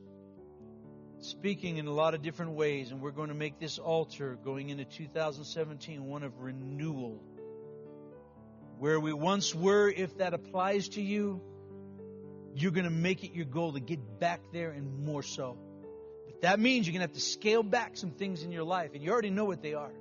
speaking 1.20 1.80
in 1.80 1.88
a 1.88 1.92
lot 1.92 2.14
of 2.14 2.22
different 2.22 2.54
ways, 2.54 2.92
and 2.92 3.02
we're 3.02 3.12
going 3.12 3.28
to 3.28 3.36
make 3.36 3.60
this 3.60 3.78
altar 3.78 4.40
going 4.42 4.70
into 4.70 4.86
2017 4.86 6.06
one 6.06 6.24
of 6.24 6.40
renewal. 6.40 7.22
Where 8.80 9.02
we 9.02 9.12
once 9.12 9.54
were, 9.54 9.90
if 9.90 10.20
that 10.20 10.34
applies 10.34 10.88
to 10.90 11.02
you, 11.02 11.42
you're 12.56 12.72
going 12.72 12.86
to 12.86 12.90
make 12.90 13.26
it 13.26 13.34
your 13.34 13.44
goal 13.44 13.74
to 13.74 13.82
get 13.82 14.18
back 14.18 14.40
there 14.54 14.72
and 14.72 14.98
more 15.06 15.24
so. 15.24 15.58
But 16.28 16.44
that 16.44 16.58
means 16.58 16.88
you're 16.88 16.94
going 16.94 17.06
to 17.06 17.14
have 17.14 17.16
to 17.16 17.20
scale 17.20 17.64
back 17.64 17.98
some 17.98 18.12
things 18.12 18.44
in 18.44 18.54
your 18.54 18.64
life, 18.64 18.92
and 18.94 19.04
you 19.04 19.12
already 19.12 19.30
know 19.30 19.44
what 19.44 19.62
they 19.62 19.74
are. 19.74 19.92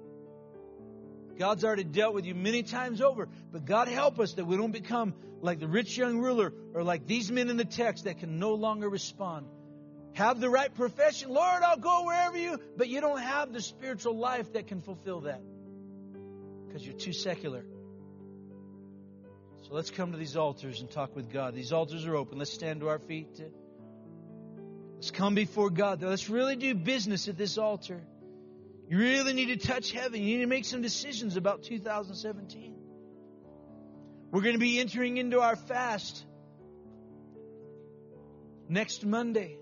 God's 1.39 1.65
already 1.65 1.85
dealt 1.85 2.15
with 2.15 2.25
you 2.25 2.35
many 2.35 2.63
times 2.63 3.01
over. 3.01 3.29
But 3.53 3.65
God 3.65 3.89
help 3.89 4.19
us 4.19 4.35
that 4.35 4.45
we 4.47 4.57
don't 4.57 4.73
become 4.73 5.15
like 5.41 5.61
the 5.61 5.69
rich 5.69 5.97
young 5.97 6.19
ruler 6.19 6.53
or 6.75 6.83
like 6.83 7.07
these 7.07 7.31
men 7.31 7.51
in 7.51 7.57
the 7.57 7.65
text 7.65 8.05
that 8.05 8.19
can 8.19 8.39
no 8.39 8.55
longer 8.55 8.89
respond. 8.89 9.47
Have 10.15 10.41
the 10.41 10.49
right 10.49 10.75
profession. 10.75 11.29
Lord, 11.31 11.63
I'll 11.63 11.77
go 11.77 12.05
wherever 12.05 12.39
you, 12.39 12.59
but 12.77 12.89
you 12.89 13.01
don't 13.01 13.21
have 13.21 13.53
the 13.53 13.61
spiritual 13.61 14.17
life 14.17 14.53
that 14.55 14.67
can 14.67 14.81
fulfill 14.81 15.23
that 15.23 15.43
because 16.67 16.85
you're 16.87 16.97
too 16.97 17.13
secular. 17.13 17.65
So 19.63 19.75
let's 19.75 19.91
come 19.91 20.13
to 20.13 20.19
these 20.19 20.37
altars 20.37 20.81
and 20.81 20.91
talk 20.91 21.15
with 21.15 21.31
God. 21.31 21.55
These 21.55 21.73
altars 21.73 22.07
are 22.07 22.15
open. 22.15 22.39
Let's 22.39 22.53
stand 22.53 22.81
to 22.81 22.89
our 22.89 22.99
feet. 22.99 23.41
Let's 24.95 25.11
come 25.11 25.35
before 25.35 25.71
God. 25.71 26.03
Let's 26.03 26.31
really 26.31 26.57
do 26.57 26.75
business 26.75 27.29
at 27.29 27.37
this 27.37 27.59
altar. 27.59 28.01
You 28.89 28.99
really 28.99 29.33
need 29.33 29.59
to 29.59 29.67
touch 29.67 29.91
heaven. 29.91 30.23
You 30.23 30.37
need 30.37 30.43
to 30.43 30.49
make 30.49 30.65
some 30.65 30.81
decisions 30.81 31.37
about 31.37 31.65
2017. 31.65 32.75
We're 34.31 34.43
going 34.43 34.55
to 34.55 34.61
be 34.61 34.79
entering 34.79 35.17
into 35.17 35.41
our 35.41 35.57
fast 35.57 36.25
next 38.69 39.05
Monday. 39.05 39.59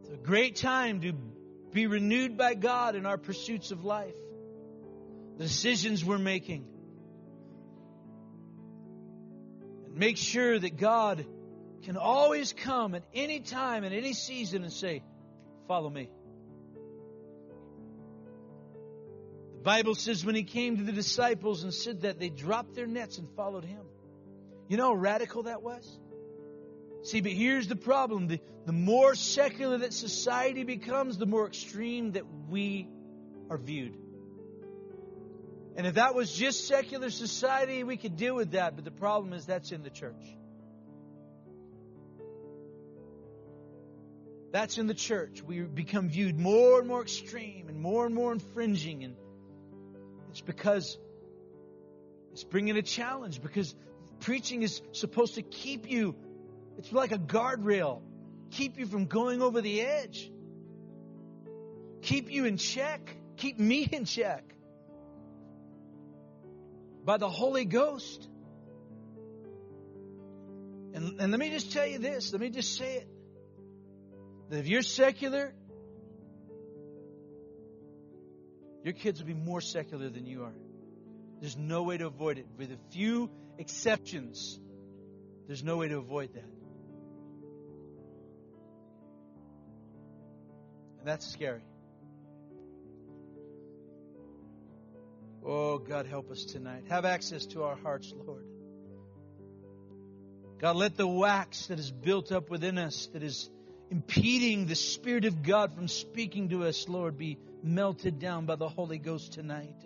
It's 0.00 0.10
a 0.10 0.16
great 0.16 0.56
time 0.56 1.00
to 1.00 1.12
be 1.72 1.86
renewed 1.86 2.36
by 2.36 2.54
God 2.54 2.96
in 2.96 3.06
our 3.06 3.16
pursuits 3.16 3.70
of 3.70 3.84
life, 3.84 4.16
the 5.38 5.44
decisions 5.44 6.04
we're 6.04 6.18
making. 6.18 6.66
And 9.86 9.96
make 9.96 10.18
sure 10.18 10.58
that 10.58 10.76
God 10.76 11.24
can 11.82 11.96
always 11.96 12.52
come 12.52 12.94
at 12.94 13.04
any 13.14 13.40
time, 13.40 13.84
in 13.84 13.92
any 13.92 14.12
season, 14.12 14.62
and 14.62 14.72
say, 14.72 15.02
Follow 15.66 15.88
me. 15.88 16.10
The 19.54 19.62
Bible 19.62 19.94
says 19.94 20.24
when 20.24 20.34
he 20.34 20.42
came 20.42 20.78
to 20.78 20.82
the 20.82 20.90
disciples 20.90 21.62
and 21.62 21.72
said 21.72 22.00
that, 22.00 22.18
they 22.18 22.28
dropped 22.28 22.74
their 22.74 22.86
nets 22.86 23.18
and 23.18 23.28
followed 23.36 23.64
him. 23.64 23.82
You 24.68 24.78
know 24.78 24.86
how 24.86 24.94
radical 24.94 25.44
that 25.44 25.62
was? 25.62 25.98
See, 27.02 27.20
but 27.20 27.32
here's 27.32 27.68
the 27.68 27.76
problem. 27.76 28.26
The, 28.26 28.40
the 28.66 28.72
more 28.72 29.14
secular 29.14 29.78
that 29.78 29.92
society 29.92 30.64
becomes, 30.64 31.18
the 31.18 31.26
more 31.26 31.46
extreme 31.46 32.12
that 32.12 32.24
we 32.48 32.88
are 33.48 33.58
viewed. 33.58 33.96
And 35.76 35.86
if 35.86 35.94
that 35.94 36.14
was 36.14 36.32
just 36.32 36.66
secular 36.66 37.10
society, 37.10 37.84
we 37.84 37.96
could 37.96 38.16
deal 38.16 38.34
with 38.34 38.52
that. 38.52 38.76
But 38.76 38.84
the 38.84 38.90
problem 38.90 39.32
is 39.32 39.46
that's 39.46 39.72
in 39.72 39.82
the 39.82 39.90
church. 39.90 40.36
That's 44.52 44.78
in 44.78 44.86
the 44.88 44.94
church. 44.94 45.42
We 45.42 45.60
become 45.60 46.08
viewed 46.08 46.38
more 46.38 46.80
and 46.80 46.88
more 46.88 47.02
extreme 47.02 47.68
and 47.68 47.80
more 47.80 48.04
and 48.04 48.14
more 48.14 48.32
infringing. 48.32 49.04
And 49.04 49.16
it's 50.30 50.40
because 50.40 50.98
it's 52.32 52.42
bringing 52.42 52.76
a 52.76 52.82
challenge 52.82 53.40
because 53.40 53.74
preaching 54.20 54.62
is 54.62 54.82
supposed 54.92 55.36
to 55.36 55.42
keep 55.42 55.88
you, 55.88 56.16
it's 56.78 56.92
like 56.92 57.12
a 57.12 57.18
guardrail, 57.18 58.02
keep 58.50 58.76
you 58.78 58.86
from 58.86 59.06
going 59.06 59.40
over 59.40 59.60
the 59.60 59.80
edge, 59.82 60.30
keep 62.02 62.30
you 62.30 62.44
in 62.44 62.56
check, 62.56 63.16
keep 63.36 63.58
me 63.58 63.82
in 63.92 64.04
check 64.04 64.44
by 67.04 67.18
the 67.18 67.28
Holy 67.28 67.64
Ghost. 67.64 68.28
And, 70.92 71.20
and 71.20 71.30
let 71.30 71.38
me 71.38 71.50
just 71.50 71.72
tell 71.72 71.86
you 71.86 71.98
this, 72.00 72.32
let 72.32 72.40
me 72.40 72.50
just 72.50 72.76
say 72.76 72.96
it 72.96 73.08
that 74.50 74.58
if 74.58 74.66
you're 74.66 74.82
secular, 74.82 75.54
your 78.82 78.94
kids 78.94 79.20
will 79.20 79.28
be 79.28 79.34
more 79.34 79.60
secular 79.60 80.10
than 80.10 80.26
you 80.26 80.42
are. 80.42 80.54
There's 81.40 81.56
no 81.56 81.84
way 81.84 81.98
to 81.98 82.06
avoid 82.06 82.38
it. 82.38 82.46
With 82.58 82.72
a 82.72 82.78
few 82.90 83.30
exceptions, 83.58 84.58
there's 85.46 85.62
no 85.62 85.76
way 85.76 85.88
to 85.88 85.98
avoid 85.98 86.34
that. 86.34 86.50
And 90.98 91.06
that's 91.06 91.26
scary. 91.26 91.62
Oh, 95.46 95.78
God, 95.78 96.06
help 96.06 96.30
us 96.30 96.44
tonight. 96.44 96.84
Have 96.88 97.04
access 97.04 97.46
to 97.46 97.62
our 97.62 97.76
hearts, 97.76 98.12
Lord. 98.26 98.44
God, 100.60 100.76
let 100.76 100.96
the 100.96 101.06
wax 101.06 101.68
that 101.68 101.78
is 101.78 101.90
built 101.90 102.32
up 102.32 102.50
within 102.50 102.76
us, 102.76 103.08
that 103.14 103.22
is 103.22 103.48
impeding 103.90 104.66
the 104.66 104.76
Spirit 104.76 105.24
of 105.24 105.42
God 105.42 105.74
from 105.74 105.88
speaking 105.88 106.50
to 106.50 106.64
us, 106.64 106.88
Lord, 106.88 107.18
be 107.18 107.38
melted 107.62 108.20
down 108.20 108.46
by 108.46 108.56
the 108.56 108.68
Holy 108.68 108.98
Ghost 108.98 109.32
tonight. 109.32 109.84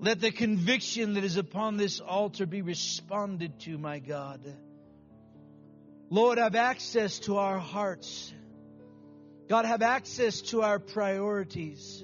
Let 0.00 0.20
the 0.20 0.30
conviction 0.30 1.14
that 1.14 1.24
is 1.24 1.36
upon 1.36 1.76
this 1.76 2.00
altar 2.00 2.46
be 2.46 2.62
responded 2.62 3.60
to, 3.60 3.78
my 3.78 3.98
God. 3.98 4.40
Lord, 6.10 6.38
have 6.38 6.54
access 6.54 7.18
to 7.20 7.36
our 7.36 7.58
hearts. 7.58 8.32
God, 9.48 9.66
have 9.66 9.82
access 9.82 10.40
to 10.42 10.62
our 10.62 10.78
priorities. 10.78 12.02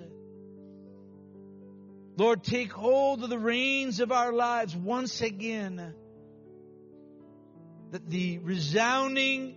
Lord, 2.16 2.44
take 2.44 2.70
hold 2.70 3.24
of 3.24 3.30
the 3.30 3.38
reins 3.38 4.00
of 4.00 4.12
our 4.12 4.32
lives 4.32 4.76
once 4.76 5.22
again. 5.22 5.94
That 7.92 8.08
the 8.08 8.38
resounding 8.38 9.56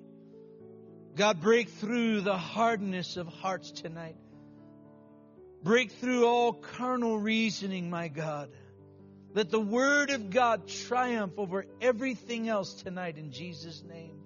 God, 1.15 1.41
break 1.41 1.69
through 1.69 2.21
the 2.21 2.37
hardness 2.37 3.17
of 3.17 3.27
hearts 3.27 3.71
tonight. 3.71 4.15
Break 5.63 5.91
through 5.91 6.25
all 6.25 6.53
carnal 6.53 7.19
reasoning, 7.19 7.89
my 7.89 8.07
God. 8.07 8.49
Let 9.33 9.49
the 9.49 9.59
Word 9.59 10.09
of 10.09 10.29
God 10.29 10.67
triumph 10.67 11.33
over 11.37 11.65
everything 11.81 12.49
else 12.49 12.73
tonight 12.73 13.17
in 13.17 13.31
Jesus' 13.31 13.83
name. 13.83 14.17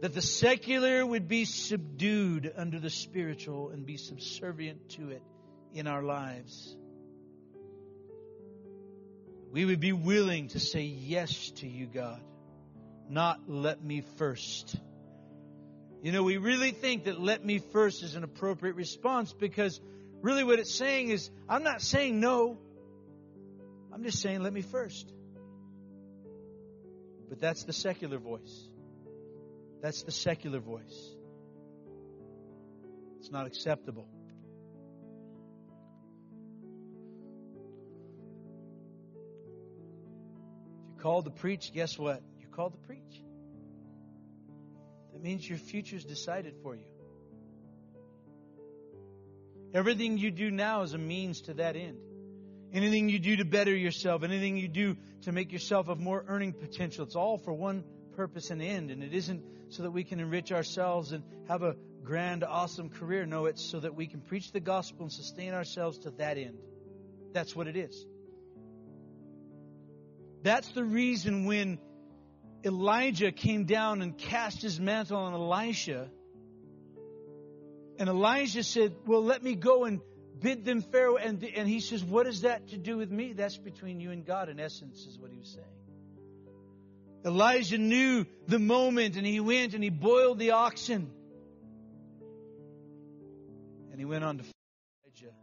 That 0.00 0.14
the 0.14 0.22
secular 0.22 1.04
would 1.04 1.28
be 1.28 1.44
subdued 1.44 2.52
under 2.56 2.78
the 2.78 2.90
spiritual 2.90 3.70
and 3.70 3.86
be 3.86 3.96
subservient 3.96 4.90
to 4.90 5.10
it 5.10 5.22
in 5.72 5.86
our 5.86 6.02
lives. 6.02 6.76
We 9.50 9.64
would 9.64 9.80
be 9.80 9.92
willing 9.92 10.48
to 10.48 10.60
say 10.60 10.82
yes 10.82 11.50
to 11.56 11.68
you, 11.68 11.86
God, 11.86 12.20
not 13.08 13.40
let 13.46 13.82
me 13.82 14.02
first. 14.16 14.76
You 16.04 16.12
know, 16.12 16.22
we 16.22 16.36
really 16.36 16.72
think 16.72 17.04
that 17.04 17.18
let 17.18 17.42
me 17.42 17.60
first 17.72 18.02
is 18.02 18.14
an 18.14 18.24
appropriate 18.24 18.76
response 18.76 19.32
because 19.32 19.80
really 20.20 20.44
what 20.44 20.58
it's 20.58 20.74
saying 20.74 21.08
is, 21.08 21.30
I'm 21.48 21.62
not 21.62 21.80
saying 21.80 22.20
no. 22.20 22.58
I'm 23.90 24.04
just 24.04 24.20
saying 24.20 24.42
let 24.42 24.52
me 24.52 24.60
first. 24.60 25.10
But 27.30 27.40
that's 27.40 27.64
the 27.64 27.72
secular 27.72 28.18
voice. 28.18 28.68
That's 29.80 30.02
the 30.02 30.12
secular 30.12 30.58
voice. 30.58 31.16
It's 33.20 33.30
not 33.30 33.46
acceptable. 33.46 34.06
If 40.82 40.96
you're 40.96 41.02
called 41.02 41.24
to 41.24 41.30
preach, 41.30 41.72
guess 41.72 41.98
what? 41.98 42.20
You're 42.38 42.50
called 42.50 42.74
to 42.74 42.78
preach. 42.86 43.23
That 45.14 45.22
means 45.22 45.48
your 45.48 45.58
future 45.58 45.96
is 45.96 46.04
decided 46.04 46.56
for 46.62 46.74
you. 46.74 46.84
Everything 49.72 50.18
you 50.18 50.30
do 50.30 50.50
now 50.50 50.82
is 50.82 50.92
a 50.92 50.98
means 50.98 51.42
to 51.42 51.54
that 51.54 51.76
end. 51.76 51.98
Anything 52.72 53.08
you 53.08 53.20
do 53.20 53.36
to 53.36 53.44
better 53.44 53.74
yourself, 53.74 54.24
anything 54.24 54.56
you 54.56 54.66
do 54.68 54.96
to 55.22 55.32
make 55.32 55.52
yourself 55.52 55.88
of 55.88 56.00
more 56.00 56.24
earning 56.26 56.52
potential, 56.52 57.04
it's 57.04 57.14
all 57.14 57.38
for 57.38 57.52
one 57.52 57.84
purpose 58.16 58.50
and 58.50 58.60
end. 58.60 58.90
And 58.90 59.04
it 59.04 59.14
isn't 59.14 59.44
so 59.68 59.84
that 59.84 59.92
we 59.92 60.02
can 60.02 60.18
enrich 60.18 60.50
ourselves 60.50 61.12
and 61.12 61.22
have 61.48 61.62
a 61.62 61.76
grand, 62.02 62.42
awesome 62.42 62.90
career. 62.90 63.24
No, 63.24 63.46
it's 63.46 63.64
so 63.64 63.78
that 63.80 63.94
we 63.94 64.08
can 64.08 64.20
preach 64.20 64.50
the 64.50 64.60
gospel 64.60 65.02
and 65.02 65.12
sustain 65.12 65.54
ourselves 65.54 65.98
to 65.98 66.10
that 66.12 66.38
end. 66.38 66.58
That's 67.32 67.54
what 67.54 67.68
it 67.68 67.76
is. 67.76 68.04
That's 70.42 70.68
the 70.72 70.84
reason 70.84 71.46
when 71.46 71.78
Elijah 72.64 73.30
came 73.30 73.64
down 73.64 74.00
and 74.00 74.16
cast 74.16 74.62
his 74.62 74.80
mantle 74.80 75.18
on 75.18 75.34
Elisha. 75.34 76.08
And 77.98 78.08
Elijah 78.08 78.64
said, 78.64 78.94
Well, 79.06 79.22
let 79.22 79.42
me 79.42 79.54
go 79.54 79.84
and 79.84 80.00
bid 80.40 80.64
them 80.64 80.80
farewell. 80.80 81.22
And, 81.22 81.44
and 81.44 81.68
he 81.68 81.80
says, 81.80 82.02
What 82.02 82.26
is 82.26 82.40
that 82.40 82.68
to 82.68 82.78
do 82.78 82.96
with 82.96 83.10
me? 83.10 83.34
That's 83.34 83.58
between 83.58 84.00
you 84.00 84.10
and 84.10 84.24
God, 84.24 84.48
in 84.48 84.58
essence, 84.58 85.04
is 85.04 85.18
what 85.18 85.30
he 85.30 85.38
was 85.38 85.50
saying. 85.50 85.66
Elijah 87.24 87.78
knew 87.78 88.26
the 88.48 88.58
moment 88.58 89.16
and 89.16 89.26
he 89.26 89.40
went 89.40 89.74
and 89.74 89.82
he 89.82 89.90
boiled 89.90 90.38
the 90.38 90.52
oxen. 90.52 91.10
And 93.90 93.98
he 93.98 94.04
went 94.04 94.24
on 94.24 94.38
to 94.38 94.44
Elijah. 94.44 95.34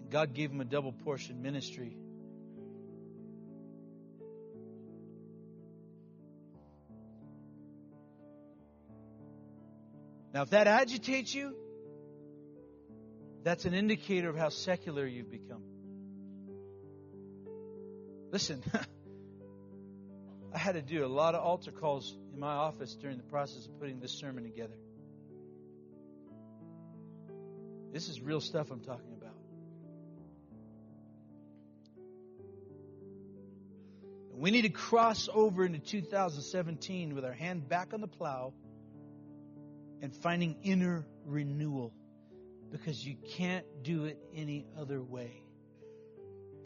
And 0.00 0.10
God 0.10 0.34
gave 0.34 0.50
him 0.50 0.60
a 0.60 0.64
double 0.64 0.92
portion 0.92 1.40
ministry. 1.40 1.96
Now, 10.32 10.42
if 10.42 10.50
that 10.50 10.66
agitates 10.66 11.34
you, 11.34 11.54
that's 13.42 13.64
an 13.64 13.74
indicator 13.74 14.28
of 14.28 14.36
how 14.36 14.50
secular 14.50 15.06
you've 15.06 15.30
become. 15.30 15.62
Listen, 18.30 18.62
I 20.54 20.58
had 20.58 20.72
to 20.72 20.82
do 20.82 21.04
a 21.04 21.08
lot 21.08 21.34
of 21.34 21.42
altar 21.44 21.72
calls 21.72 22.16
in 22.32 22.38
my 22.38 22.52
office 22.52 22.94
during 22.94 23.16
the 23.16 23.24
process 23.24 23.66
of 23.66 23.78
putting 23.80 23.98
this 23.98 24.12
sermon 24.12 24.44
together. 24.44 24.74
This 27.92 28.08
is 28.08 28.20
real 28.20 28.40
stuff 28.40 28.70
I'm 28.70 28.80
talking 28.80 29.14
about. 29.18 29.34
We 34.32 34.50
need 34.50 34.62
to 34.62 34.70
cross 34.70 35.28
over 35.32 35.66
into 35.66 35.80
2017 35.80 37.14
with 37.14 37.24
our 37.24 37.32
hand 37.32 37.68
back 37.68 37.92
on 37.92 38.00
the 38.00 38.06
plow 38.06 38.54
and 40.02 40.14
finding 40.14 40.56
inner 40.62 41.06
renewal 41.24 41.92
because 42.70 43.04
you 43.04 43.16
can't 43.36 43.66
do 43.82 44.04
it 44.04 44.18
any 44.34 44.66
other 44.78 45.02
way. 45.02 45.42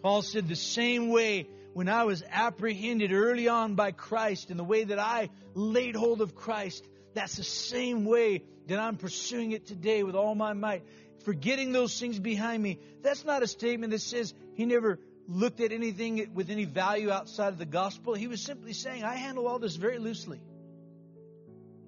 Paul 0.03 0.23
said, 0.23 0.49
the 0.49 0.57
same 0.57 1.09
way 1.09 1.49
when 1.73 1.89
I 1.89 2.05
was 2.05 2.23
apprehended 2.31 3.13
early 3.13 3.49
on 3.49 3.75
by 3.75 3.91
Christ 3.91 4.51
and 4.51 4.59
the 4.59 4.65
way 4.65 4.85
that 4.85 4.99
I 4.99 5.31
laid 5.55 5.97
hold 5.97 6.21
of 6.21 6.35
Christ, 6.35 6.87
that's 7.15 7.37
the 7.37 7.45
same 7.45 8.05
way 8.05 8.45
that 8.67 8.79
I'm 8.79 8.97
pursuing 8.97 9.53
it 9.53 9.67
today 9.67 10.03
with 10.03 10.15
all 10.15 10.35
my 10.35 10.53
might. 10.53 10.83
Forgetting 11.25 11.73
those 11.73 11.99
things 11.99 12.19
behind 12.19 12.63
me. 12.63 12.79
That's 13.03 13.25
not 13.25 13.43
a 13.43 13.47
statement 13.47 13.93
that 13.93 14.03
says 14.03 14.35
he 14.55 14.67
never 14.67 14.99
looked 15.27 15.61
at 15.61 15.73
anything 15.73 16.31
with 16.35 16.51
any 16.51 16.67
value 16.67 17.11
outside 17.11 17.49
of 17.49 17.59
the 17.59 17.65
gospel. 17.65 18.15
He 18.15 18.27
was 18.27 18.43
simply 18.43 18.75
saying, 18.75 19.05
I 19.05 19.15
handle 19.15 19.47
all 19.47 19.59
this 19.59 19.77
very 19.77 19.99
loosely. 19.99 20.41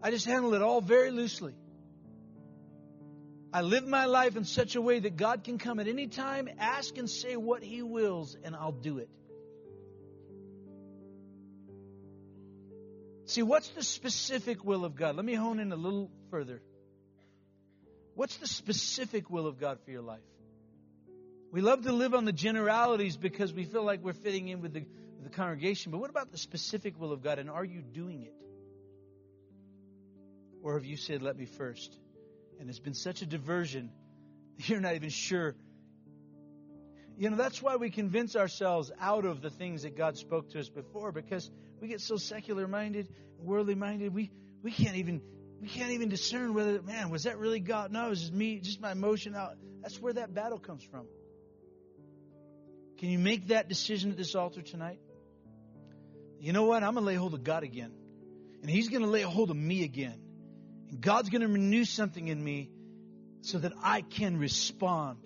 I 0.07 0.11
just 0.13 0.25
handle 0.25 0.55
it 0.55 0.63
all 0.63 0.81
very 0.81 1.11
loosely. 1.11 1.53
I 3.53 3.63
live 3.63 3.85
my 3.85 4.05
life 4.05 4.37
in 4.37 4.45
such 4.45 4.77
a 4.77 4.81
way 4.81 5.01
that 5.01 5.17
God 5.17 5.43
can 5.43 5.59
come 5.59 5.81
at 5.81 5.89
any 5.89 6.07
time, 6.07 6.49
ask 6.61 6.97
and 6.97 7.11
say 7.11 7.35
what 7.35 7.61
He 7.61 7.83
wills, 7.83 8.37
and 8.45 8.55
I'll 8.55 8.71
do 8.71 8.99
it. 8.99 9.09
See, 13.25 13.43
what's 13.43 13.69
the 13.71 13.83
specific 13.83 14.65
will 14.65 14.85
of 14.85 14.95
God? 14.95 15.17
Let 15.17 15.25
me 15.25 15.35
hone 15.35 15.59
in 15.59 15.73
a 15.73 15.77
little 15.77 16.09
further. 16.31 16.63
What's 18.15 18.37
the 18.37 18.47
specific 18.47 19.29
will 19.29 19.49
of 19.49 19.59
God 19.59 19.81
for 19.85 19.91
your 19.91 20.03
life? 20.03 20.21
We 21.51 21.63
love 21.63 21.83
to 21.83 21.91
live 21.91 22.15
on 22.15 22.25
the 22.25 22.33
generalities 22.33 23.17
because 23.17 23.53
we 23.53 23.65
feel 23.65 23.83
like 23.83 24.05
we're 24.05 24.13
fitting 24.13 24.47
in 24.47 24.61
with 24.61 24.73
the, 24.73 24.87
the 25.25 25.31
congregation, 25.31 25.91
but 25.91 25.99
what 25.99 26.11
about 26.11 26.31
the 26.31 26.39
specific 26.39 26.97
will 26.97 27.11
of 27.11 27.25
God, 27.25 27.41
and 27.41 27.51
are 27.51 27.65
you 27.65 27.83
doing 27.83 28.23
it? 28.23 28.45
Or 30.67 30.75
have 30.75 30.85
you 30.85 30.97
said, 30.97 31.23
Let 31.23 31.37
me 31.39 31.45
first? 31.45 31.97
And 32.59 32.69
it's 32.69 32.81
been 32.81 32.93
such 32.93 33.23
a 33.23 33.27
diversion, 33.27 33.93
that 34.57 34.69
you're 34.69 34.81
not 34.81 34.97
even 34.97 35.11
sure. 35.11 35.55
You 37.17 37.31
know, 37.31 37.37
that's 37.37 37.62
why 37.62 37.77
we 37.77 37.89
convince 37.89 38.35
ourselves 38.35 38.91
out 39.01 39.27
of 39.27 39.43
the 39.43 39.49
things 39.49 39.83
that 39.83 39.97
God 39.97 40.19
spoke 40.19 40.51
to 40.51 40.59
us 40.59 40.69
before, 40.69 41.12
because 41.12 41.49
we 41.81 41.87
get 41.87 42.01
so 42.01 42.17
secular 42.17 42.67
minded, 42.67 43.09
worldly 43.39 43.77
minded, 43.77 44.12
we, 44.12 44.33
we 44.64 44.73
can't 44.73 44.97
even 44.97 45.23
we 45.61 45.69
can't 45.69 45.93
even 45.93 46.09
discern 46.09 46.53
whether, 46.53 46.83
man, 46.83 47.11
was 47.11 47.23
that 47.23 47.39
really 47.39 47.61
God? 47.61 47.93
No, 47.93 48.07
it 48.07 48.11
was 48.11 48.21
just 48.23 48.33
me, 48.33 48.59
just 48.59 48.81
my 48.81 48.91
emotion 48.91 49.37
out. 49.37 49.53
That's 49.83 50.01
where 50.01 50.14
that 50.14 50.35
battle 50.35 50.59
comes 50.59 50.83
from. 50.83 51.07
Can 52.99 53.11
you 53.11 53.21
make 53.21 53.49
that 53.49 53.69
decision 53.69 54.11
at 54.11 54.17
this 54.17 54.35
altar 54.35 54.62
tonight? 54.62 54.99
You 56.41 56.53
know 56.53 56.64
what? 56.64 56.83
I'm 56.83 56.95
going 56.95 57.05
to 57.05 57.07
lay 57.07 57.14
hold 57.14 57.35
of 57.35 57.45
God 57.45 57.62
again. 57.62 57.93
And 58.62 58.71
He's 58.71 58.89
going 58.89 59.03
to 59.03 59.09
lay 59.09 59.23
hold 59.23 59.51
of 59.51 59.57
me 59.57 59.85
again. 59.85 60.26
And 60.91 61.01
God's 61.01 61.30
going 61.30 61.43
to 61.43 61.49
renew 61.49 61.84
something 61.84 62.28
in 62.28 62.43
me 62.43 62.70
so 63.41 63.59
that 63.59 63.72
I 63.82 64.03
can 64.03 64.39
respond. 64.39 65.18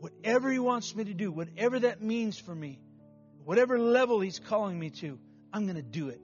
Whatever 0.00 0.50
He 0.50 0.58
wants 0.58 0.94
me 0.94 1.04
to 1.04 1.14
do, 1.14 1.30
whatever 1.32 1.80
that 1.80 2.02
means 2.02 2.38
for 2.38 2.54
me, 2.54 2.78
whatever 3.44 3.78
level 3.78 4.20
He's 4.20 4.38
calling 4.38 4.78
me 4.78 4.90
to, 4.90 5.18
I'm 5.52 5.64
going 5.64 5.76
to 5.76 5.82
do 5.82 6.08
it. 6.08 6.20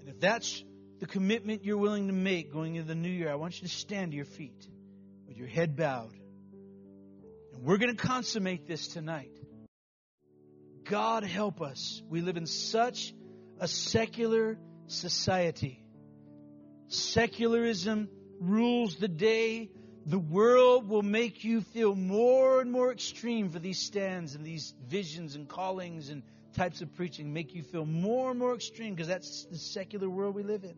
And 0.00 0.08
if 0.08 0.18
that's 0.18 0.64
the 0.98 1.06
commitment 1.06 1.64
you're 1.64 1.78
willing 1.78 2.08
to 2.08 2.12
make 2.12 2.52
going 2.52 2.74
into 2.74 2.88
the 2.88 2.94
new 2.94 3.10
year, 3.10 3.30
I 3.30 3.36
want 3.36 3.60
you 3.60 3.68
to 3.68 3.72
stand 3.72 4.12
to 4.12 4.16
your 4.16 4.24
feet 4.24 4.66
with 5.28 5.36
your 5.36 5.46
head 5.46 5.76
bowed. 5.76 6.12
And 7.52 7.62
we're 7.62 7.78
going 7.78 7.94
to 7.94 8.02
consummate 8.02 8.66
this 8.66 8.88
tonight. 8.88 9.30
God 10.84 11.22
help 11.22 11.60
us. 11.60 12.02
We 12.08 12.20
live 12.20 12.36
in 12.36 12.46
such 12.46 13.14
a 13.62 13.68
secular 13.68 14.58
society. 14.88 15.84
Secularism 16.88 18.08
rules 18.40 18.96
the 18.96 19.06
day. 19.06 19.70
The 20.04 20.18
world 20.18 20.88
will 20.88 21.04
make 21.04 21.44
you 21.44 21.60
feel 21.60 21.94
more 21.94 22.60
and 22.60 22.72
more 22.72 22.90
extreme 22.90 23.50
for 23.50 23.60
these 23.60 23.78
stands 23.78 24.34
and 24.34 24.44
these 24.44 24.74
visions 24.88 25.36
and 25.36 25.48
callings 25.48 26.08
and 26.08 26.24
types 26.54 26.80
of 26.80 26.92
preaching. 26.96 27.32
Make 27.32 27.54
you 27.54 27.62
feel 27.62 27.86
more 27.86 28.30
and 28.30 28.38
more 28.40 28.52
extreme 28.52 28.96
because 28.96 29.06
that's 29.06 29.44
the 29.44 29.58
secular 29.58 30.10
world 30.10 30.34
we 30.34 30.42
live 30.42 30.64
in. 30.64 30.74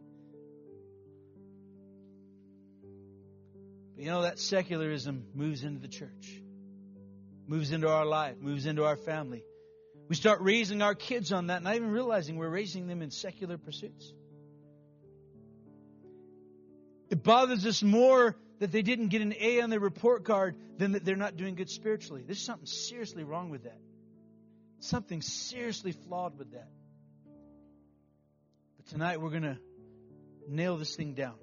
But 3.95 4.05
you 4.05 4.11
know, 4.11 4.23
that 4.23 4.39
secularism 4.39 5.25
moves 5.35 5.65
into 5.65 5.81
the 5.81 5.89
church, 5.89 6.43
moves 7.47 7.73
into 7.73 7.89
our 7.89 8.05
life, 8.05 8.37
moves 8.43 8.67
into 8.67 8.85
our 8.85 8.97
family. 8.97 9.43
We 10.09 10.17
start 10.17 10.41
raising 10.43 10.83
our 10.83 10.95
kids 10.95 11.33
on 11.33 11.47
that, 11.47 11.63
not 11.63 11.77
even 11.77 11.91
realizing 11.91 12.37
we're 12.37 12.49
raising 12.49 12.87
them 12.87 13.01
in 13.01 13.11
secular 13.11 13.57
pursuits. 13.57 14.13
It 17.11 17.23
bothers 17.23 17.65
us 17.67 17.83
more 17.83 18.37
that 18.59 18.71
they 18.73 18.83
didn't 18.83 19.09
get 19.09 19.23
an 19.23 19.35
A 19.39 19.61
on 19.61 19.71
their 19.71 19.81
report 19.81 20.25
card 20.25 20.57
than 20.79 20.93
that 20.93 21.05
they're 21.05 21.17
not 21.17 21.37
doing 21.37 21.55
good 21.55 21.71
spiritually. 21.71 22.23
There's 22.25 22.41
something 22.41 22.67
seriously 22.67 23.25
wrong 23.25 23.51
with 23.51 23.65
that. 23.65 23.79
Something 24.81 25.23
seriously 25.23 25.93
flawed 25.93 26.39
with 26.39 26.53
that. 26.53 26.69
But 28.77 28.87
tonight 28.87 29.21
we're 29.21 29.31
going 29.31 29.43
to 29.43 29.59
nail 30.49 30.77
this 30.77 30.95
thing 30.95 31.15
down. 31.15 31.35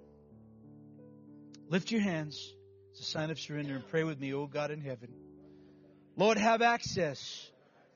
Lift 1.70 1.92
your 1.92 2.02
hands. 2.02 2.54
It's 2.92 3.02
a 3.02 3.04
sign 3.04 3.32
of 3.32 3.40
surrender 3.40 3.76
and 3.76 3.88
pray 3.88 4.04
with 4.04 4.20
me, 4.20 4.34
oh 4.34 4.46
God 4.46 4.72
in 4.72 4.82
heaven. 4.82 5.10
Lord, 6.18 6.38
have 6.38 6.62
access 6.62 7.51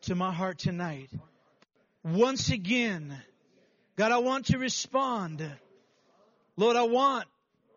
to 0.06 0.16
my 0.16 0.32
heart 0.32 0.60
tonight. 0.60 1.10
Once 2.04 2.52
again, 2.52 3.20
God, 3.96 4.12
I 4.12 4.20
want 4.20 4.48
to 4.48 4.60
respond. 4.60 5.44
Lord, 6.58 6.76
I 6.76 6.84
want 6.84 7.26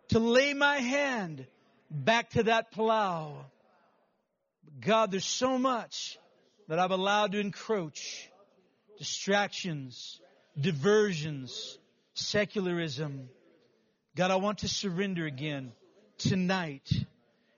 to 0.08 0.18
lay 0.18 0.52
my 0.52 0.76
hand 0.76 1.46
back 1.90 2.30
to 2.30 2.42
that 2.42 2.70
plow. 2.70 3.46
God, 4.80 5.10
there's 5.10 5.24
so 5.24 5.56
much 5.56 6.18
that 6.68 6.78
I've 6.78 6.90
allowed 6.90 7.32
to 7.32 7.40
encroach. 7.40 8.28
Distractions, 8.98 10.20
diversions, 10.60 11.78
secularism. 12.12 13.30
God, 14.16 14.30
I 14.30 14.36
want 14.36 14.58
to 14.58 14.68
surrender 14.68 15.24
again 15.24 15.72
tonight. 16.18 16.92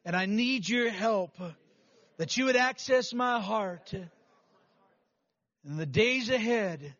And 0.04 0.14
I 0.14 0.26
need 0.26 0.68
your 0.68 0.90
help 0.90 1.36
that 2.18 2.36
you 2.36 2.44
would 2.44 2.56
access 2.56 3.12
my 3.12 3.40
heart 3.40 3.92
in 5.64 5.76
the 5.76 5.86
days 5.86 6.30
ahead, 6.30 6.94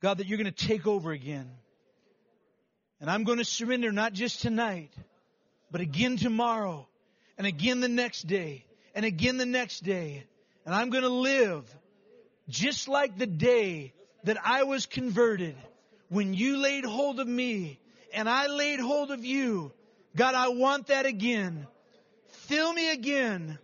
God, 0.00 0.18
that 0.18 0.26
you're 0.26 0.38
going 0.38 0.52
to 0.52 0.66
take 0.66 0.86
over 0.86 1.12
again. 1.12 1.50
And 3.00 3.10
I'm 3.10 3.24
going 3.24 3.38
to 3.38 3.44
surrender 3.44 3.92
not 3.92 4.12
just 4.12 4.40
tonight, 4.40 4.92
but 5.70 5.80
again 5.80 6.16
tomorrow, 6.16 6.86
and 7.36 7.46
again 7.46 7.80
the 7.80 7.88
next 7.88 8.26
day, 8.26 8.64
and 8.94 9.04
again 9.04 9.36
the 9.36 9.46
next 9.46 9.80
day. 9.84 10.24
And 10.64 10.74
I'm 10.74 10.90
going 10.90 11.02
to 11.02 11.08
live 11.08 11.64
just 12.48 12.88
like 12.88 13.18
the 13.18 13.26
day 13.26 13.92
that 14.24 14.38
I 14.44 14.64
was 14.64 14.86
converted 14.86 15.56
when 16.08 16.34
you 16.34 16.56
laid 16.58 16.84
hold 16.84 17.20
of 17.20 17.28
me 17.28 17.78
and 18.12 18.28
I 18.28 18.46
laid 18.46 18.80
hold 18.80 19.10
of 19.10 19.24
you. 19.24 19.72
God, 20.14 20.34
I 20.34 20.48
want 20.48 20.86
that 20.86 21.06
again. 21.06 21.66
Fill 22.28 22.72
me 22.72 22.90
again 22.90 23.58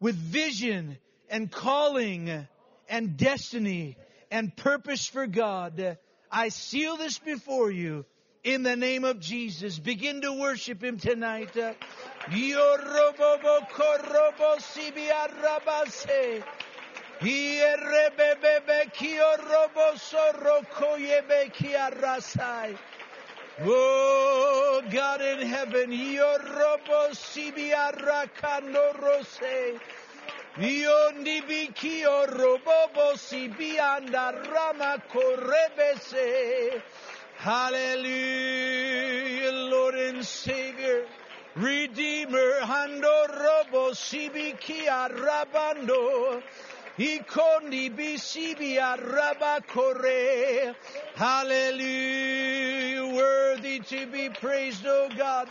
with 0.00 0.14
vision 0.14 0.98
and 1.30 1.50
calling 1.50 2.46
and 2.90 3.16
destiny 3.16 3.96
and 4.30 4.54
purpose 4.54 5.06
for 5.06 5.26
God. 5.26 5.96
I 6.30 6.50
seal 6.50 6.96
this 6.96 7.18
before 7.18 7.70
you 7.70 8.04
in 8.44 8.62
the 8.62 8.76
name 8.76 9.04
of 9.04 9.20
Jesus. 9.20 9.78
Begin 9.78 10.20
to 10.22 10.32
worship 10.32 10.82
Him 10.82 10.98
tonight. 10.98 11.56
Oh, 23.62 24.80
God 24.90 25.20
in 25.20 25.46
heaven, 25.46 25.90
Yorobo 25.90 27.10
Sibiarakano 27.12 29.02
Rose. 29.02 29.78
Yondi 30.60 31.40
Bikio 31.40 32.26
Robobo 32.28 33.14
Sibianda 33.16 34.32
Rama 34.52 35.02
Korebese. 35.10 36.82
Hallelujah, 37.38 38.10
Lord 39.52 39.94
and 39.94 40.22
Savior. 40.22 41.06
Redeemer, 41.54 42.60
Hando 42.60 43.26
Robo 43.26 43.92
Sibikia 43.92 45.08
Rabando. 45.08 46.42
Ikondi 46.98 47.88
bisibia 47.96 48.98
rabakore. 48.98 50.74
Hallelujah. 51.14 53.06
Worthy 53.16 53.78
to 53.78 54.06
be 54.08 54.28
praised, 54.28 54.84
O 54.86 55.08
God. 55.16 55.48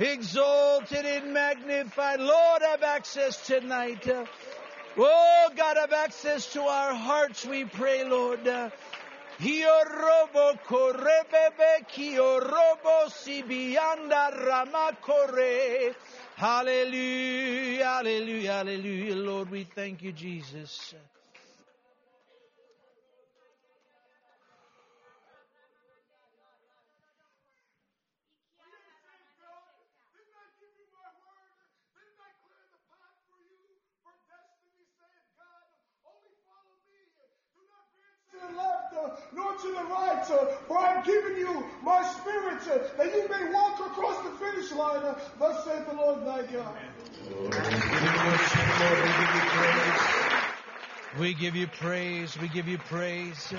Exalted 0.00 1.04
and 1.04 1.32
magnified. 1.34 2.20
Lord, 2.20 2.62
have 2.62 2.82
access 2.84 3.44
tonight. 3.46 4.08
Oh, 4.96 5.50
God, 5.56 5.76
have 5.76 5.92
access 5.92 6.52
to 6.52 6.62
our 6.62 6.94
hearts, 6.94 7.44
we 7.44 7.64
pray, 7.64 8.04
Lord. 8.04 8.40
Hallelujah, 16.36 17.84
hallelujah, 17.84 18.52
hallelujah. 18.52 19.16
Lord, 19.16 19.50
we 19.50 19.64
thank 19.64 20.02
you, 20.02 20.12
Jesus. 20.12 20.94
Nor 39.38 39.52
to 39.54 39.68
the 39.68 39.84
right, 39.84 40.26
for 40.66 40.78
I 40.78 40.94
am 40.96 41.04
giving 41.04 41.36
you 41.38 41.64
my 41.82 42.02
spirit, 42.02 42.60
that 42.98 43.14
you 43.14 43.28
may 43.28 43.52
walk 43.52 43.78
across 43.80 44.18
the 44.24 44.32
finish 44.44 44.72
line. 44.72 45.14
Thus 45.38 45.64
saith 45.64 45.86
the 45.86 45.94
Lord 45.94 46.26
thy 46.26 46.42
God. 46.52 46.76
We 51.18 51.34
give 51.34 51.56
you 51.56 51.66
praise. 51.68 52.36
We 52.40 52.48
give 52.48 52.68
you 52.68 52.78
praise. 52.78 53.54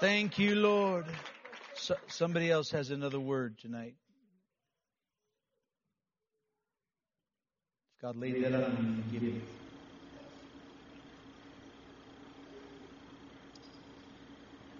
Thank 0.00 0.38
you, 0.38 0.56
Lord. 0.56 1.06
So, 1.82 1.96
somebody 2.06 2.48
else 2.48 2.70
has 2.70 2.92
another 2.92 3.18
word 3.18 3.58
tonight. 3.58 3.96
God 8.00 8.14
laid 8.14 8.40
that 8.44 8.54
on 8.54 9.04
you, 9.10 9.18
give 9.18 9.28
it. 9.28 9.42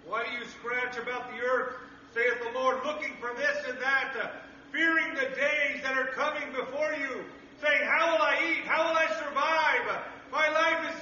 Why 0.07 0.23
do 0.23 0.31
you 0.31 0.45
scratch 0.45 0.97
about 0.97 1.29
the 1.33 1.41
earth, 1.41 1.75
saith 2.13 2.41
the 2.41 2.57
Lord, 2.57 2.77
looking 2.85 3.11
for 3.19 3.33
this 3.35 3.57
and 3.67 3.77
that, 3.81 4.15
uh, 4.15 4.29
fearing 4.71 5.13
the 5.13 5.35
days 5.35 5.83
that 5.83 5.97
are 5.97 6.07
coming 6.07 6.53
before 6.55 6.93
you, 6.93 7.25
saying, 7.61 7.81
How 7.83 8.13
will 8.13 8.21
I 8.21 8.39
eat? 8.49 8.65
How 8.65 8.87
will 8.87 8.95
I 8.95 9.07
survive? 9.07 10.03
My 10.31 10.47
life 10.47 10.95
is 10.95 11.01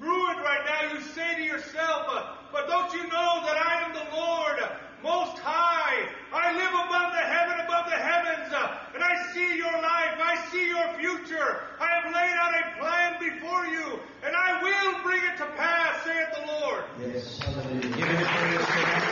ruined 0.00 0.40
right 0.40 0.64
now. 0.64 0.94
You 0.94 1.02
say 1.02 1.34
to 1.34 1.42
yourself, 1.42 2.06
uh, 2.08 2.36
But 2.50 2.66
don't 2.66 2.90
you 2.94 3.02
know 3.02 3.42
that 3.44 3.58
I 3.58 3.82
am 3.82 3.92
the 3.92 4.16
Lord, 4.16 4.58
most 5.04 5.36
high? 5.38 6.08
I 6.32 6.56
live 6.56 6.72
above 6.72 7.12
the 7.12 7.20
heaven, 7.20 7.60
above 7.60 7.86
the 7.92 8.00
heavens, 8.00 8.48
uh, 8.50 8.96
and 8.96 9.04
I 9.04 9.14
see 9.36 9.56
your 9.60 9.76
life. 9.76 10.16
I 10.16 10.34
see 10.50 10.66
your 10.66 10.88
future. 10.96 11.60
I 11.78 11.88
have 12.00 12.08
laid 12.08 12.36
out 12.40 12.52
a 12.56 12.64
plan 12.80 13.10
before 13.20 13.66
you, 13.68 14.00
and 14.24 14.34
I 14.34 14.62
will 14.64 15.02
bring 15.04 15.20
it 15.20 15.36
to 15.38 15.46
pass, 15.60 16.02
saith 16.02 16.32
the 16.40 16.44
Lord. 16.48 16.82
Yes. 17.04 17.38
Hallelujah. 17.38 17.92
Give 17.92 18.08
him 18.08 18.24
praise 18.24 18.66
tonight. 18.66 19.04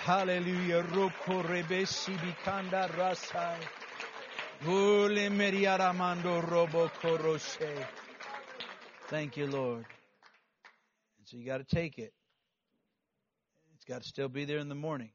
Hallelujah. 0.00 0.82
Roko 0.82 1.42
rebesi 1.44 2.16
bikanda 2.16 2.88
rasai. 2.88 3.60
Ule 4.66 5.28
meriaramando 5.28 6.40
robo 6.40 6.88
koroshe. 6.88 7.86
Thank 9.10 9.36
you, 9.36 9.48
Lord. 9.48 9.84
And 11.18 11.26
so 11.26 11.36
you 11.36 11.44
got 11.44 11.58
to 11.58 11.64
take 11.64 11.98
it. 11.98 12.12
It's 13.74 13.84
got 13.84 14.02
to 14.02 14.08
still 14.08 14.28
be 14.28 14.44
there 14.44 14.58
in 14.58 14.68
the 14.68 14.76
morning. 14.76 15.10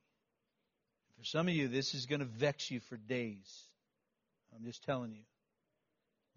For 1.17 1.23
some 1.23 1.47
of 1.47 1.53
you, 1.53 1.69
this 1.69 1.93
is 1.93 2.05
going 2.05 2.19
to 2.19 2.25
vex 2.25 2.69
you 2.69 2.81
for 2.81 2.97
days. 2.97 3.63
I'm 4.53 4.65
just 4.65 4.83
telling 4.83 5.13
you. 5.13 5.21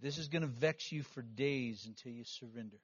This 0.00 0.18
is 0.18 0.28
going 0.28 0.42
to 0.42 0.48
vex 0.48 0.92
you 0.92 1.02
for 1.02 1.22
days 1.22 1.84
until 1.84 2.12
you 2.12 2.22
surrender. 2.22 2.76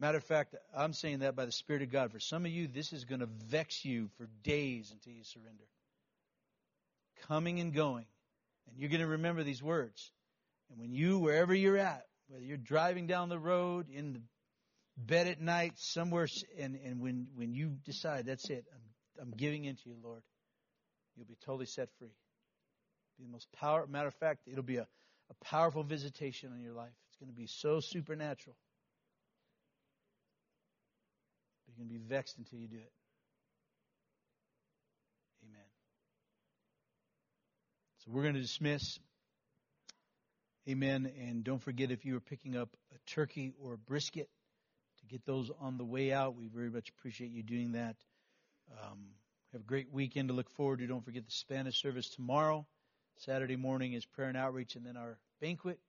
Matter 0.00 0.18
of 0.18 0.24
fact, 0.24 0.56
I'm 0.76 0.92
saying 0.92 1.20
that 1.20 1.36
by 1.36 1.44
the 1.44 1.52
Spirit 1.52 1.82
of 1.82 1.92
God. 1.92 2.10
For 2.10 2.18
some 2.18 2.44
of 2.46 2.50
you, 2.50 2.66
this 2.66 2.92
is 2.92 3.04
going 3.04 3.20
to 3.20 3.28
vex 3.46 3.84
you 3.84 4.08
for 4.18 4.26
days 4.42 4.90
until 4.90 5.12
you 5.12 5.22
surrender. 5.22 5.68
Coming 7.28 7.60
and 7.60 7.72
going. 7.72 8.06
And 8.66 8.76
you're 8.76 8.90
going 8.90 9.02
to 9.02 9.06
remember 9.06 9.44
these 9.44 9.62
words. 9.62 10.10
And 10.68 10.80
when 10.80 10.92
you, 10.92 11.20
wherever 11.20 11.54
you're 11.54 11.78
at, 11.78 12.06
whether 12.30 12.44
you're 12.44 12.56
driving 12.56 13.08
down 13.08 13.28
the 13.28 13.38
road, 13.38 13.88
in 13.90 14.12
the 14.12 14.20
bed 14.96 15.26
at 15.26 15.40
night, 15.40 15.72
somewhere, 15.76 16.28
and, 16.58 16.78
and 16.84 17.00
when, 17.00 17.26
when 17.34 17.52
you 17.52 17.70
decide, 17.84 18.26
that's 18.26 18.48
it, 18.48 18.64
I'm, 18.72 19.22
I'm 19.22 19.30
giving 19.32 19.64
in 19.64 19.74
to 19.74 19.88
you, 19.88 19.96
Lord, 20.02 20.22
you'll 21.16 21.26
be 21.26 21.36
totally 21.44 21.66
set 21.66 21.88
free. 21.98 22.14
Be 23.18 23.24
the 23.24 23.32
most 23.32 23.50
power. 23.52 23.86
Matter 23.88 24.08
of 24.08 24.14
fact, 24.14 24.46
it'll 24.46 24.62
be 24.62 24.76
a, 24.76 24.86
a 25.30 25.44
powerful 25.44 25.82
visitation 25.82 26.52
on 26.52 26.62
your 26.62 26.72
life. 26.72 26.92
It's 27.08 27.16
going 27.16 27.28
to 27.28 27.36
be 27.36 27.48
so 27.48 27.80
supernatural. 27.80 28.56
You're 31.66 31.84
going 31.84 31.88
to 31.88 32.00
be 32.00 32.08
vexed 32.08 32.38
until 32.38 32.60
you 32.60 32.68
do 32.68 32.76
it. 32.76 32.92
Amen. 35.44 35.66
So 37.98 38.12
we're 38.12 38.22
going 38.22 38.34
to 38.34 38.40
dismiss. 38.40 38.98
Amen. 40.70 41.10
And 41.20 41.42
don't 41.42 41.60
forget 41.60 41.90
if 41.90 42.04
you 42.04 42.16
are 42.16 42.20
picking 42.20 42.56
up 42.56 42.68
a 42.94 43.10
turkey 43.10 43.52
or 43.60 43.72
a 43.72 43.78
brisket 43.78 44.28
to 45.00 45.06
get 45.06 45.26
those 45.26 45.50
on 45.60 45.78
the 45.78 45.84
way 45.84 46.12
out. 46.12 46.36
We 46.36 46.46
very 46.46 46.70
much 46.70 46.90
appreciate 46.90 47.32
you 47.32 47.42
doing 47.42 47.72
that. 47.72 47.96
Um, 48.70 49.06
have 49.50 49.62
a 49.62 49.64
great 49.64 49.90
weekend 49.90 50.28
to 50.28 50.34
look 50.34 50.48
forward 50.50 50.78
to. 50.78 50.86
Don't 50.86 51.04
forget 51.04 51.24
the 51.24 51.32
Spanish 51.32 51.82
service 51.82 52.08
tomorrow. 52.10 52.68
Saturday 53.16 53.56
morning 53.56 53.94
is 53.94 54.06
prayer 54.06 54.28
and 54.28 54.36
outreach, 54.36 54.76
and 54.76 54.86
then 54.86 54.96
our 54.96 55.18
banquet. 55.40 55.80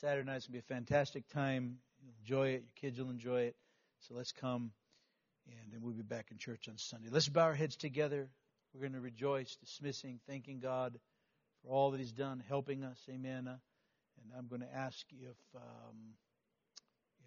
Saturday 0.00 0.24
night's 0.24 0.46
going 0.46 0.60
to 0.60 0.64
be 0.68 0.72
a 0.72 0.76
fantastic 0.76 1.28
time. 1.30 1.78
You'll 2.00 2.14
enjoy 2.20 2.50
it. 2.50 2.62
Your 2.62 2.90
kids 2.90 3.00
will 3.00 3.10
enjoy 3.10 3.42
it. 3.42 3.56
So 4.06 4.14
let's 4.14 4.30
come, 4.30 4.70
and 5.48 5.72
then 5.72 5.82
we'll 5.82 5.94
be 5.94 6.02
back 6.02 6.28
in 6.30 6.38
church 6.38 6.68
on 6.68 6.78
Sunday. 6.78 7.08
Let's 7.10 7.28
bow 7.28 7.42
our 7.42 7.54
heads 7.54 7.74
together. 7.74 8.30
We're 8.72 8.82
going 8.82 8.92
to 8.92 9.00
rejoice, 9.00 9.56
dismissing, 9.56 10.20
thanking 10.28 10.60
God 10.60 11.00
for 11.64 11.72
all 11.72 11.90
that 11.90 11.98
He's 11.98 12.12
done, 12.12 12.44
helping 12.48 12.84
us. 12.84 13.00
Amen. 13.10 13.58
And 14.22 14.32
I'm 14.36 14.46
going 14.48 14.62
to 14.62 14.74
ask 14.74 15.06
if 15.12 15.36
um, 15.56 16.14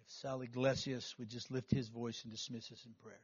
if 0.00 0.10
Sal 0.10 0.42
Iglesias 0.42 1.14
would 1.18 1.28
just 1.28 1.50
lift 1.50 1.70
his 1.70 1.88
voice 1.88 2.22
and 2.22 2.32
dismiss 2.32 2.70
us 2.72 2.84
in 2.86 2.92
prayer. 3.02 3.20